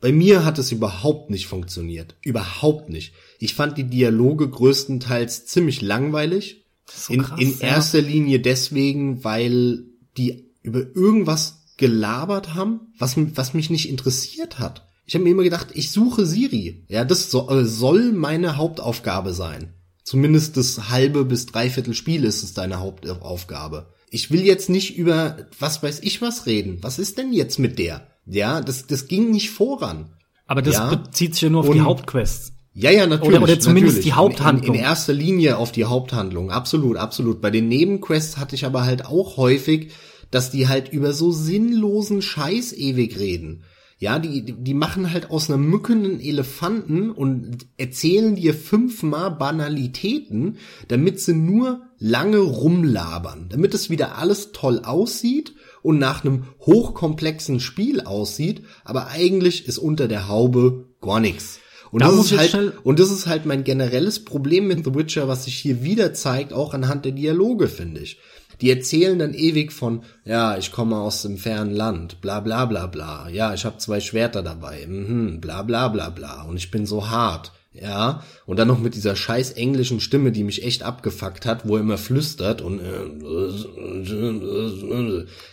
[0.00, 2.16] bei mir hat es überhaupt nicht funktioniert.
[2.22, 3.14] Überhaupt nicht.
[3.38, 6.65] Ich fand die Dialoge größtenteils ziemlich langweilig.
[6.90, 8.06] So in, krass, in erster ja.
[8.06, 9.84] Linie deswegen, weil
[10.16, 14.86] die über irgendwas gelabert haben, was, was mich nicht interessiert hat.
[15.04, 16.84] Ich habe mir immer gedacht, ich suche Siri.
[16.88, 19.74] Ja, das soll, soll meine Hauptaufgabe sein.
[20.02, 23.92] Zumindest das halbe bis dreiviertel Spiel ist es deine Hauptaufgabe.
[24.10, 26.78] Ich will jetzt nicht über was weiß ich was reden.
[26.82, 28.06] Was ist denn jetzt mit der?
[28.24, 30.14] Ja, das, das ging nicht voran.
[30.46, 30.94] Aber das ja?
[30.94, 32.52] bezieht sich ja nur auf Und, die Hauptquests.
[32.78, 33.36] Ja, ja, natürlich.
[33.36, 34.04] Oder, oder zumindest natürlich.
[34.04, 34.74] die Haupthandlung.
[34.74, 36.50] In, in, erster Linie auf die Haupthandlung.
[36.50, 37.40] Absolut, absolut.
[37.40, 39.92] Bei den Nebenquests hatte ich aber halt auch häufig,
[40.30, 43.64] dass die halt über so sinnlosen Scheiß ewig reden.
[43.98, 50.58] Ja, die, die machen halt aus einer mückenden Elefanten und erzählen dir fünfmal Banalitäten,
[50.88, 57.58] damit sie nur lange rumlabern, damit es wieder alles toll aussieht und nach einem hochkomplexen
[57.58, 61.60] Spiel aussieht, aber eigentlich ist unter der Haube gar nichts.
[61.90, 65.28] Und da das, ist halt, und das ist halt mein generelles Problem mit The Witcher,
[65.28, 68.18] was sich hier wieder zeigt, auch anhand der Dialoge, finde ich.
[68.60, 72.86] Die erzählen dann ewig von, ja, ich komme aus dem fernen Land, bla bla bla
[72.86, 73.28] bla.
[73.28, 76.42] Ja, ich habe zwei Schwerter dabei, mhm, bla bla bla bla.
[76.42, 77.52] Und ich bin so hart.
[77.80, 81.76] Ja, und dann noch mit dieser scheiß englischen Stimme, die mich echt abgefuckt hat, wo
[81.76, 82.84] er immer flüstert und äh,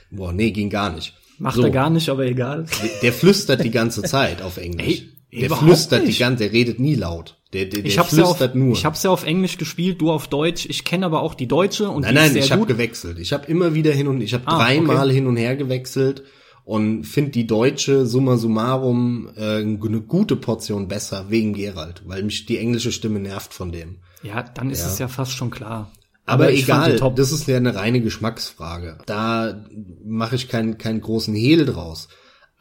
[0.10, 1.14] boah, nee, ging gar nicht.
[1.38, 1.64] Macht so.
[1.64, 2.66] er gar nicht, aber egal.
[3.02, 5.02] Der flüstert die ganze Zeit auf Englisch.
[5.02, 5.10] Ey,
[5.42, 6.18] der flüstert nicht.
[6.18, 7.38] die ganze, der redet nie laut.
[7.54, 8.74] Der, der, der Ich hab's, ja auf, flüstert nur.
[8.74, 10.66] ich hab's ja auf Englisch gespielt, du auf Deutsch.
[10.68, 12.68] Ich kenne aber auch die deutsche und nein, die ist nein, sehr ich habe gut.
[12.70, 13.20] gewechselt.
[13.20, 16.24] Ich habe immer wieder hin und ich habe Ah, dreimal hin und her gewechselt
[16.66, 22.46] und finde die deutsche summa summarum äh, eine gute Portion besser wegen Gerald, weil mich
[22.46, 23.98] die englische Stimme nervt von dem.
[24.24, 24.88] Ja, dann ist Ja.
[24.88, 25.92] es ja fast schon klar.
[26.26, 27.18] Aber, die egal, top.
[27.18, 28.98] das ist ja eine reine Geschmacksfrage.
[29.06, 29.66] Da
[30.06, 32.08] mache ich keinen keinen großen Hehl draus.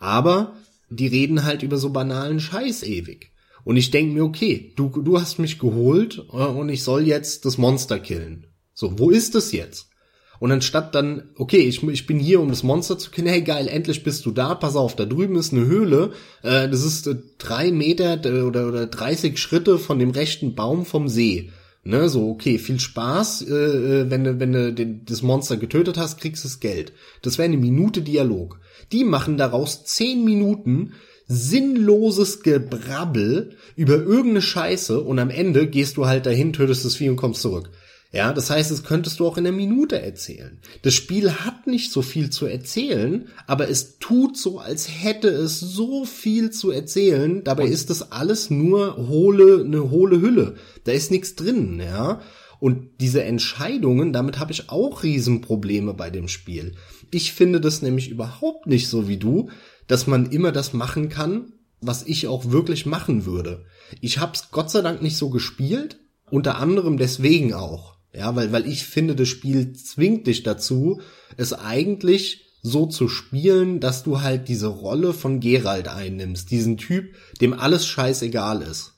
[0.00, 0.54] Aber
[0.96, 3.32] die reden halt über so banalen Scheiß ewig.
[3.64, 7.44] Und ich denke mir, okay, du, du hast mich geholt äh, und ich soll jetzt
[7.44, 8.46] das Monster killen.
[8.74, 9.88] So, wo ist es jetzt?
[10.40, 13.68] Und anstatt dann, okay, ich, ich bin hier, um das Monster zu killen, hey geil,
[13.68, 17.14] endlich bist du da, pass auf, da drüben ist eine Höhle, äh, das ist äh,
[17.38, 21.52] drei Meter äh, oder, oder 30 Schritte von dem rechten Baum vom See.
[21.84, 25.98] Ne, so, okay, viel Spaß, äh, äh, wenn du, wenn du den, das Monster getötet
[25.98, 26.92] hast, kriegst du das Geld.
[27.22, 28.60] Das wäre eine Minute Dialog.
[28.92, 30.92] Die machen daraus zehn Minuten
[31.26, 37.08] sinnloses Gebrabbel über irgendeine Scheiße und am Ende gehst du halt dahin, tötest das Vieh
[37.08, 37.70] und kommst zurück.
[38.12, 40.58] Ja, das heißt, das könntest du auch in einer Minute erzählen.
[40.82, 45.58] Das Spiel hat nicht so viel zu erzählen, aber es tut so, als hätte es
[45.60, 47.42] so viel zu erzählen.
[47.42, 50.56] Dabei ist das alles nur hohle, eine hohle Hülle.
[50.84, 52.20] Da ist nichts drin, ja.
[52.60, 56.74] Und diese Entscheidungen, damit habe ich auch Riesenprobleme bei dem Spiel.
[57.10, 59.48] Ich finde das nämlich überhaupt nicht so wie du,
[59.86, 63.64] dass man immer das machen kann, was ich auch wirklich machen würde.
[64.02, 65.98] Ich habe es Gott sei Dank nicht so gespielt,
[66.30, 67.96] unter anderem deswegen auch.
[68.14, 71.00] Ja, weil, weil ich finde, das Spiel zwingt dich dazu,
[71.36, 76.50] es eigentlich so zu spielen, dass du halt diese Rolle von Gerald einnimmst.
[76.50, 78.92] Diesen Typ, dem alles scheißegal ist.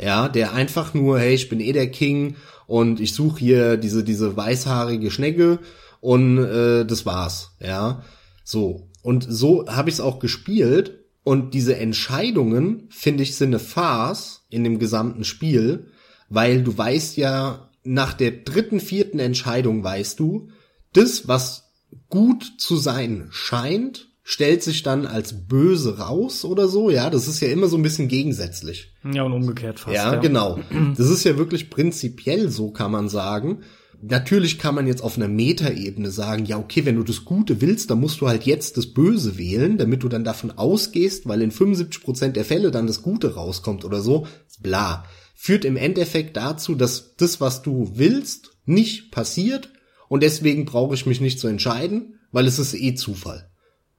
[0.00, 2.36] Ja, der einfach nur, hey, ich bin eh der King
[2.66, 5.58] und ich suche hier diese, diese weißhaarige Schnecke
[6.00, 7.56] und äh, das war's.
[7.60, 8.02] Ja,
[8.44, 8.88] so.
[9.02, 11.04] Und so habe ich es auch gespielt.
[11.24, 15.88] Und diese Entscheidungen, finde ich, sind eine Farce in dem gesamten Spiel,
[16.30, 20.48] weil du weißt ja, nach der dritten, vierten Entscheidung weißt du,
[20.92, 21.70] das, was
[22.10, 27.40] gut zu sein scheint, stellt sich dann als böse raus oder so, ja, das ist
[27.40, 28.92] ja immer so ein bisschen gegensätzlich.
[29.10, 29.96] Ja, und umgekehrt fast.
[29.96, 30.58] Ja, genau.
[30.98, 33.60] Das ist ja wirklich prinzipiell so, kann man sagen.
[34.02, 37.90] Natürlich kann man jetzt auf einer Metaebene sagen, ja, okay, wenn du das Gute willst,
[37.90, 41.50] dann musst du halt jetzt das Böse wählen, damit du dann davon ausgehst, weil in
[41.50, 44.26] 75% der Fälle dann das Gute rauskommt oder so.
[44.60, 45.04] Bla.
[45.40, 49.70] Führt im Endeffekt dazu, dass das, was du willst, nicht passiert
[50.08, 53.48] und deswegen brauche ich mich nicht zu entscheiden, weil es ist eh Zufall.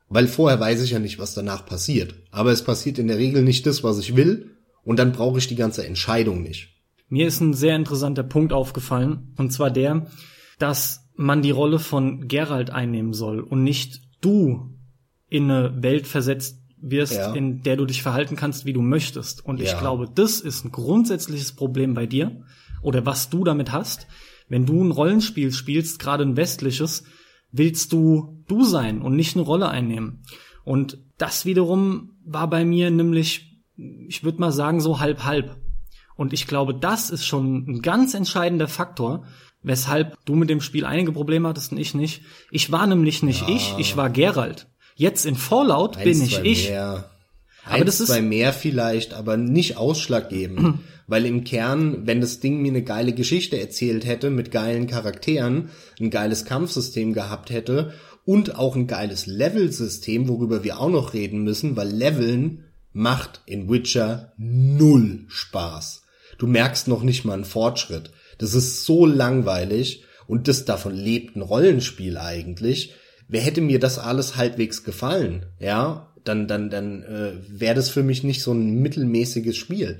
[0.09, 2.13] Weil vorher weiß ich ja nicht, was danach passiert.
[2.29, 5.47] Aber es passiert in der Regel nicht das, was ich will und dann brauche ich
[5.47, 6.75] die ganze Entscheidung nicht.
[7.07, 10.07] Mir ist ein sehr interessanter Punkt aufgefallen, und zwar der,
[10.59, 14.77] dass man die Rolle von Gerald einnehmen soll und nicht du
[15.29, 17.34] in eine Welt versetzt wirst, Ja.
[17.34, 19.45] in der du dich verhalten kannst, wie du möchtest.
[19.45, 19.80] Und ich Ja.
[19.80, 22.43] glaube, das ist ein grundsätzliches Problem bei dir
[22.82, 24.07] oder was du damit hast.
[24.47, 27.03] Wenn du ein Rollenspiel spielst, gerade ein westliches,
[27.51, 30.23] willst du du sein und nicht eine Rolle einnehmen.
[30.63, 35.57] Und das wiederum war bei mir nämlich, ich würde mal sagen, so halb halb.
[36.15, 39.25] Und ich glaube, das ist schon ein ganz entscheidender Faktor,
[39.61, 42.23] weshalb du mit dem Spiel einige Probleme hattest und ich nicht.
[42.51, 44.67] Ich war nämlich nicht ich, ich war Gerald.
[45.00, 46.70] Jetzt in Fallout bin Eins, ich zwei ich.
[46.70, 47.10] Mehr.
[47.64, 50.80] Aber Eins, das ist- zwei mehr vielleicht, aber nicht ausschlaggebend.
[51.08, 55.70] Weil im Kern, wenn das Ding mir eine geile Geschichte erzählt hätte, mit geilen Charakteren,
[56.02, 57.93] ein geiles Kampfsystem gehabt hätte
[58.26, 63.70] und auch ein geiles Level-System, worüber wir auch noch reden müssen, weil Leveln macht in
[63.70, 66.04] Witcher null Spaß.
[66.38, 68.12] Du merkst noch nicht mal einen Fortschritt.
[68.38, 72.93] Das ist so langweilig und das davon lebt ein Rollenspiel eigentlich.
[73.30, 78.03] Wer hätte mir das alles halbwegs gefallen, ja, dann dann dann äh, wäre das für
[78.03, 79.99] mich nicht so ein mittelmäßiges Spiel.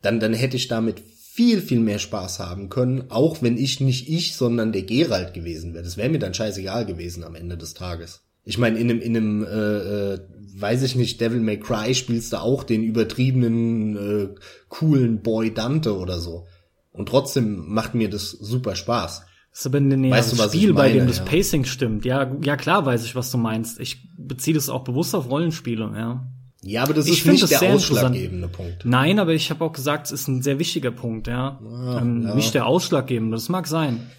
[0.00, 1.02] Dann dann hätte ich damit
[1.34, 5.74] viel viel mehr Spaß haben können, auch wenn ich nicht ich, sondern der Gerald gewesen
[5.74, 5.82] wäre.
[5.82, 8.22] Das wäre mir dann scheißegal gewesen am Ende des Tages.
[8.44, 10.20] Ich meine, in einem, in einem, äh, äh,
[10.56, 14.28] weiß ich nicht, Devil May Cry spielst du auch den übertriebenen, äh,
[14.68, 16.46] coolen Boy Dante oder so.
[16.92, 19.22] Und trotzdem macht mir das super Spaß.
[19.54, 21.24] Das ist aber ein näheres Weißt du, Spiel, bei dem das ja.
[21.24, 22.04] Pacing stimmt.
[22.04, 23.78] Ja, ja klar weiß ich, was du meinst.
[23.78, 26.26] Ich beziehe das auch bewusst auf Rollenspiele, ja.
[26.62, 28.84] Ja, aber das Ich ist nicht das der ausschlaggebende Punkt.
[28.84, 31.60] Nein, aber ich habe auch gesagt, es ist ein sehr wichtiger Punkt, ja.
[31.64, 32.34] Ah, ähm, ja.
[32.34, 34.10] Nicht der ausschlaggebende, das mag sein.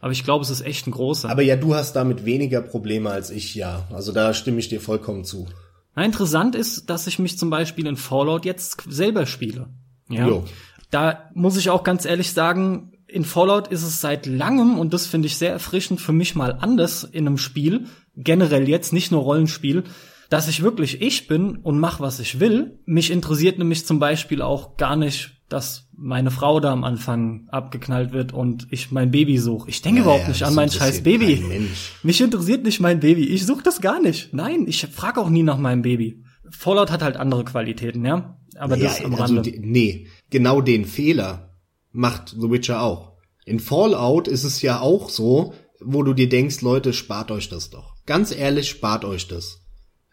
[0.00, 1.28] Aber ich glaube, es ist echt ein großer.
[1.30, 3.88] Aber ja, du hast damit weniger Probleme als ich, ja.
[3.92, 5.48] Also da stimme ich dir vollkommen zu.
[5.96, 9.66] Na, interessant ist, dass ich mich zum Beispiel in Fallout jetzt selber spiele.
[10.08, 10.28] Ja.
[10.28, 10.44] Jo.
[10.92, 15.06] Da muss ich auch ganz ehrlich sagen, in Fallout ist es seit langem, und das
[15.06, 17.86] finde ich sehr erfrischend, für mich mal anders in einem Spiel,
[18.16, 19.84] generell jetzt, nicht nur Rollenspiel,
[20.28, 22.80] dass ich wirklich ich bin und mache, was ich will.
[22.84, 28.12] Mich interessiert nämlich zum Beispiel auch gar nicht, dass meine Frau da am Anfang abgeknallt
[28.12, 29.68] wird und ich mein Baby suche.
[29.70, 31.68] Ich denke Naja, überhaupt nicht an mein scheiß Baby.
[32.02, 33.26] Mich interessiert nicht mein Baby.
[33.26, 34.34] Ich suche das gar nicht.
[34.34, 36.24] Nein, ich frage auch nie nach meinem Baby.
[36.50, 38.36] Fallout hat halt andere Qualitäten, ja.
[38.58, 39.42] Aber das am also, Rande.
[39.42, 41.55] die- nee, genau den Fehler
[41.96, 43.12] macht The Witcher auch.
[43.44, 47.70] In Fallout ist es ja auch so, wo du dir denkst, Leute, spart euch das
[47.70, 47.94] doch.
[48.06, 49.62] Ganz ehrlich, spart euch das.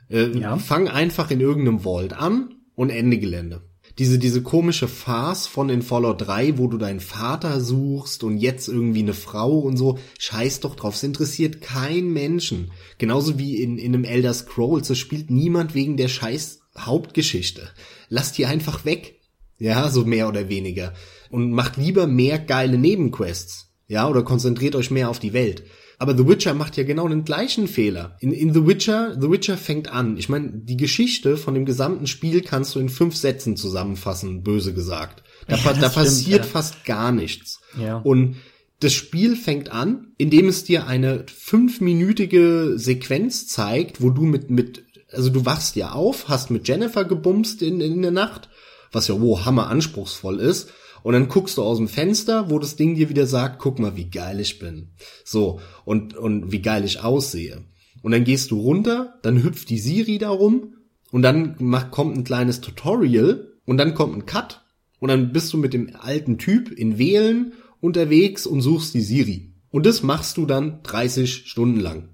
[0.10, 0.58] Äh, Ja.
[0.58, 3.62] Fang einfach in irgendeinem Vault an und Ende Gelände.
[4.00, 8.68] Diese, diese komische Farce von in Fallout 3, wo du deinen Vater suchst und jetzt
[8.68, 12.72] irgendwie eine Frau und so, scheiß doch drauf, es interessiert kein Menschen.
[12.98, 17.70] Genauso wie in, in einem Elder Scrolls, es spielt niemand wegen der scheiß Hauptgeschichte.
[18.10, 19.20] Lasst die einfach weg.
[19.60, 20.94] Ja, so mehr oder weniger.
[21.34, 23.72] Und macht lieber mehr geile Nebenquests.
[23.88, 25.64] Ja, oder konzentriert euch mehr auf die Welt.
[25.98, 28.18] Aber The Witcher macht ja genau den gleichen Fehler.
[28.20, 30.16] In, in The Witcher, The Witcher fängt an.
[30.18, 34.76] Ich meine, die Geschichte von dem gesamten Spiel kannst du in fünf Sätzen zusammenfassen, böse
[34.76, 35.24] gesagt.
[35.48, 36.52] Da, Ja, da stimmt, passiert ja.
[36.52, 37.62] fast gar nichts.
[37.82, 37.98] Ja.
[37.98, 38.36] Und
[38.80, 44.84] das Spiel fängt an, indem es dir eine fünfminütige Sequenz zeigt, wo du mit, mit,
[45.12, 48.50] also du wachst ja auf, hast mit Jennifer gebumst in, in der Nacht,
[48.92, 50.70] was ja, wo hammer anspruchsvoll ist.
[51.04, 53.96] Und dann guckst du aus dem Fenster, wo das Ding dir wieder sagt, guck mal,
[53.98, 54.94] wie geil ich bin.
[55.26, 57.66] So, und, und wie geil ich aussehe.
[58.02, 60.76] Und dann gehst du runter, dann hüpft die Siri da rum
[61.12, 64.62] und dann macht, kommt ein kleines Tutorial und dann kommt ein Cut
[65.00, 69.54] und dann bist du mit dem alten Typ in Wählen unterwegs und suchst die Siri.
[69.70, 72.10] Und das machst du dann 30 Stunden lang.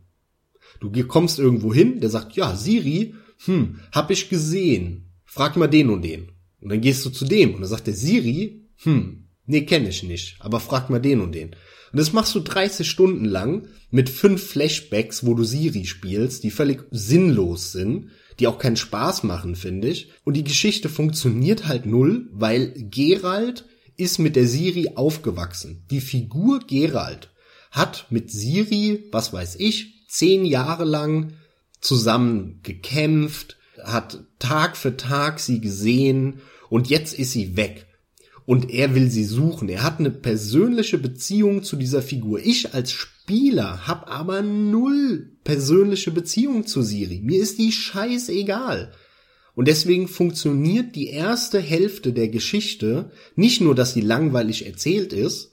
[0.79, 3.13] Du kommst irgendwo hin, der sagt, ja, Siri,
[3.45, 5.11] hm, hab ich gesehen.
[5.25, 6.31] Frag mal den und den.
[6.61, 10.03] Und dann gehst du zu dem und dann sagt der Siri, hm, nee, kenne ich
[10.03, 11.55] nicht, aber frag mal den und den.
[11.91, 16.51] Und das machst du 30 Stunden lang mit fünf Flashbacks, wo du Siri spielst, die
[16.51, 20.11] völlig sinnlos sind, die auch keinen Spaß machen, finde ich.
[20.23, 23.65] Und die Geschichte funktioniert halt null, weil Geralt
[23.97, 25.85] ist mit der Siri aufgewachsen.
[25.89, 27.31] Die Figur Geralt
[27.71, 31.33] hat mit Siri, was weiß ich, zehn Jahre lang
[31.81, 37.87] zusammen gekämpft, hat Tag für Tag sie gesehen und jetzt ist sie weg.
[38.49, 39.69] Und er will sie suchen.
[39.69, 42.39] Er hat eine persönliche Beziehung zu dieser Figur.
[42.43, 47.21] Ich als Spieler habe aber null persönliche Beziehung zu Siri.
[47.23, 48.91] Mir ist die scheißegal.
[49.53, 55.51] Und deswegen funktioniert die erste Hälfte der Geschichte nicht nur, dass sie langweilig erzählt ist,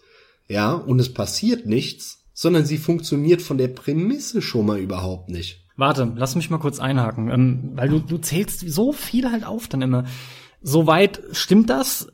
[0.49, 5.67] ja, und es passiert nichts, sondern sie funktioniert von der Prämisse schon mal überhaupt nicht.
[5.77, 9.69] Warte, lass mich mal kurz einhaken, ähm, weil du, du zählst so viel halt auf
[9.69, 10.07] dann immer.
[10.63, 12.09] Soweit stimmt das.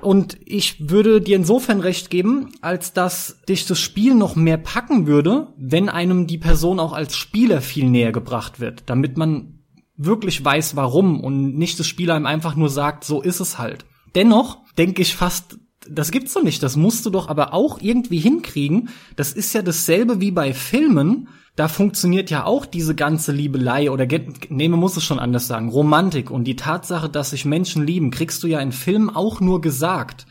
[0.00, 5.06] Und ich würde dir insofern recht geben, als dass dich das Spiel noch mehr packen
[5.06, 9.60] würde, wenn einem die Person auch als Spieler viel näher gebracht wird, damit man
[9.96, 13.84] wirklich weiß, warum und nicht das Spiel einem einfach nur sagt, so ist es halt.
[14.14, 15.58] Dennoch denke ich fast,
[15.88, 16.62] das gibt's doch nicht.
[16.62, 18.88] Das musst du doch aber auch irgendwie hinkriegen.
[19.16, 21.28] Das ist ja dasselbe wie bei Filmen.
[21.56, 24.06] Da funktioniert ja auch diese ganze Liebelei oder
[24.48, 28.10] nee, man muss es schon anders sagen, Romantik und die Tatsache, dass sich Menschen lieben,
[28.10, 30.26] kriegst du ja in Filmen auch nur gesagt.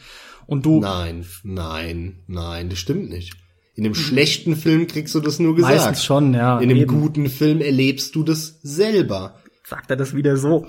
[0.45, 3.35] Und du Nein, nein, nein, das stimmt nicht.
[3.75, 5.75] In einem schlechten Film kriegst du das nur gesagt.
[5.75, 6.59] meistens schon, ja.
[6.59, 7.01] In einem eben.
[7.01, 9.39] guten Film erlebst du das selber.
[9.65, 10.67] sagt er das wieder so.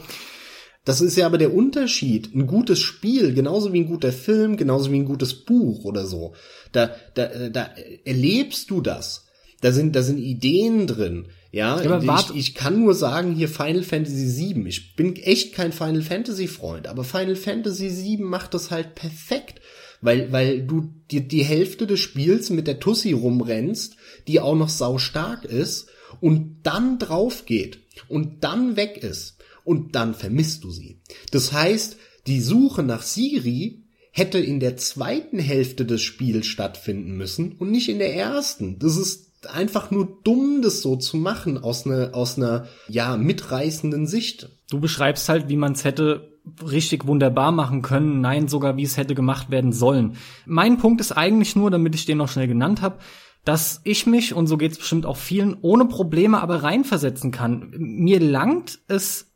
[0.85, 2.35] Das ist ja aber der Unterschied.
[2.35, 6.35] Ein gutes Spiel, genauso wie ein guter Film, genauso wie ein gutes Buch oder so.
[6.73, 7.71] Da, da, da
[8.05, 9.27] erlebst du das.
[9.63, 11.29] Da sind, da sind Ideen drin.
[11.51, 14.69] Ja, ich, ich kann nur sagen, hier Final Fantasy VII.
[14.69, 19.61] Ich bin echt kein Final Fantasy Freund, aber Final Fantasy VII macht das halt perfekt.
[20.03, 23.97] Weil, weil du die, die Hälfte des Spiels mit der Tussi rumrennst,
[24.29, 25.89] die auch noch sau stark ist
[26.21, 27.79] und dann drauf geht
[28.09, 31.01] und dann weg ist und dann vermisst du sie.
[31.31, 31.97] Das heißt,
[32.27, 37.89] die Suche nach Siri hätte in der zweiten Hälfte des Spiels stattfinden müssen und nicht
[37.89, 38.79] in der ersten.
[38.79, 44.07] Das ist einfach nur dumm, das so zu machen aus einer, aus einer, ja, mitreißenden
[44.07, 44.49] Sicht.
[44.71, 46.33] Du beschreibst halt, wie man es hätte
[46.67, 50.17] richtig wunderbar machen können, nein, sogar wie es hätte gemacht werden sollen.
[50.47, 52.99] Mein Punkt ist eigentlich nur, damit ich den noch schnell genannt habe,
[53.45, 57.73] dass ich mich, und so geht es bestimmt auch vielen, ohne Probleme aber reinversetzen kann.
[57.77, 59.34] Mir langt es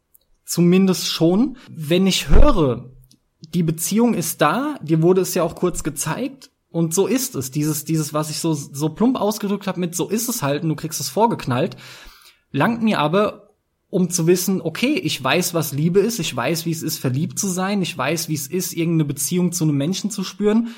[0.49, 2.90] zumindest schon, wenn ich höre,
[3.55, 7.51] die Beziehung ist da, dir wurde es ja auch kurz gezeigt, und so ist es.
[7.51, 10.68] Dieses, dieses, was ich so, so plump ausgedrückt habe mit so ist es halt und
[10.68, 11.76] du kriegst es vorgeknallt,
[12.51, 13.55] langt mir aber,
[13.90, 17.38] um zu wissen, okay, ich weiß, was Liebe ist, ich weiß, wie es ist, verliebt
[17.38, 20.68] zu sein, ich weiß, wie es ist, irgendeine Beziehung zu einem Menschen zu spüren,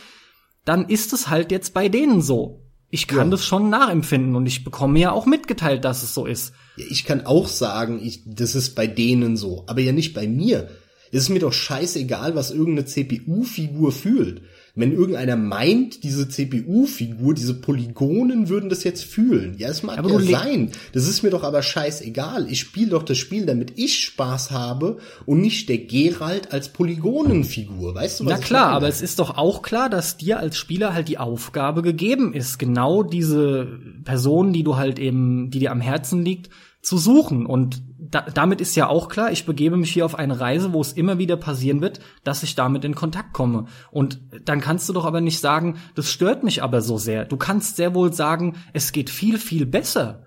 [0.64, 2.70] dann ist es halt jetzt bei denen so.
[2.91, 3.30] Ich kann Ja.
[3.30, 6.53] das schon nachempfinden und ich bekomme ja auch mitgeteilt, dass es so ist.
[6.76, 10.26] Ja, Ich kann auch sagen, ich, das ist bei denen so, aber ja nicht bei
[10.26, 10.68] mir.
[11.12, 14.43] Es ist mir doch scheißegal, was irgendeine CPU-Figur fühlt.
[14.81, 19.55] Wenn irgendeiner meint, diese CPU-Figur, diese Polygonen würden das jetzt fühlen.
[19.59, 20.70] Ja, es mag Aber ja sein.
[20.93, 22.51] Das ist mir doch aber scheißegal.
[22.51, 27.95] Ich spiele doch das Spiel, damit ich Spaß habe und nicht der Geralt als Polygonenfigur.
[27.95, 30.95] Weißt du, was Na klar, aber es ist doch auch klar, dass dir als Spieler
[30.95, 33.68] halt die Aufgabe gegeben ist, genau diese
[34.05, 36.51] Person, die du halt eben, die dir am Herzen liegt,
[36.83, 37.47] zu suchen.
[37.47, 40.81] Und da, damit ist ja auch klar, ich begebe mich hier auf eine Reise, wo
[40.81, 43.66] es immer wieder passieren wird, dass ich damit in Kontakt komme.
[43.91, 47.24] Und dann kannst du doch aber nicht sagen, das stört mich aber so sehr.
[47.24, 50.26] Du kannst sehr wohl sagen, es geht viel, viel besser.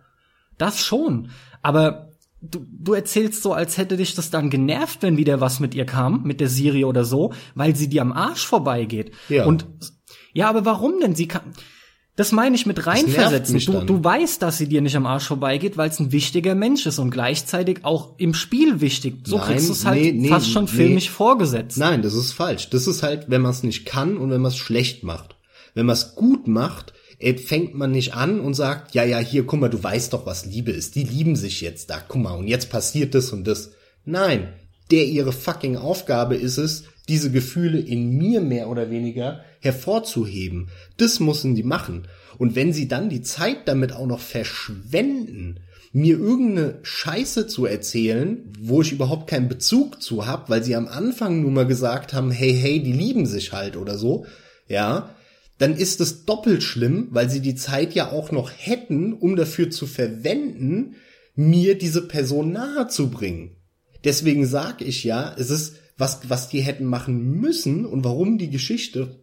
[0.57, 1.29] Das schon.
[1.61, 5.73] Aber du, du erzählst so, als hätte dich das dann genervt, wenn wieder was mit
[5.73, 9.11] ihr kam, mit der Serie oder so, weil sie dir am Arsch vorbeigeht.
[9.29, 9.45] Ja.
[9.45, 9.65] Und
[10.33, 11.15] ja, aber warum denn?
[11.15, 11.53] Sie kann.
[12.15, 13.59] Das meine ich mit reinversetzen.
[13.59, 16.85] Du, du weißt, dass sie dir nicht am Arsch vorbeigeht, weil es ein wichtiger Mensch
[16.85, 19.25] ist und gleichzeitig auch im Spiel wichtig.
[19.25, 20.71] So Nein, kriegst du es halt nee, nee, fast schon nee.
[20.71, 21.77] filmisch vorgesetzt.
[21.77, 22.69] Nein, das ist falsch.
[22.69, 25.35] Das ist halt, wenn man es nicht kann und wenn man es schlecht macht.
[25.73, 29.47] Wenn man es gut macht, äh, fängt man nicht an und sagt, ja, ja, hier,
[29.47, 30.93] guck mal, du weißt doch, was Liebe ist.
[30.93, 33.71] Die lieben sich jetzt da, guck mal, und jetzt passiert das und das.
[34.05, 34.53] Nein,
[34.91, 40.69] der ihre fucking Aufgabe ist es, diese Gefühle in mir mehr oder weniger hervorzuheben.
[40.97, 42.07] Das müssen die machen.
[42.37, 45.61] Und wenn sie dann die Zeit damit auch noch verschwenden,
[45.93, 50.87] mir irgendeine Scheiße zu erzählen, wo ich überhaupt keinen Bezug zu hab, weil sie am
[50.87, 54.25] Anfang nur mal gesagt haben, hey, hey, die lieben sich halt oder so,
[54.67, 55.15] ja,
[55.59, 59.69] dann ist es doppelt schlimm, weil sie die Zeit ja auch noch hätten, um dafür
[59.69, 60.95] zu verwenden,
[61.35, 63.55] mir diese Person nahe zu bringen.
[64.03, 68.49] Deswegen sag ich ja, es ist was, was die hätten machen müssen und warum die
[68.49, 69.22] Geschichte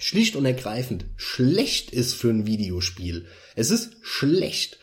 [0.00, 3.26] schlicht und ergreifend schlecht ist für ein Videospiel.
[3.54, 4.78] Es ist schlecht.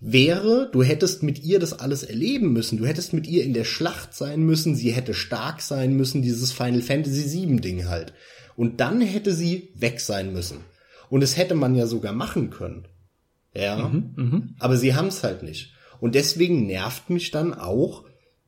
[0.00, 2.78] Wäre, du hättest mit ihr das alles erleben müssen.
[2.78, 4.74] Du hättest mit ihr in der Schlacht sein müssen.
[4.74, 6.22] Sie hätte stark sein müssen.
[6.22, 8.12] Dieses Final Fantasy VII Ding halt.
[8.56, 10.58] Und dann hätte sie weg sein müssen.
[11.10, 12.86] Und es hätte man ja sogar machen können.
[13.54, 13.90] Ja.
[14.58, 15.72] Aber sie haben es halt nicht.
[16.00, 18.04] Und deswegen nervt mich dann auch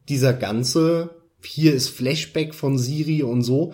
[0.09, 1.11] dieser ganze,
[1.43, 3.73] hier ist Flashback von Siri und so.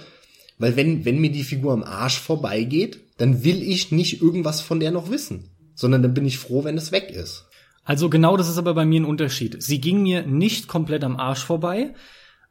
[0.63, 4.79] Weil wenn, wenn mir die Figur am Arsch vorbeigeht, dann will ich nicht irgendwas von
[4.79, 5.51] der noch wissen.
[5.75, 7.49] Sondern dann bin ich froh, wenn es weg ist.
[7.83, 9.61] Also genau das ist aber bei mir ein Unterschied.
[9.61, 11.95] Sie ging mir nicht komplett am Arsch vorbei,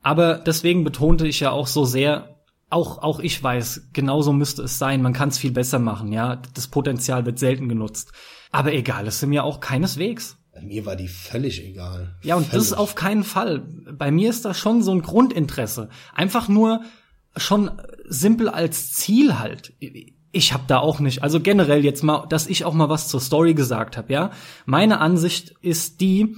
[0.01, 2.35] aber deswegen betonte ich ja auch so sehr,
[2.69, 6.41] auch, auch ich weiß, genauso müsste es sein, man kann es viel besser machen, ja,
[6.53, 8.11] das Potenzial wird selten genutzt.
[8.51, 10.35] Aber egal, es ist mir auch keineswegs.
[10.61, 12.17] Mir war die völlig egal.
[12.23, 12.69] Ja, und völlig.
[12.69, 13.59] das auf keinen Fall.
[13.93, 15.87] Bei mir ist das schon so ein Grundinteresse.
[16.13, 16.81] Einfach nur
[17.37, 17.71] schon
[18.07, 19.73] simpel als Ziel halt.
[20.31, 23.19] Ich habe da auch nicht, also generell jetzt mal, dass ich auch mal was zur
[23.19, 24.31] Story gesagt habe, ja.
[24.65, 26.35] Meine Ansicht ist die,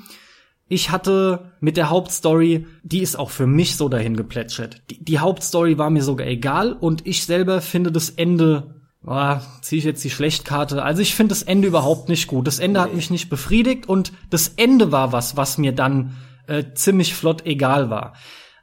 [0.68, 4.82] ich hatte mit der Hauptstory, die ist auch für mich so dahin geplätschert.
[4.89, 9.80] Die, die Hauptstory war mir sogar egal und ich selber finde das Ende, ah, ziehe
[9.80, 10.82] ich jetzt die Schlechtkarte.
[10.82, 12.47] Also ich finde das Ende überhaupt nicht gut.
[12.47, 16.16] Das Ende hat mich nicht befriedigt und das Ende war was, was mir dann
[16.47, 18.14] äh, ziemlich flott egal war.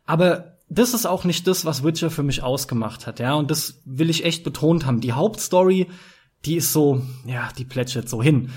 [0.05, 3.35] Aber das ist auch nicht das, was Witcher für mich ausgemacht hat, ja.
[3.35, 5.01] Und das will ich echt betont haben.
[5.01, 5.89] Die Hauptstory,
[6.45, 8.51] die ist so, ja, die plätschert so hin.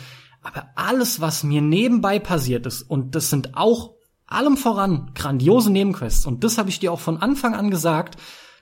[0.44, 3.96] Aber alles, was mir nebenbei passiert ist, und das sind auch
[4.28, 8.18] allem voran grandiose Nebenquests, und das habe ich dir auch von Anfang an gesagt,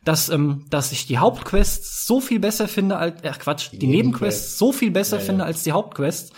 [0.05, 3.91] dass, ähm, dass ich die Hauptquests so viel besser finde als, ach Quatsch, die, Nebenquests.
[3.91, 5.25] Nebenquests so viel besser Ja, ja.
[5.25, 6.31] finde als die Hauptquests.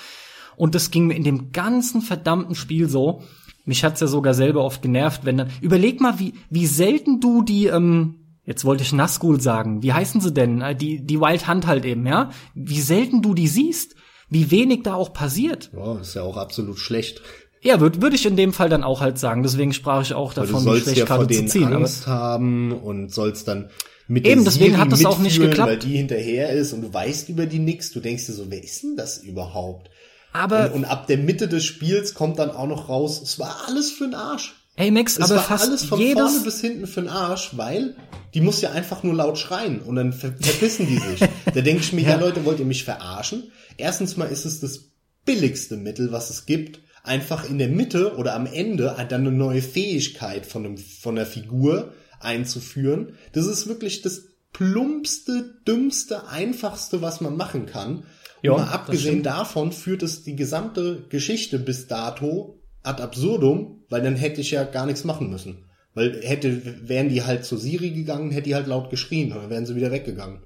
[0.56, 3.24] Und das ging mir in dem ganzen verdammten Spiel so.
[3.66, 7.44] Mich hat's ja sogar selber oft genervt, wenn dann, überleg mal, wie, wie selten du
[7.44, 10.62] die, ähm, jetzt wollte ich Nazgul sagen, wie heißen sie denn?
[10.62, 12.32] Äh, Die, die Wild Hunt halt eben, ja?
[12.54, 13.96] Wie selten du die siehst,
[14.30, 15.72] wie wenig da auch passiert.
[15.76, 17.22] Ja, ist ja auch absolut schlecht.
[17.62, 19.44] Ja, würde würd ich in dem Fall dann auch halt sagen.
[19.44, 21.68] Deswegen sprach ich auch davon, die sollst ja zu ziehen.
[21.68, 23.70] Aber Angst haben und sollst dann
[24.08, 25.70] mit Eben, deswegen hat das auch nicht geklappt.
[25.70, 27.92] Weil die hinterher ist und du weißt über die nix.
[27.92, 29.90] Du denkst dir so, wer ist denn das überhaupt?
[30.34, 33.64] Aber und, und ab der Mitte des Spiels kommt dann auch noch raus, es war
[33.68, 34.56] alles für den Arsch.
[34.76, 37.52] ey Max, Es aber war fast alles von jedes vorne bis hinten für den Arsch,
[37.54, 37.96] weil
[38.34, 41.20] die muss ja einfach nur laut schreien und dann ver verpissen die sich.
[41.54, 42.10] da denke ich mir, ja.
[42.10, 42.20] Ja.
[42.20, 43.52] Leute, wollt ihr mich verarschen?
[43.78, 44.86] Erstens mal ist es das
[45.26, 49.62] billigste Mittel, was es gibt, einfach in der Mitte oder am Ende dann eine neue
[49.62, 53.16] Fähigkeit von, einem, von der Figur einzuführen.
[53.34, 54.24] Das ist wirklich das
[54.54, 58.06] plumpste, dümmste, einfachste, was man machen kann.
[58.44, 64.18] Ja, mal abgesehen davon führt es die gesamte Geschichte bis dato ad absurdum, weil dann
[64.18, 65.70] hätte ich ja gar nichts machen müssen.
[65.94, 69.66] Weil hätte, wären die halt zu Siri gegangen, hätte die halt laut geschrien, dann wären
[69.66, 70.42] sie wieder weggegangen.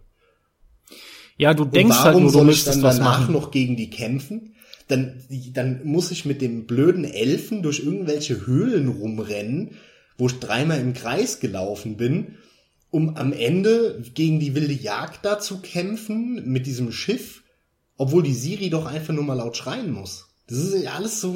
[1.38, 3.34] ja, du denkst warum halt nur, du soll ich dann was danach machen.
[3.34, 4.54] noch gegen die kämpfen?
[4.88, 9.72] Dann, dann muss ich mit dem blöden Elfen durch irgendwelche Höhlen rumrennen,
[10.20, 12.36] wo ich dreimal im Kreis gelaufen bin,
[12.92, 17.44] um am Ende gegen die wilde Jagd da zu kämpfen mit diesem Schiff,
[17.98, 20.28] obwohl die Siri doch einfach nur mal laut schreien muss.
[20.48, 21.36] Das ist ja alles so,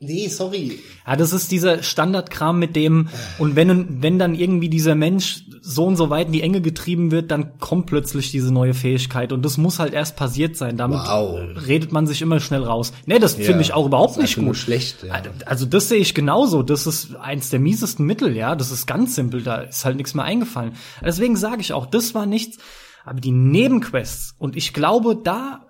[0.00, 0.80] nee, sorry.
[1.06, 3.08] Ja, das ist dieser Standardkram mit dem,
[3.38, 7.10] und wenn, wenn dann irgendwie dieser Mensch so und so weit in die Enge getrieben
[7.10, 9.32] wird, dann kommt plötzlich diese neue Fähigkeit.
[9.32, 10.76] Und das muss halt erst passiert sein.
[10.76, 11.38] Damit Wow.
[11.68, 12.92] redet man sich immer schnell raus.
[13.06, 14.56] Nee, das finde ich auch überhaupt nicht einfach nur gut.
[14.56, 15.20] schlecht, ja.
[15.46, 16.62] Also das sehe ich genauso.
[16.62, 18.56] Das ist eins der miesesten Mittel, ja.
[18.56, 19.42] Das ist ganz simpel.
[19.42, 20.72] Da ist halt nichts mehr eingefallen.
[21.04, 22.56] Deswegen sage ich auch, das war nichts.
[23.04, 25.66] Aber die Nebenquests, und ich glaube, da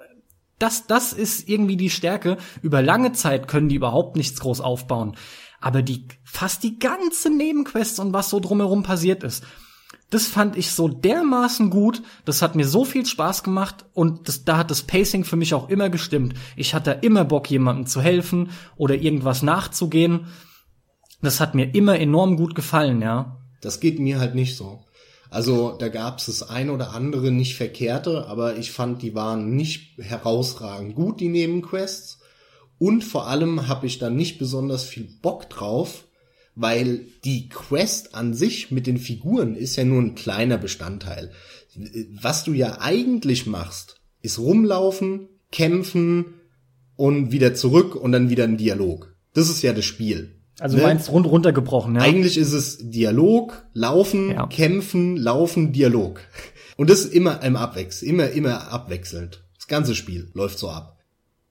[0.58, 2.36] das, das ist irgendwie die Stärke.
[2.62, 5.16] Über lange Zeit können die überhaupt nichts groß aufbauen.
[5.60, 9.44] Aber die, fast die ganze Nebenquests und was so drumherum passiert ist,
[10.10, 12.02] das fand ich so dermaßen gut.
[12.24, 15.52] Das hat mir so viel Spaß gemacht und das, da hat das Pacing für mich
[15.54, 16.34] auch immer gestimmt.
[16.56, 20.26] Ich hatte immer Bock, jemandem zu helfen oder irgendwas nachzugehen.
[21.20, 23.38] Das hat mir immer enorm gut gefallen, ja.
[23.60, 24.84] Das geht mir halt nicht so.
[25.30, 29.54] Also da gab es das ein oder andere nicht verkehrte, aber ich fand, die waren
[29.56, 32.20] nicht herausragend gut, die Nebenquests.
[32.78, 36.04] Und vor allem habe ich da nicht besonders viel Bock drauf,
[36.54, 41.32] weil die Quest an sich mit den Figuren ist ja nur ein kleiner Bestandteil.
[42.20, 46.34] Was du ja eigentlich machst, ist rumlaufen, kämpfen
[46.96, 49.14] und wieder zurück und dann wieder ein Dialog.
[49.34, 50.37] Das ist ja das Spiel.
[50.60, 50.82] Also Ne?
[50.82, 52.02] du meinst rund runtergebrochen, ja.
[52.02, 54.46] Eigentlich ist es Dialog, Laufen, Ja.
[54.46, 56.20] Kämpfen, Laufen, Dialog.
[56.76, 59.44] Und das immer im Abwechsel, immer, immer abwechselnd.
[59.56, 60.98] Das ganze Spiel läuft so ab.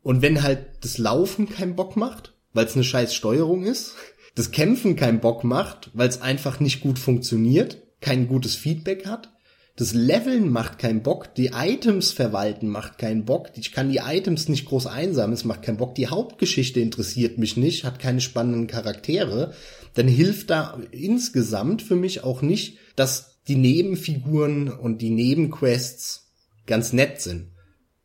[0.01, 3.93] Und wenn halt das Laufen keinen Bock macht, weil es eine scheiß Steuerung ist,
[4.35, 9.34] das Kämpfen keinen Bock macht, weil es einfach nicht gut funktioniert, kein gutes Feedback hat,
[9.77, 14.49] das Leveln macht keinen Bock, die Items verwalten macht keinen Bock, ich kann die Items
[14.49, 18.65] nicht groß einsammeln, es macht keinen Bock, die Hauptgeschichte interessiert mich nicht, hat keine spannenden
[18.65, 19.53] Charaktere,
[19.93, 26.31] dann hilft da insgesamt für mich auch nicht, dass die Nebenfiguren und die Nebenquests
[26.65, 27.51] ganz nett sind.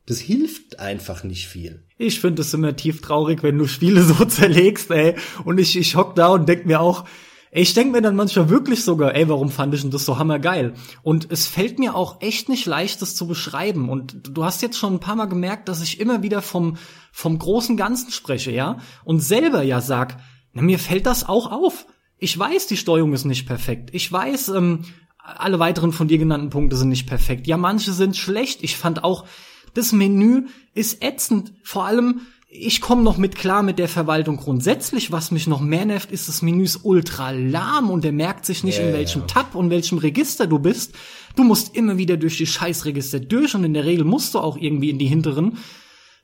[0.04, 1.84] Das hilft einfach nicht viel.
[1.96, 5.14] Ich finde es immer tief traurig, wenn du Spiele so zerlegst, ey.
[5.44, 7.06] Und ich, ich hock da und denk mir auch,
[7.54, 10.72] ich denk mir dann manchmal wirklich sogar, ey, warum fand ich denn das so hammergeil?
[11.02, 13.90] Und es fällt mir auch echt nicht leicht, das zu beschreiben.
[13.90, 16.78] Und du hast jetzt schon ein paar Mal gemerkt, dass ich immer wieder vom,
[17.12, 18.78] vom großen Ganzen spreche, ja?
[19.04, 20.16] Und selber ja sag,
[20.54, 21.86] na, mir fällt das auch auf.
[22.16, 23.90] Ich weiß, die Steuerung ist nicht perfekt.
[23.92, 24.86] Ich weiß, ähm,
[25.18, 27.46] alle weiteren von dir genannten Punkte sind nicht perfekt.
[27.46, 28.62] Ja, manche sind schlecht.
[28.62, 29.26] Ich fand auch,
[29.74, 31.52] das Menü ist ätzend.
[31.62, 32.22] Vor allem,
[32.54, 35.10] ich komme noch mit klar mit der Verwaltung grundsätzlich.
[35.10, 38.62] Was mich noch mehr nervt, ist, das Menü ist ultra lahm und der merkt sich
[38.62, 39.26] nicht, Ja, in welchem ja.
[39.26, 40.94] Tab und welchem Register du bist.
[41.34, 44.58] Du musst immer wieder durch die Scheißregister durch und in der Regel musst du auch
[44.58, 45.56] irgendwie in die hinteren.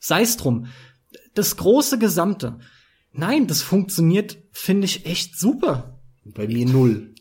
[0.01, 0.67] Sei's drum.
[1.33, 2.59] Das große Gesamte.
[3.13, 5.99] Nein, das funktioniert, finde ich, echt super.
[6.27, 7.15] Bei mir null.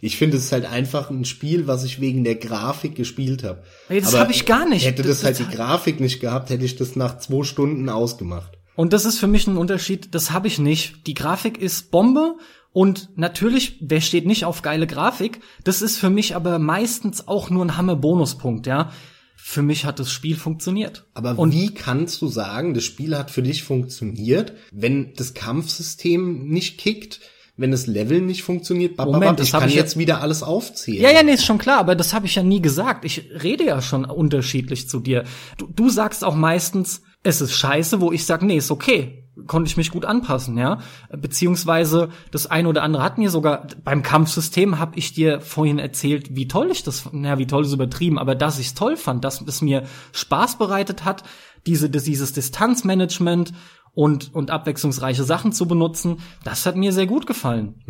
[0.00, 3.62] Ich finde, es ist halt einfach ein Spiel, was ich wegen der Grafik gespielt habe.
[3.88, 4.84] Ey, das hab ich gar nicht.
[4.86, 7.88] Hätte das, Das- halt das- die Grafik nicht gehabt, hätte ich das nach zwei Stunden
[7.88, 8.52] ausgemacht.
[8.74, 11.06] Und das ist für mich ein Unterschied, das habe ich nicht.
[11.06, 12.36] Die Grafik ist Bombe
[12.72, 15.40] und natürlich, wer steht nicht auf geile Grafik?
[15.64, 18.92] Das ist für mich aber meistens auch nur ein Hammer-Bonuspunkt, ja.
[19.38, 21.06] Für mich hat das Spiel funktioniert.
[21.14, 26.48] Aber Und- wie kannst du sagen, das Spiel hat für dich funktioniert, wenn das Kampfsystem
[26.48, 27.20] nicht kickt,
[27.56, 28.96] wenn das Level nicht funktioniert?
[28.96, 31.02] Bababab, Moment, das ich kann ich jetzt wieder alles aufzählen.
[31.02, 33.04] Ja, ja, nee, ist schon klar, aber das habe ich ja nie gesagt.
[33.04, 35.24] Ich rede ja schon unterschiedlich zu dir.
[35.58, 39.25] Du, du sagst auch meistens, es ist scheiße, wo ich sag, nee, ist okay.
[39.46, 40.78] Konnte ich mich gut anpassen, ja.
[41.10, 46.34] Beziehungsweise das eine oder andere hat mir sogar beim Kampfsystem habe ich dir vorhin erzählt,
[46.34, 49.24] wie toll ich das, naja, wie toll ist übertrieben, aber dass ich es toll fand,
[49.24, 51.22] dass es mir Spaß bereitet hat,
[51.66, 53.52] diese, dieses Distanzmanagement
[53.92, 57.82] und, und abwechslungsreiche Sachen zu benutzen, das hat mir sehr gut gefallen.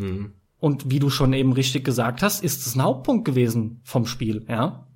[0.59, 4.47] Und wie du schon eben richtig gesagt hast, ist es ein Hauptpunkt gewesen vom Spiel,
[4.49, 4.87] ja.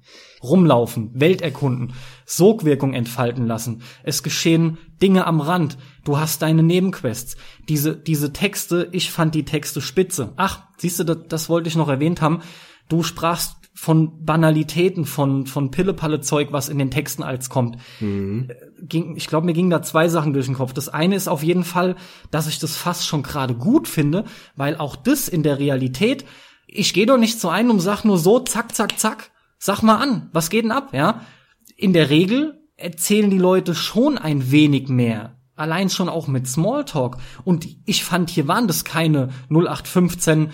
[0.42, 1.94] Rumlaufen, Welt erkunden,
[2.24, 3.82] Sogwirkung entfalten lassen.
[4.02, 5.78] Es geschehen Dinge am Rand.
[6.04, 7.36] Du hast deine Nebenquests.
[7.68, 10.32] Diese, diese Texte, ich fand die Texte spitze.
[10.36, 12.40] Ach, siehst du, das, das wollte ich noch erwähnt haben.
[12.88, 17.78] Du sprachst von Banalitäten, von, von Pille-Palle-Zeug, was in den Texten als kommt
[18.82, 20.72] ging, ich glaube, mir gingen da zwei Sachen durch den Kopf.
[20.72, 21.96] Das eine ist auf jeden Fall,
[22.30, 24.24] dass ich das fast schon gerade gut finde,
[24.56, 26.24] weil auch das in der Realität,
[26.66, 29.30] ich gehe doch nicht zu einem und sag nur so, zack, zack, zack,
[29.60, 31.20] sag mal an, was geht denn ab, ja?
[31.76, 35.36] In der Regel erzählen die Leute schon ein wenig mehr.
[35.54, 37.18] Allein schon auch mit Smalltalk.
[37.44, 40.50] Und ich fand, hier waren das keine 0815,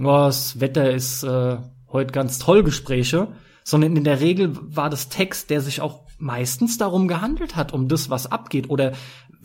[0.00, 1.58] oh, das Wetter ist äh,
[1.88, 3.28] heute ganz toll Gespräche,
[3.62, 7.86] sondern in der Regel war das Text, der sich auch meistens darum gehandelt hat, um
[7.86, 8.70] das, was abgeht.
[8.70, 8.92] Oder,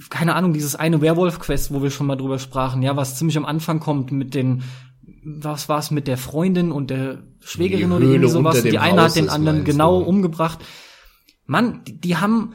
[0.10, 3.46] keine Ahnung, dieses eine Werwolf-Quest, wo wir schon mal drüber sprachen, ja, was ziemlich am
[3.46, 4.64] Anfang kommt mit den,
[5.28, 8.64] was war's mit der Freundin und der Schwägerin Die oder irgendwie sowas.
[8.64, 10.06] Die eine Haus hat den anderen genau du?
[10.08, 10.60] umgebracht.
[11.46, 12.54] Mann, die, die haben,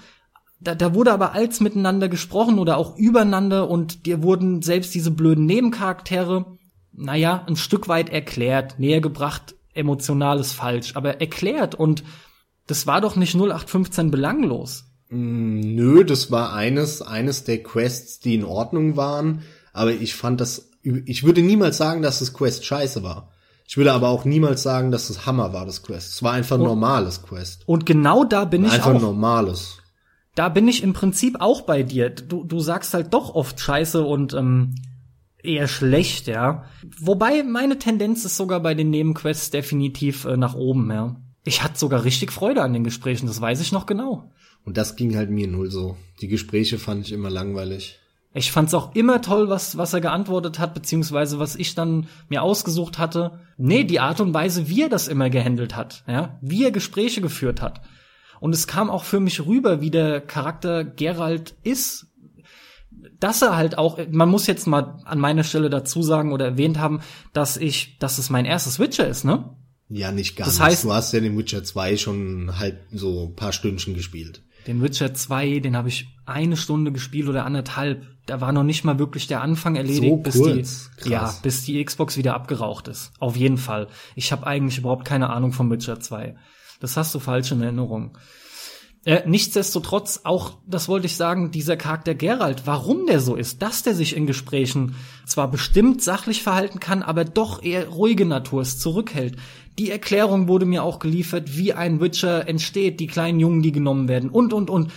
[0.58, 5.10] da, da wurde aber als miteinander gesprochen oder auch übereinander und dir wurden selbst diese
[5.10, 6.46] blöden Nebencharaktere,
[6.92, 12.04] naja, ein Stück weit erklärt, näher gebracht, emotional ist falsch, aber erklärt und
[12.66, 14.84] das war doch nicht 0815 belanglos.
[15.08, 19.42] Nö, das war eines, eines der Quests, die in Ordnung waren,
[19.74, 23.30] aber ich fand das, ich würde niemals sagen, dass das Quest scheiße war.
[23.66, 26.10] Ich würde aber auch niemals sagen, dass es Hammer war, das Quest.
[26.14, 27.62] Es war einfach ein normales Quest.
[27.66, 29.02] Und genau da bin ich Einfach ein auch.
[29.02, 29.78] normales.
[30.34, 32.10] Da bin ich im Prinzip auch bei dir.
[32.10, 34.74] Du, du sagst halt doch oft Scheiße und ähm,
[35.42, 36.64] eher schlecht, ja.
[36.98, 41.16] Wobei meine Tendenz ist sogar bei den Nebenquests definitiv äh, nach oben, ja.
[41.44, 44.30] Ich hatte sogar richtig Freude an den Gesprächen, das weiß ich noch genau.
[44.64, 45.96] Und das ging halt mir null so.
[46.20, 47.98] Die Gespräche fand ich immer langweilig.
[48.34, 52.42] Ich fand's auch immer toll, was, was er geantwortet hat, beziehungsweise was ich dann mir
[52.42, 53.40] ausgesucht hatte.
[53.58, 57.20] Nee, die Art und Weise, wie er das immer gehandelt hat, ja, wie er Gespräche
[57.20, 57.82] geführt hat.
[58.40, 62.06] Und es kam auch für mich rüber, wie der Charakter Geralt ist.
[63.20, 66.78] Dass er halt auch, man muss jetzt mal an meiner Stelle dazu sagen oder erwähnt
[66.78, 67.00] haben,
[67.32, 69.56] dass ich, dass es mein erstes Witcher ist, ne?
[69.88, 70.56] Ja, nicht ganz.
[70.58, 74.42] Das heißt- du hast ja den Witcher 2 schon halt so ein paar Stündchen gespielt.
[74.66, 78.06] Den Witcher 2, den habe ich eine Stunde gespielt oder anderthalb.
[78.26, 80.90] Da war noch nicht mal wirklich der Anfang erledigt, So bis kurz?
[81.04, 81.10] die Krass.
[81.10, 83.12] ja, bis die Xbox wieder abgeraucht ist.
[83.18, 83.88] Auf jeden Fall.
[84.14, 86.36] Ich habe eigentlich überhaupt keine Ahnung vom Witcher 2.
[86.80, 88.16] Das hast du falsch in Erinnerung.
[89.04, 93.82] Äh, nichtsdestotrotz, auch, das wollte ich sagen, dieser Charakter Geralt, warum der so ist, dass
[93.82, 94.94] der sich in Gesprächen
[95.26, 99.34] zwar bestimmt sachlich verhalten kann, aber doch eher ruhige Natur ist, zurückhält.
[99.76, 104.06] Die Erklärung wurde mir auch geliefert, wie ein Witcher entsteht, die kleinen Jungen, die genommen
[104.06, 104.92] werden und, und, und.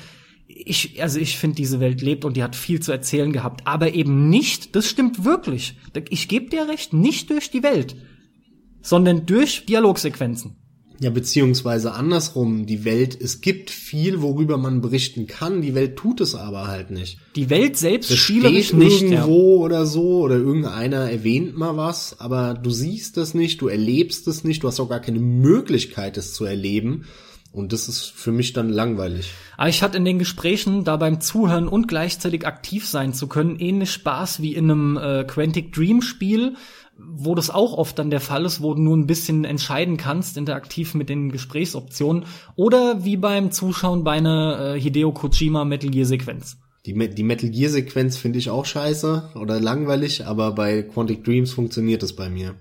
[0.58, 3.94] Ich, also ich finde, diese Welt lebt und die hat viel zu erzählen gehabt, aber
[3.94, 5.76] eben nicht, das stimmt wirklich.
[6.10, 7.98] Ich gebe dir recht, nicht durch die Welt,
[8.82, 10.56] sondern durch Dialogsequenzen.
[11.02, 16.22] Ja, beziehungsweise andersrum, die Welt, es gibt viel, worüber man berichten kann, die Welt tut
[16.22, 17.20] es aber halt nicht.
[17.36, 19.02] Die Welt selbst Das spielerisch steht nicht.
[19.02, 19.10] Ja.
[19.10, 24.28] irgendwo oder so, oder irgendeiner erwähnt mal was, aber du siehst es nicht, du erlebst
[24.28, 27.04] es nicht, du hast auch gar keine Möglichkeit, es zu erleben.
[27.56, 29.32] Und das ist für mich dann langweilig.
[29.56, 33.58] Aber ich hatte in den Gesprächen, da beim Zuhören und gleichzeitig aktiv sein zu können,
[33.58, 36.56] ähnlich Spaß wie in einem äh, Quantic Dream Spiel,
[36.98, 40.36] wo das auch oft dann der Fall ist, wo du nur ein bisschen entscheiden kannst,
[40.36, 42.26] interaktiv mit den Gesprächsoptionen,
[42.58, 46.58] oder wie beim Zuschauen bei einer äh, Hideo Kojima Metal Gear Sequenz.
[46.86, 51.54] Die, die Metal Gear Sequenz finde ich auch scheiße oder langweilig, aber bei Quantic Dreams
[51.54, 52.56] funktioniert es bei mir.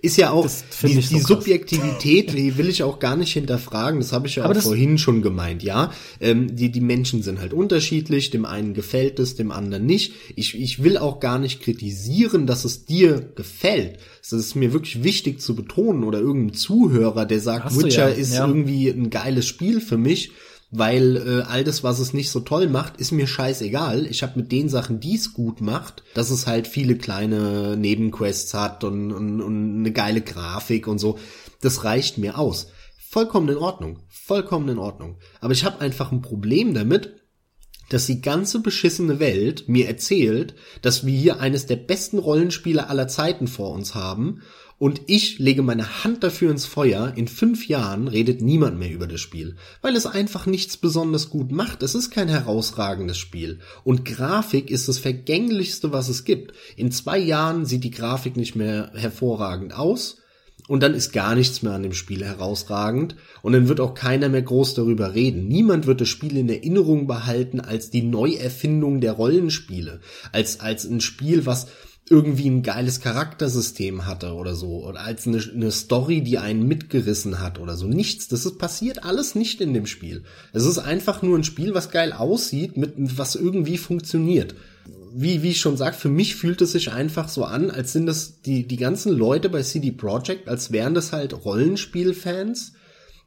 [0.00, 0.48] Ist ja auch
[0.82, 1.20] die, so die.
[1.20, 4.00] Subjektivität, die will ich auch gar nicht hinterfragen.
[4.00, 5.62] Das habe ich ja Aber auch vorhin schon gemeint.
[5.62, 8.30] Ja, ähm, die die Menschen sind halt unterschiedlich.
[8.30, 10.14] Dem einen gefällt es, dem anderen nicht.
[10.34, 13.98] Ich ich will auch gar nicht kritisieren, dass es dir gefällt.
[14.20, 18.14] Das ist mir wirklich wichtig zu betonen oder irgendein Zuhörer, der sagt, Hast Witcher ja,
[18.14, 18.46] ist ja.
[18.46, 20.32] irgendwie ein geiles Spiel für mich
[20.72, 24.06] weil äh, all das, was es nicht so toll macht, ist mir scheißegal.
[24.06, 28.54] Ich habe mit den Sachen, die es gut macht, dass es halt viele kleine Nebenquests
[28.54, 31.18] hat und, und, und eine geile Grafik und so,
[31.60, 32.68] das reicht mir aus.
[32.96, 35.18] Vollkommen in Ordnung, vollkommen in Ordnung.
[35.42, 37.20] Aber ich habe einfach ein Problem damit,
[37.90, 43.08] dass die ganze beschissene Welt mir erzählt, dass wir hier eines der besten Rollenspiele aller
[43.08, 44.40] Zeiten vor uns haben
[44.82, 49.06] und ich lege meine Hand dafür ins Feuer, in fünf Jahren redet niemand mehr über
[49.06, 51.84] das Spiel, weil es einfach nichts besonders gut macht.
[51.84, 53.60] Es ist kein herausragendes Spiel.
[53.84, 56.54] Und Grafik ist das vergänglichste, was es gibt.
[56.74, 60.16] In zwei Jahren sieht die Grafik nicht mehr hervorragend aus.
[60.66, 63.14] Und dann ist gar nichts mehr an dem Spiel herausragend.
[63.42, 65.46] Und dann wird auch keiner mehr groß darüber reden.
[65.46, 70.00] Niemand wird das Spiel in Erinnerung behalten als die Neuerfindung der Rollenspiele.
[70.32, 71.68] Als, als ein Spiel, was
[72.08, 74.84] irgendwie ein geiles Charaktersystem hatte oder so.
[74.84, 77.86] Oder als eine, eine Story, die einen mitgerissen hat oder so.
[77.86, 78.28] Nichts.
[78.28, 80.24] Das ist passiert alles nicht in dem Spiel.
[80.52, 84.54] Es ist einfach nur ein Spiel, was geil aussieht, mit, was irgendwie funktioniert
[85.14, 88.06] wie, wie ich schon sag, für mich fühlt es sich einfach so an, als sind
[88.06, 92.72] das die, die ganzen Leute bei CD Projekt, als wären das halt Rollenspielfans,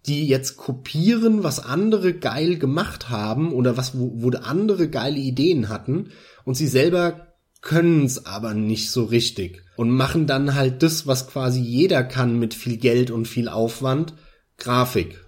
[0.08, 5.70] die jetzt kopieren, was andere geil gemacht haben oder was, wo, wo andere geile Ideen
[5.70, 6.10] hatten
[6.44, 7.25] und sie selber
[7.66, 12.38] können es aber nicht so richtig und machen dann halt das, was quasi jeder kann
[12.38, 14.14] mit viel Geld und viel Aufwand,
[14.58, 15.26] Grafik.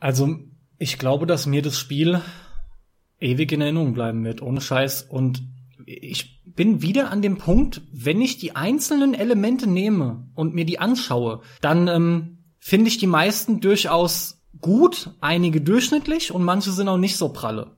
[0.00, 0.38] Also,
[0.78, 2.22] ich glaube, dass mir das Spiel
[3.20, 5.02] ewig in Erinnerung bleiben wird, ohne Scheiß.
[5.02, 5.42] Und
[5.84, 10.78] ich bin wieder an dem Punkt, wenn ich die einzelnen Elemente nehme und mir die
[10.78, 16.96] anschaue, dann ähm, finde ich die meisten durchaus gut, einige durchschnittlich und manche sind auch
[16.96, 17.76] nicht so pralle.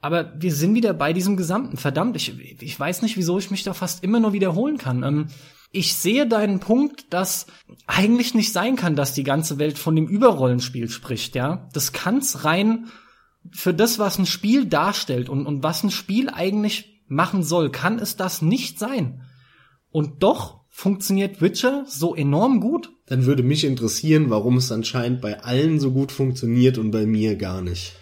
[0.00, 1.76] Aber wir sind wieder bei diesem Gesamten.
[1.76, 5.02] Verdammt, ich, ich weiß nicht, wieso ich mich da fast immer nur wiederholen kann.
[5.02, 5.26] Ähm,
[5.72, 7.46] ich sehe deinen Punkt, dass
[7.86, 11.68] eigentlich nicht sein kann, dass die ganze Welt von dem Überrollenspiel spricht, ja.
[11.72, 12.86] Das kann's rein
[13.52, 17.98] für das, was ein Spiel darstellt und, und was ein Spiel eigentlich machen soll, kann
[17.98, 19.22] es das nicht sein.
[19.90, 22.90] Und doch funktioniert Witcher so enorm gut.
[23.06, 27.36] Dann würde mich interessieren, warum es anscheinend bei allen so gut funktioniert und bei mir
[27.36, 27.94] gar nicht.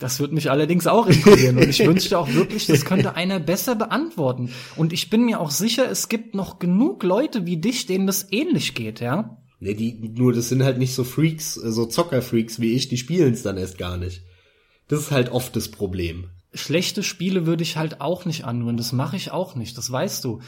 [0.00, 3.76] Das würde mich allerdings auch interessieren und ich wünschte auch wirklich, das könnte einer besser
[3.76, 4.50] beantworten.
[4.74, 8.26] Und ich bin mir auch sicher, es gibt noch genug Leute wie dich, denen das
[8.32, 9.36] ähnlich geht, ja?
[9.60, 13.34] Nee, die, nur das sind halt nicht so Freaks, so Zockerfreaks wie ich, die spielen
[13.34, 14.22] es dann erst gar nicht.
[14.88, 16.30] Das ist halt oft das Problem.
[16.54, 20.24] Schlechte Spiele würde ich halt auch nicht anrühren, das mache ich auch nicht, das weißt
[20.24, 20.40] du.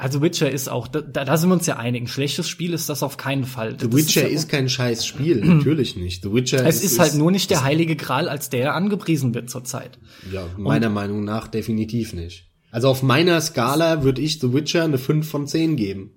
[0.00, 2.02] Also Witcher ist auch, da, da sind wir uns ja einig.
[2.02, 3.76] Ein schlechtes Spiel ist das auf keinen Fall.
[3.80, 6.22] The Witcher ist, ja ist, kein scheiß Spiel, natürlich nicht.
[6.22, 9.50] The Witcher es ist, ist halt nur nicht der heilige Gral, als der angepriesen wird
[9.50, 9.98] zurzeit.
[10.32, 12.48] Ja, meiner Und, Meinung nach definitiv nicht.
[12.70, 16.12] Also auf meiner Skala würde ich The Witcher eine 5 von 10 geben.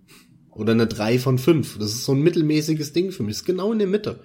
[0.52, 1.80] Oder eine 3 von 5.
[1.80, 3.34] Das ist so ein mittelmäßiges Ding für mich.
[3.34, 4.20] Das ist genau in der Mitte.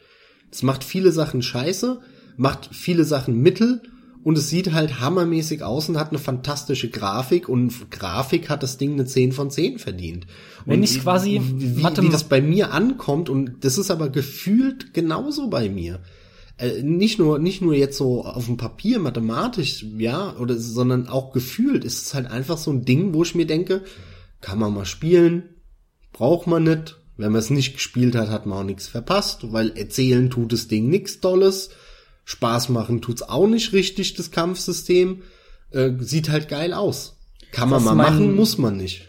[0.51, 2.01] Es macht viele Sachen scheiße,
[2.37, 3.81] macht viele Sachen mittel
[4.27, 8.77] und es sieht halt hammermäßig aus und hat eine fantastische Grafik und Grafik hat das
[8.77, 10.27] Ding eine 10 von 10 verdient.
[10.65, 15.49] Wenn ich quasi wie, wie das bei mir ankommt und das ist aber gefühlt genauso
[15.49, 16.01] bei mir.
[16.59, 21.31] Äh, nicht nur nicht nur jetzt so auf dem Papier mathematisch, ja, oder sondern auch
[21.31, 23.85] gefühlt ist es halt einfach so ein Ding, wo ich mir denke,
[24.41, 25.51] kann man mal spielen,
[26.13, 26.99] braucht man nicht.
[27.17, 30.67] Wenn man es nicht gespielt hat, hat man auch nichts verpasst, weil erzählen tut das
[30.67, 31.71] Ding nichts Tolles
[32.27, 35.23] Spaß machen tut's auch nicht richtig, das Kampfsystem.
[35.71, 37.19] Äh, sieht halt geil aus.
[37.53, 39.09] Kann man mal mein, machen, muss man nicht.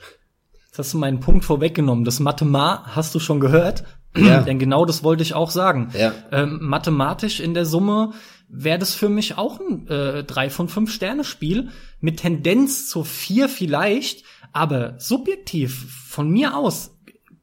[0.67, 2.05] Jetzt hast du meinen Punkt vorweggenommen.
[2.05, 3.83] Das Mathema hast du schon gehört.
[4.15, 4.41] Ja.
[4.45, 5.89] Denn genau das wollte ich auch sagen.
[5.97, 6.13] Ja.
[6.31, 8.13] Ähm, mathematisch in der Summe
[8.49, 11.69] wäre das für mich auch ein äh, 3 von 5 Sterne Spiel
[11.99, 16.95] mit Tendenz zur 4 vielleicht, aber subjektiv von mir aus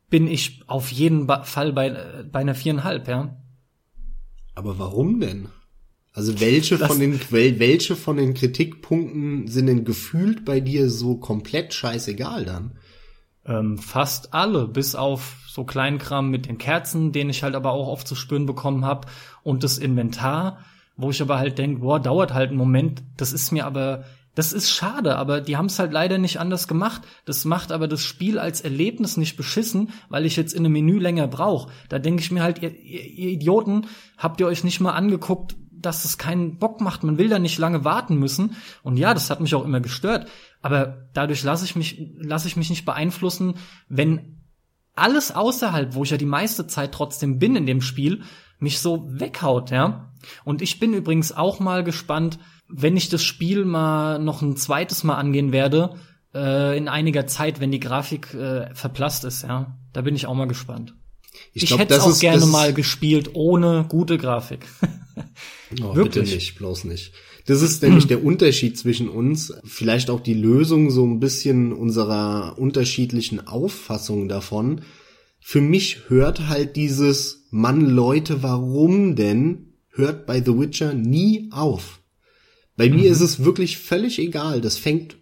[0.09, 3.37] bin ich auf jeden Fall bei, äh, bei einer viereinhalb, ja.
[4.55, 5.49] Aber warum denn?
[6.15, 11.17] Also welche das von den welche von den Kritikpunkten sind denn gefühlt bei dir so
[11.17, 12.79] komplett scheißegal dann?
[13.45, 17.89] Ähm, fast alle, bis auf so Kleinkram mit den Kerzen, den ich halt aber auch
[17.89, 19.09] oft zu spüren bekommen habe
[19.43, 20.61] und das Inventar,
[20.97, 23.03] wo ich aber halt denk, boah, dauert halt einen Moment.
[23.17, 24.05] Das ist mir aber,
[24.37, 27.03] das ist schade, aber die haben es halt leider nicht anders gemacht.
[27.25, 31.01] Das macht aber das Spiel als Erlebnis nicht beschissen, weil ich jetzt in einem Menü
[31.01, 31.73] länger brauche.
[31.89, 36.05] Da denke ich mir halt, ihr, ihr Idioten, habt ihr euch nicht mal angeguckt, dass
[36.05, 37.05] es keinen Bock macht.
[37.05, 38.57] Man will da nicht lange warten müssen.
[38.83, 40.29] Und ja, das hat mich auch immer gestört.
[40.63, 43.55] Aber dadurch lasse ich mich, lasse ich mich nicht beeinflussen,
[43.89, 44.41] wenn
[44.97, 48.23] alles außerhalb, wo ich ja die meiste Zeit trotzdem bin in dem Spiel,
[48.59, 50.13] mich so weghaut, ja.
[50.45, 52.39] Und ich bin übrigens auch mal gespannt,
[52.69, 55.97] wenn ich das Spiel mal noch ein zweites Mal angehen werde,
[56.35, 59.77] äh, in einiger Zeit, wenn die Grafik äh, verblasst ist, ja.
[59.93, 60.95] Da bin ich auch mal gespannt.
[61.53, 64.67] Ich, ich hätte es auch gerne mal gespielt ohne gute Grafik.
[65.83, 66.25] oh, Wirklich.
[66.25, 67.13] Bitte nicht, bloß nicht.
[67.47, 72.59] Das ist nämlich der Unterschied zwischen uns, vielleicht auch die Lösung so ein bisschen unserer
[72.59, 74.83] unterschiedlichen Auffassung davon.
[75.41, 82.01] Für mich hört halt dieses Mann Leute, warum denn, hört bei The Witcher nie auf.
[82.77, 82.97] Bei mhm.
[82.97, 84.61] mir ist es wirklich völlig egal.
[84.61, 85.17] Das fängt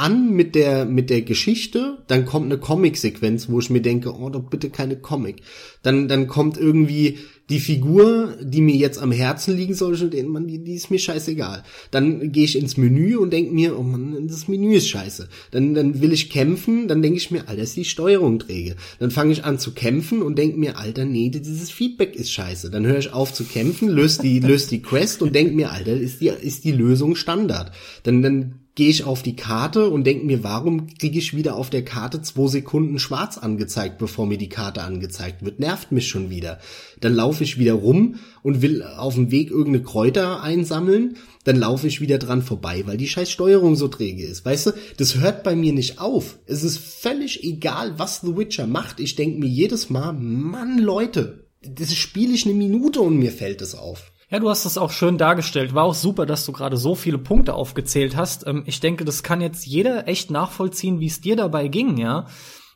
[0.00, 4.30] an mit der, mit der Geschichte, dann kommt eine Comic-Sequenz, wo ich mir denke, oh,
[4.30, 5.42] doch bitte keine Comic.
[5.82, 7.18] Dann, dann kommt irgendwie
[7.50, 10.90] die Figur, die mir jetzt am Herzen liegen soll, schon den, man, die, die ist
[10.90, 11.64] mir scheißegal.
[11.90, 15.28] Dann gehe ich ins Menü und denke mir, oh man, das Menü ist scheiße.
[15.50, 18.76] Dann, dann will ich kämpfen, dann denke ich mir, Alter, ist die Steuerung träge.
[19.00, 22.70] Dann fange ich an zu kämpfen und denke mir, Alter, nee, dieses Feedback ist scheiße.
[22.70, 25.92] Dann höre ich auf zu kämpfen, löse die, löse die Quest und denke mir, Alter,
[25.92, 27.72] ist die, ist die Lösung Standard.
[28.04, 31.68] Dann, dann gehe ich auf die Karte und denke mir, warum kriege ich wieder auf
[31.68, 35.60] der Karte zwei Sekunden schwarz angezeigt, bevor mir die Karte angezeigt wird?
[35.60, 36.60] Nervt mich schon wieder.
[36.98, 41.18] Dann laufe ich wieder rum und will auf dem Weg irgendeine Kräuter einsammeln.
[41.44, 44.46] Dann laufe ich wieder dran vorbei, weil die scheiß Steuerung so träge ist.
[44.46, 46.38] Weißt du, das hört bei mir nicht auf.
[46.46, 48.98] Es ist völlig egal, was The Witcher macht.
[48.98, 53.60] Ich denke mir jedes Mal, Mann, Leute, das spiele ich eine Minute und mir fällt
[53.60, 54.10] es auf.
[54.30, 55.74] Ja, du hast das auch schön dargestellt.
[55.74, 58.46] War auch super, dass du gerade so viele Punkte aufgezählt hast.
[58.46, 62.26] Ähm, ich denke, das kann jetzt jeder echt nachvollziehen, wie es dir dabei ging, ja.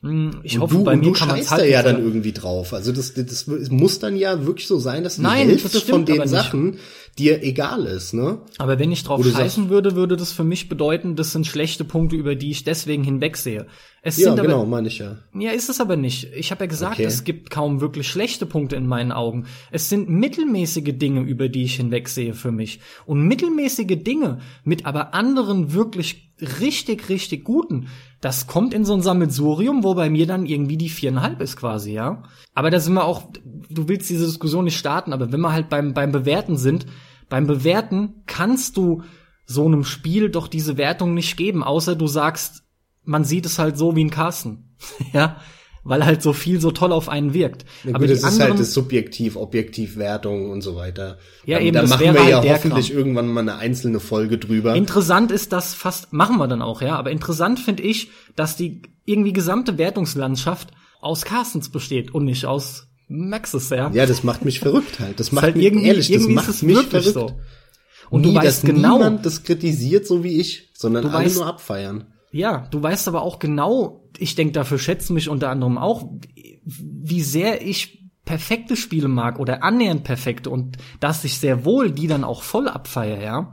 [0.03, 2.03] Hm, Ich und hoffe, du, bei mir du kann scheißt es da ja halt dann
[2.05, 2.75] irgendwie drauf.
[2.75, 5.83] Also das, das, das muss dann ja wirklich so sein, dass die Nein, Hälfte das
[5.85, 6.53] von den aber nicht.
[7.19, 8.39] Dir egal ist, ne?
[8.59, 12.17] Aber wenn ich drauf scheißen würde, würde das für mich bedeuten, das sind schlechte Punkte,
[12.17, 13.67] über die ich deswegen hinwegsehe.
[14.03, 15.17] Es Ja, sind genau, aber, meine ich ja.
[15.33, 16.29] ja, ist es aber nicht.
[16.35, 17.05] Ich habe ja gesagt, Okay.
[17.05, 19.47] es gibt kaum wirklich schlechte Punkte in meinen Augen.
[19.71, 22.81] Es sind mittelmäßige Dinge, über die ich hinwegsehe für mich.
[23.07, 27.87] Und mittelmäßige Dinge mit aber anderen wirklich richtig, richtig guten,
[28.21, 31.93] das kommt in so ein Sammelsurium, wo bei mir dann irgendwie die viereinhalb ist quasi,
[31.93, 32.25] ja.
[32.55, 33.29] Aber da sind wir auch,
[33.69, 36.87] du willst diese Diskussion nicht starten, aber wenn wir halt beim, beim Bewerten sind,
[37.29, 39.03] beim Bewerten kannst du
[39.45, 42.63] so einem Spiel doch diese Wertung nicht geben, außer du sagst,
[43.03, 44.77] man sieht es halt so wie ein Carsten.
[45.13, 45.41] ja.
[45.87, 47.67] Weil halt so viel so toll auf einen wirkt.
[47.83, 51.19] Ja, aber gut, die das ist halt das Subjektiv, Objektivwertung und so weiter.
[51.45, 52.99] Ja, da, eben, da das machen wir halt ja hoffentlich Kram.
[52.99, 54.75] irgendwann mal eine einzelne Folge drüber.
[54.75, 58.81] Interessant ist das fast, machen wir dann auch, ja, aber interessant finde ich, dass die
[59.05, 60.71] irgendwie gesamte Wertungslandschaft
[61.05, 63.91] aus Carstens besteht und nicht aus Maxes, ja.
[63.93, 65.21] ja, das macht mich verrückt halt.
[65.21, 67.13] Das macht halt mich irgendwie, ehrlich, das irgendwie macht ist es mich verrückt.
[67.15, 67.33] so.
[68.11, 71.35] Und Nie, du weißt genau, niemand das kritisiert, so wie ich, sondern Du alle weißt-
[71.37, 72.07] nur abfeiern.
[72.33, 76.09] ja, du weißt aber auch genau, ich denke, dafür schätzen mich unter anderem auch,
[76.65, 82.07] wie sehr ich perfekte Spiele mag oder annähernd perfekte und dass ich sehr wohl die
[82.07, 83.53] dann auch voll abfeier, ja.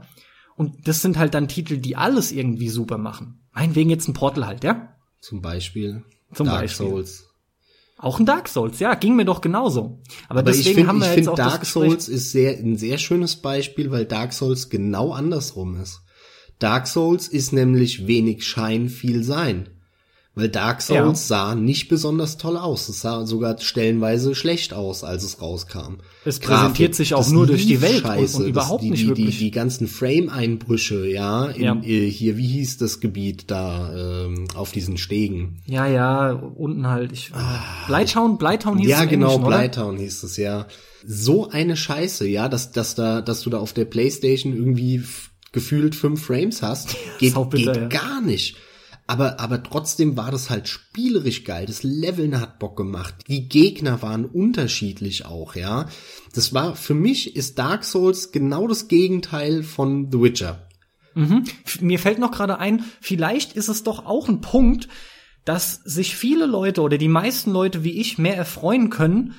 [0.56, 3.40] Und das sind halt dann Titel, die alles irgendwie super machen.
[3.52, 4.94] Meinetwegen jetzt ein Portal halt, ja.
[5.20, 6.88] Zum Beispiel Zum Dark Beispiel.
[6.88, 7.28] Souls.
[8.02, 10.00] Auch ein Dark Souls, ja, ging mir doch genauso.
[10.28, 11.88] Aber, Aber deswegen finde, haben wir ich jetzt finde auch das Dark Gespräch.
[11.88, 16.02] Souls ist sehr, ein sehr schönes Beispiel, weil Dark Souls genau andersrum ist.
[16.58, 19.68] Dark Souls ist nämlich wenig Schein, viel Sein.
[20.34, 22.88] Weil Dark Souls sah nicht besonders toll aus.
[22.88, 25.98] Es sah sogar stellenweise schlecht aus, als es rauskam.
[26.24, 28.36] Es präsentiert sich auch nur durch die Welt und- scheiße.
[28.38, 29.38] und überhaupt das, die, nicht die, wirklich.
[29.38, 31.76] Die, die ganzen Frame-Einbrüche, ja, in, Ja.
[31.82, 35.60] Äh, hier, wie hieß das Gebiet da, ähm, auf diesen Stegen?
[35.66, 37.12] Ja, ja, unten halt.
[37.12, 37.30] Ich,
[37.86, 39.56] Blighttown, Blighttown hieß es Ah, Ja, im genau, Englischen, oder?
[39.58, 40.66] Blighttown hieß es, ja.
[41.06, 45.02] So eine Scheiße, ja, dass, dass da, dass du da auf der Playstation irgendwie
[45.52, 47.88] gefühlt fünf Frames hast, geht, saubitter, geht ja.
[48.00, 48.56] gar nicht.
[49.06, 51.66] Aber, aber trotzdem war das halt spielerisch geil.
[51.66, 53.14] Das Leveln hat Bock gemacht.
[53.28, 55.88] Die Gegner waren unterschiedlich auch, ja.
[56.34, 60.68] Das war, für mich ist Dark Souls genau das Gegenteil von The Witcher.
[61.14, 64.88] F- Mir fällt noch gerade ein, vielleicht ist es doch auch ein Punkt,
[65.44, 69.34] dass sich viele Leute oder die meisten Leute wie ich mehr erfreuen können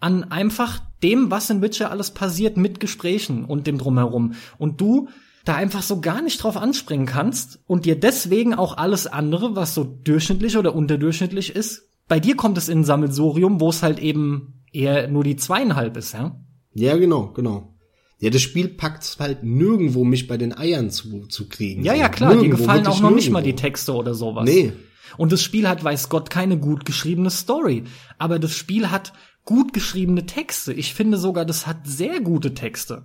[0.00, 4.34] an einfach dem, was in Witcher alles passiert mit Gesprächen und dem drumherum.
[4.58, 5.08] Und du
[5.44, 9.74] da einfach so gar nicht drauf anspringen kannst und dir deswegen auch alles andere, was
[9.74, 13.98] so durchschnittlich oder unterdurchschnittlich ist, bei dir kommt es in ein Sammelsurium, wo es halt
[13.98, 16.38] eben eher nur die zweieinhalb ist, ja?
[16.74, 17.74] Ja, genau, genau.
[18.18, 21.84] Ja, das Spiel packt's halt nirgendwo, mich bei den Eiern zu, zu kriegen.
[21.84, 23.66] Ja, ja, klar, dir Nirgendwo, gefallen auch noch nicht mal die nirgendwo.
[23.66, 24.44] Texte oder sowas.
[24.44, 24.72] Nee.
[25.16, 27.84] Und das Spiel hat, weiß Gott, keine gut geschriebene Story.
[28.18, 29.12] Aber das Spiel hat
[29.44, 30.72] gut geschriebene Texte.
[30.72, 33.04] Ich finde sogar, das hat sehr gute Texte.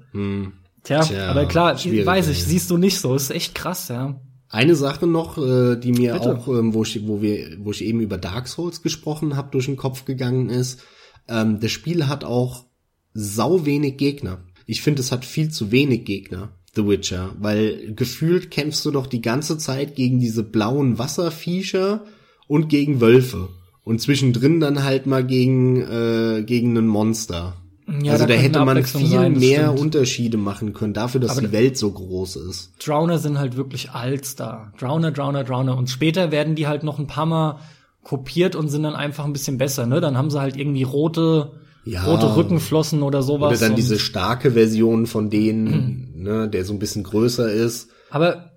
[0.83, 3.15] Tja, Tja, aber klar, weiß ich, siehst du nicht so.
[3.15, 4.19] Ist echt krass, ja.
[4.49, 6.37] Eine Sache noch, äh, die mir Bitte.
[6.37, 9.65] auch, ähm, wo ich, wo wir, wo ich eben über Dark Souls gesprochen habe, durch
[9.65, 10.81] den Kopf gegangen ist.
[11.27, 12.65] Ähm, das Spiel hat auch
[13.13, 14.39] sau wenig Gegner.
[14.65, 16.53] Ich finde, es hat viel zu wenig Gegner.
[16.75, 22.05] The Witcher, weil gefühlt kämpfst du doch die ganze Zeit gegen diese blauen Wasserviecher
[22.47, 23.49] und gegen Wölfe
[23.83, 27.57] und zwischendrin dann halt mal gegen äh, gegen einen Monster.
[28.03, 29.79] Ja, also da da hätte man viel sein, mehr stimmt.
[29.79, 32.71] Unterschiede machen können, dafür, dass Aber die Welt so groß ist.
[32.85, 34.73] Drowner sind halt wirklich Allstar.
[34.79, 35.77] Drowner, Drowner, Drowner.
[35.77, 37.59] Und später werden die halt noch ein paar Mal
[38.03, 40.01] kopiert und sind dann einfach ein bisschen besser, ne?
[40.01, 41.51] Dann haben sie halt irgendwie rote,
[41.85, 42.05] Ja.
[42.05, 43.49] rote Rückenflossen oder sowas.
[43.59, 47.89] Oder dann diese starke Version von denen, ne, der so ein bisschen größer ist.
[48.09, 48.51] Aber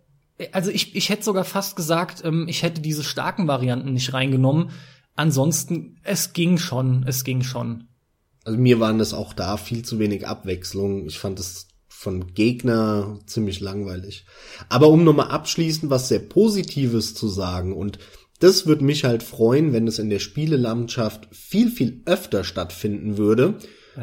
[0.52, 4.70] also ich, ich hätte sogar fast gesagt, ähm, ich hätte diese starken Varianten nicht reingenommen.
[5.14, 7.88] Ansonsten, es ging schon, es ging schon.
[8.44, 11.06] Also mir waren das auch da viel zu wenig Abwechslung.
[11.06, 14.24] Ich fand es von Gegner ziemlich langweilig.
[14.68, 17.98] Aber um nochmal abschließend was sehr Positives zu sagen und
[18.40, 23.54] das würde mich halt freuen, wenn es in der Spielelandschaft viel, viel öfter stattfinden würde.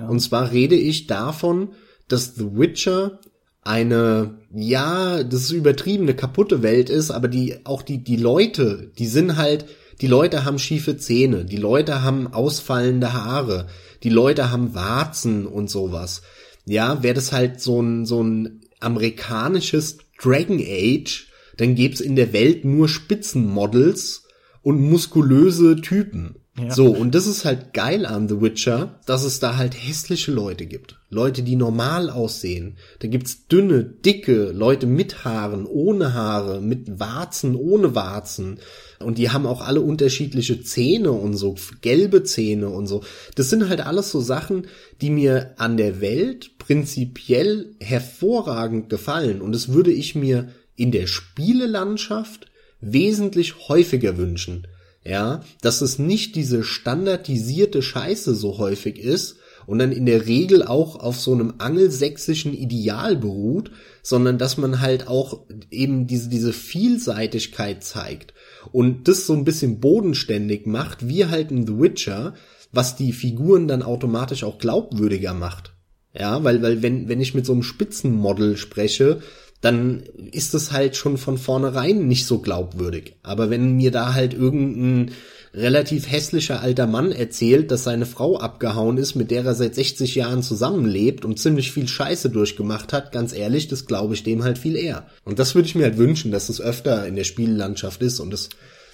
[0.07, 1.74] Und zwar rede ich davon,
[2.07, 3.20] dass The Witcher
[3.64, 9.07] eine, ja, das ist übertriebene, kaputte Welt ist, aber die, auch die, die Leute, die
[9.07, 9.66] sind halt,
[9.99, 13.68] die Leute haben schiefe Zähne, die Leute haben ausfallende Haare,
[14.03, 16.21] die Leute haben Warzen und sowas.
[16.65, 21.27] Ja, wäre das halt so ein, so ein amerikanisches Dragon Age,
[21.57, 24.23] dann gäb's in der Welt nur Spitzenmodels
[24.61, 26.35] und muskulöse Typen.
[26.57, 26.71] Ja.
[26.71, 30.65] So, und das ist halt geil an The Witcher, dass es da halt hässliche Leute
[30.65, 30.99] gibt.
[31.09, 32.77] Leute, die normal aussehen.
[32.99, 38.59] Da gibt's dünne, dicke, Leute mit Haaren, ohne Haare, mit Warzen, ohne Warzen.
[38.99, 43.01] Und die haben auch alle unterschiedliche Zähne und so, gelbe Zähne und so.
[43.35, 44.67] Das sind halt alles so Sachen,
[45.01, 49.41] die mir an der Welt prinzipiell hervorragend gefallen.
[49.41, 52.47] Und das würde ich mir in der Spielelandschaft
[52.81, 54.67] wesentlich häufiger wünschen
[55.03, 60.63] ja, dass es nicht diese standardisierte Scheiße so häufig ist und dann in der Regel
[60.63, 63.71] auch auf so einem angelsächsischen Ideal beruht,
[64.03, 68.34] sondern dass man halt auch eben diese, diese Vielseitigkeit zeigt
[68.71, 72.33] und das so ein bisschen bodenständig macht, wie halt in The Witcher,
[72.71, 75.73] was die Figuren dann automatisch auch glaubwürdiger macht.
[76.13, 79.21] Ja, weil, weil wenn, wenn ich mit so einem Spitzenmodel spreche,
[79.61, 83.15] dann ist es halt schon von vornherein nicht so glaubwürdig.
[83.23, 85.11] Aber wenn mir da halt irgendein
[85.53, 90.15] relativ hässlicher alter Mann erzählt, dass seine Frau abgehauen ist, mit der er seit 60
[90.15, 94.57] Jahren zusammenlebt und ziemlich viel Scheiße durchgemacht hat, ganz ehrlich, das glaube ich dem halt
[94.57, 95.07] viel eher.
[95.23, 98.31] Und das würde ich mir halt wünschen, dass es öfter in der Spiellandschaft ist und
[98.31, 98.49] das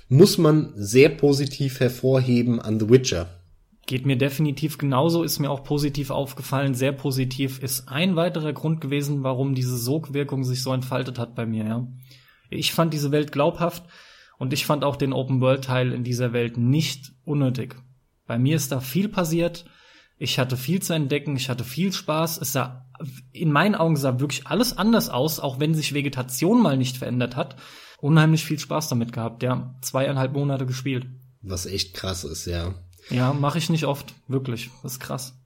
[0.07, 3.27] muss man sehr positiv hervorheben an The Witcher.
[3.87, 8.81] Geht mir definitiv genauso, ist mir auch positiv aufgefallen, sehr positiv, ist ein weiterer Grund
[8.81, 11.87] gewesen, warum diese Sogwirkung sich so entfaltet hat bei mir, ja.
[12.49, 13.83] Ich fand diese Welt glaubhaft
[14.37, 17.75] und ich fand auch den Open-World-Teil in dieser Welt nicht unnötig.
[18.27, 19.65] Bei mir ist da viel passiert,
[20.17, 22.85] ich hatte viel zu entdecken, ich hatte viel Spaß, es sah,
[23.31, 27.35] in meinen Augen sah wirklich alles anders aus, auch wenn sich Vegetation mal nicht verändert
[27.35, 27.57] hat.
[27.99, 29.75] Unheimlich viel Spaß damit gehabt, ja.
[29.81, 31.07] Zweieinhalb Monate gespielt.
[31.41, 32.73] Was echt krass ist, ja.
[33.09, 34.69] Ja, mache ich nicht oft, wirklich.
[34.83, 35.37] Das ist krass.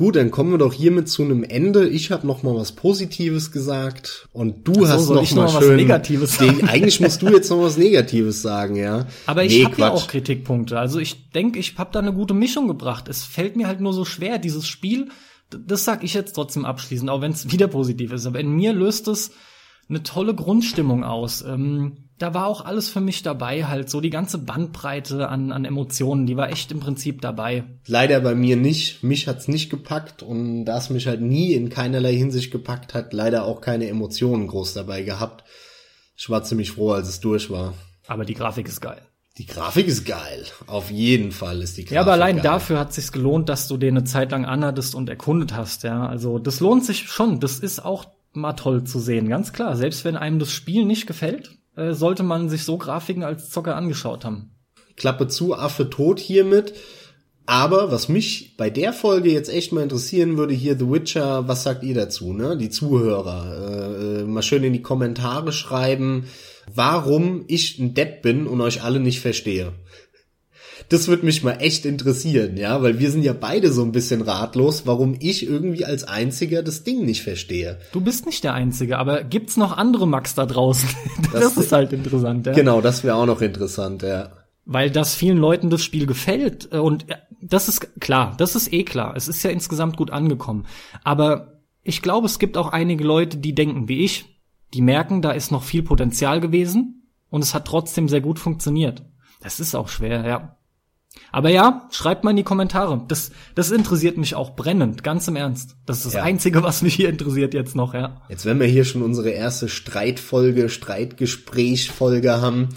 [0.00, 1.86] Gut, dann kommen wir doch hiermit zu einem Ende.
[1.86, 5.72] Ich habe noch mal was Positives gesagt und du so, hast noch, mal, mal schön
[5.72, 6.66] was Negatives sagen.
[6.66, 9.06] eigentlich musst du jetzt noch was Negatives sagen, ja.
[9.26, 10.78] Aber ich nee, habe ja auch Kritikpunkte.
[10.78, 13.08] Also ich denke, ich habe da eine gute Mischung gebracht.
[13.08, 15.10] Es fällt mir halt nur so schwer, dieses Spiel.
[15.50, 18.24] Das sag ich jetzt trotzdem abschließend, auch wenn es wieder positiv ist.
[18.24, 19.32] Aber in mir löst es
[19.90, 21.42] eine tolle Grundstimmung aus.
[21.42, 25.64] Ähm, da war auch alles für mich dabei, halt so die ganze Bandbreite an, an
[25.64, 27.64] Emotionen, die war echt im Prinzip dabei.
[27.86, 29.02] Leider bei mir nicht.
[29.02, 33.14] Mich hat's nicht gepackt und da es mich halt nie in keinerlei Hinsicht gepackt hat,
[33.14, 35.44] leider auch keine Emotionen groß dabei gehabt.
[36.14, 37.72] Ich war ziemlich froh, als es durch war.
[38.06, 39.00] Aber die Grafik ist geil.
[39.38, 40.44] Die Grafik ist geil.
[40.66, 42.44] Auf jeden Fall ist die Grafik Ja, aber allein geil.
[42.44, 46.06] dafür hat sich's gelohnt, dass du den eine Zeit lang anhattest und erkundet hast, ja.
[46.06, 47.40] Also, das lohnt sich schon.
[47.40, 49.74] Das ist auch mal toll zu sehen, ganz klar.
[49.76, 53.76] Selbst wenn einem das Spiel nicht gefällt, äh, sollte man sich so Grafiken als Zocker
[53.76, 54.50] angeschaut haben.
[54.96, 56.74] Klappe zu, Affe tot hiermit.
[57.46, 61.64] Aber was mich bei der Folge jetzt echt mal interessieren würde, hier The Witcher, was
[61.64, 62.56] sagt ihr dazu, ne?
[62.56, 64.20] Die Zuhörer.
[64.20, 66.26] Äh, äh mal schön in die Kommentare schreiben,
[66.72, 69.72] warum ich ein Depp bin und euch alle nicht verstehe
[70.90, 74.22] das würde mich mal echt interessieren, ja, weil wir sind ja beide so ein bisschen
[74.22, 77.78] ratlos, warum ich irgendwie als Einziger das Ding nicht verstehe.
[77.92, 80.88] Du bist nicht der Einzige, aber gibt's noch andere Max da draußen?
[81.32, 82.52] das, das ist halt interessant, ja.
[82.52, 84.32] Genau, das wäre auch noch interessant, ja.
[84.64, 88.72] Weil das vielen Leuten das Spiel gefällt äh, und äh, das ist klar, das ist
[88.72, 89.14] eh klar.
[89.16, 90.66] Es ist ja insgesamt gut angekommen.
[91.04, 94.24] Aber ich glaube, es gibt auch einige Leute, die denken wie ich,
[94.74, 99.04] die merken, da ist noch viel Potenzial gewesen und es hat trotzdem sehr gut funktioniert.
[99.40, 100.56] Das ist auch schwer, ja.
[101.32, 103.04] Aber ja, schreibt mal in die Kommentare.
[103.08, 105.76] Das, das interessiert mich auch brennend, ganz im Ernst.
[105.86, 106.22] Das ist das ja.
[106.22, 108.22] Einzige, was mich hier interessiert jetzt noch, ja.
[108.28, 112.70] Jetzt, wenn wir hier schon unsere erste Streitfolge, Streitgesprächfolge haben,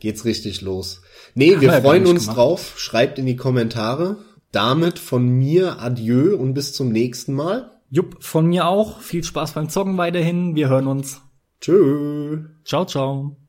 [0.00, 1.02] geht's richtig los.
[1.34, 2.36] Nee, wir freuen uns gemacht.
[2.36, 2.74] drauf.
[2.76, 4.18] Schreibt in die Kommentare.
[4.52, 7.70] Damit von mir Adieu und bis zum nächsten Mal.
[7.88, 9.00] Jupp, von mir auch.
[9.00, 10.56] Viel Spaß beim Zocken weiterhin.
[10.56, 11.20] Wir hören uns.
[11.60, 12.44] Tschö.
[12.64, 13.39] Ciao, ciao.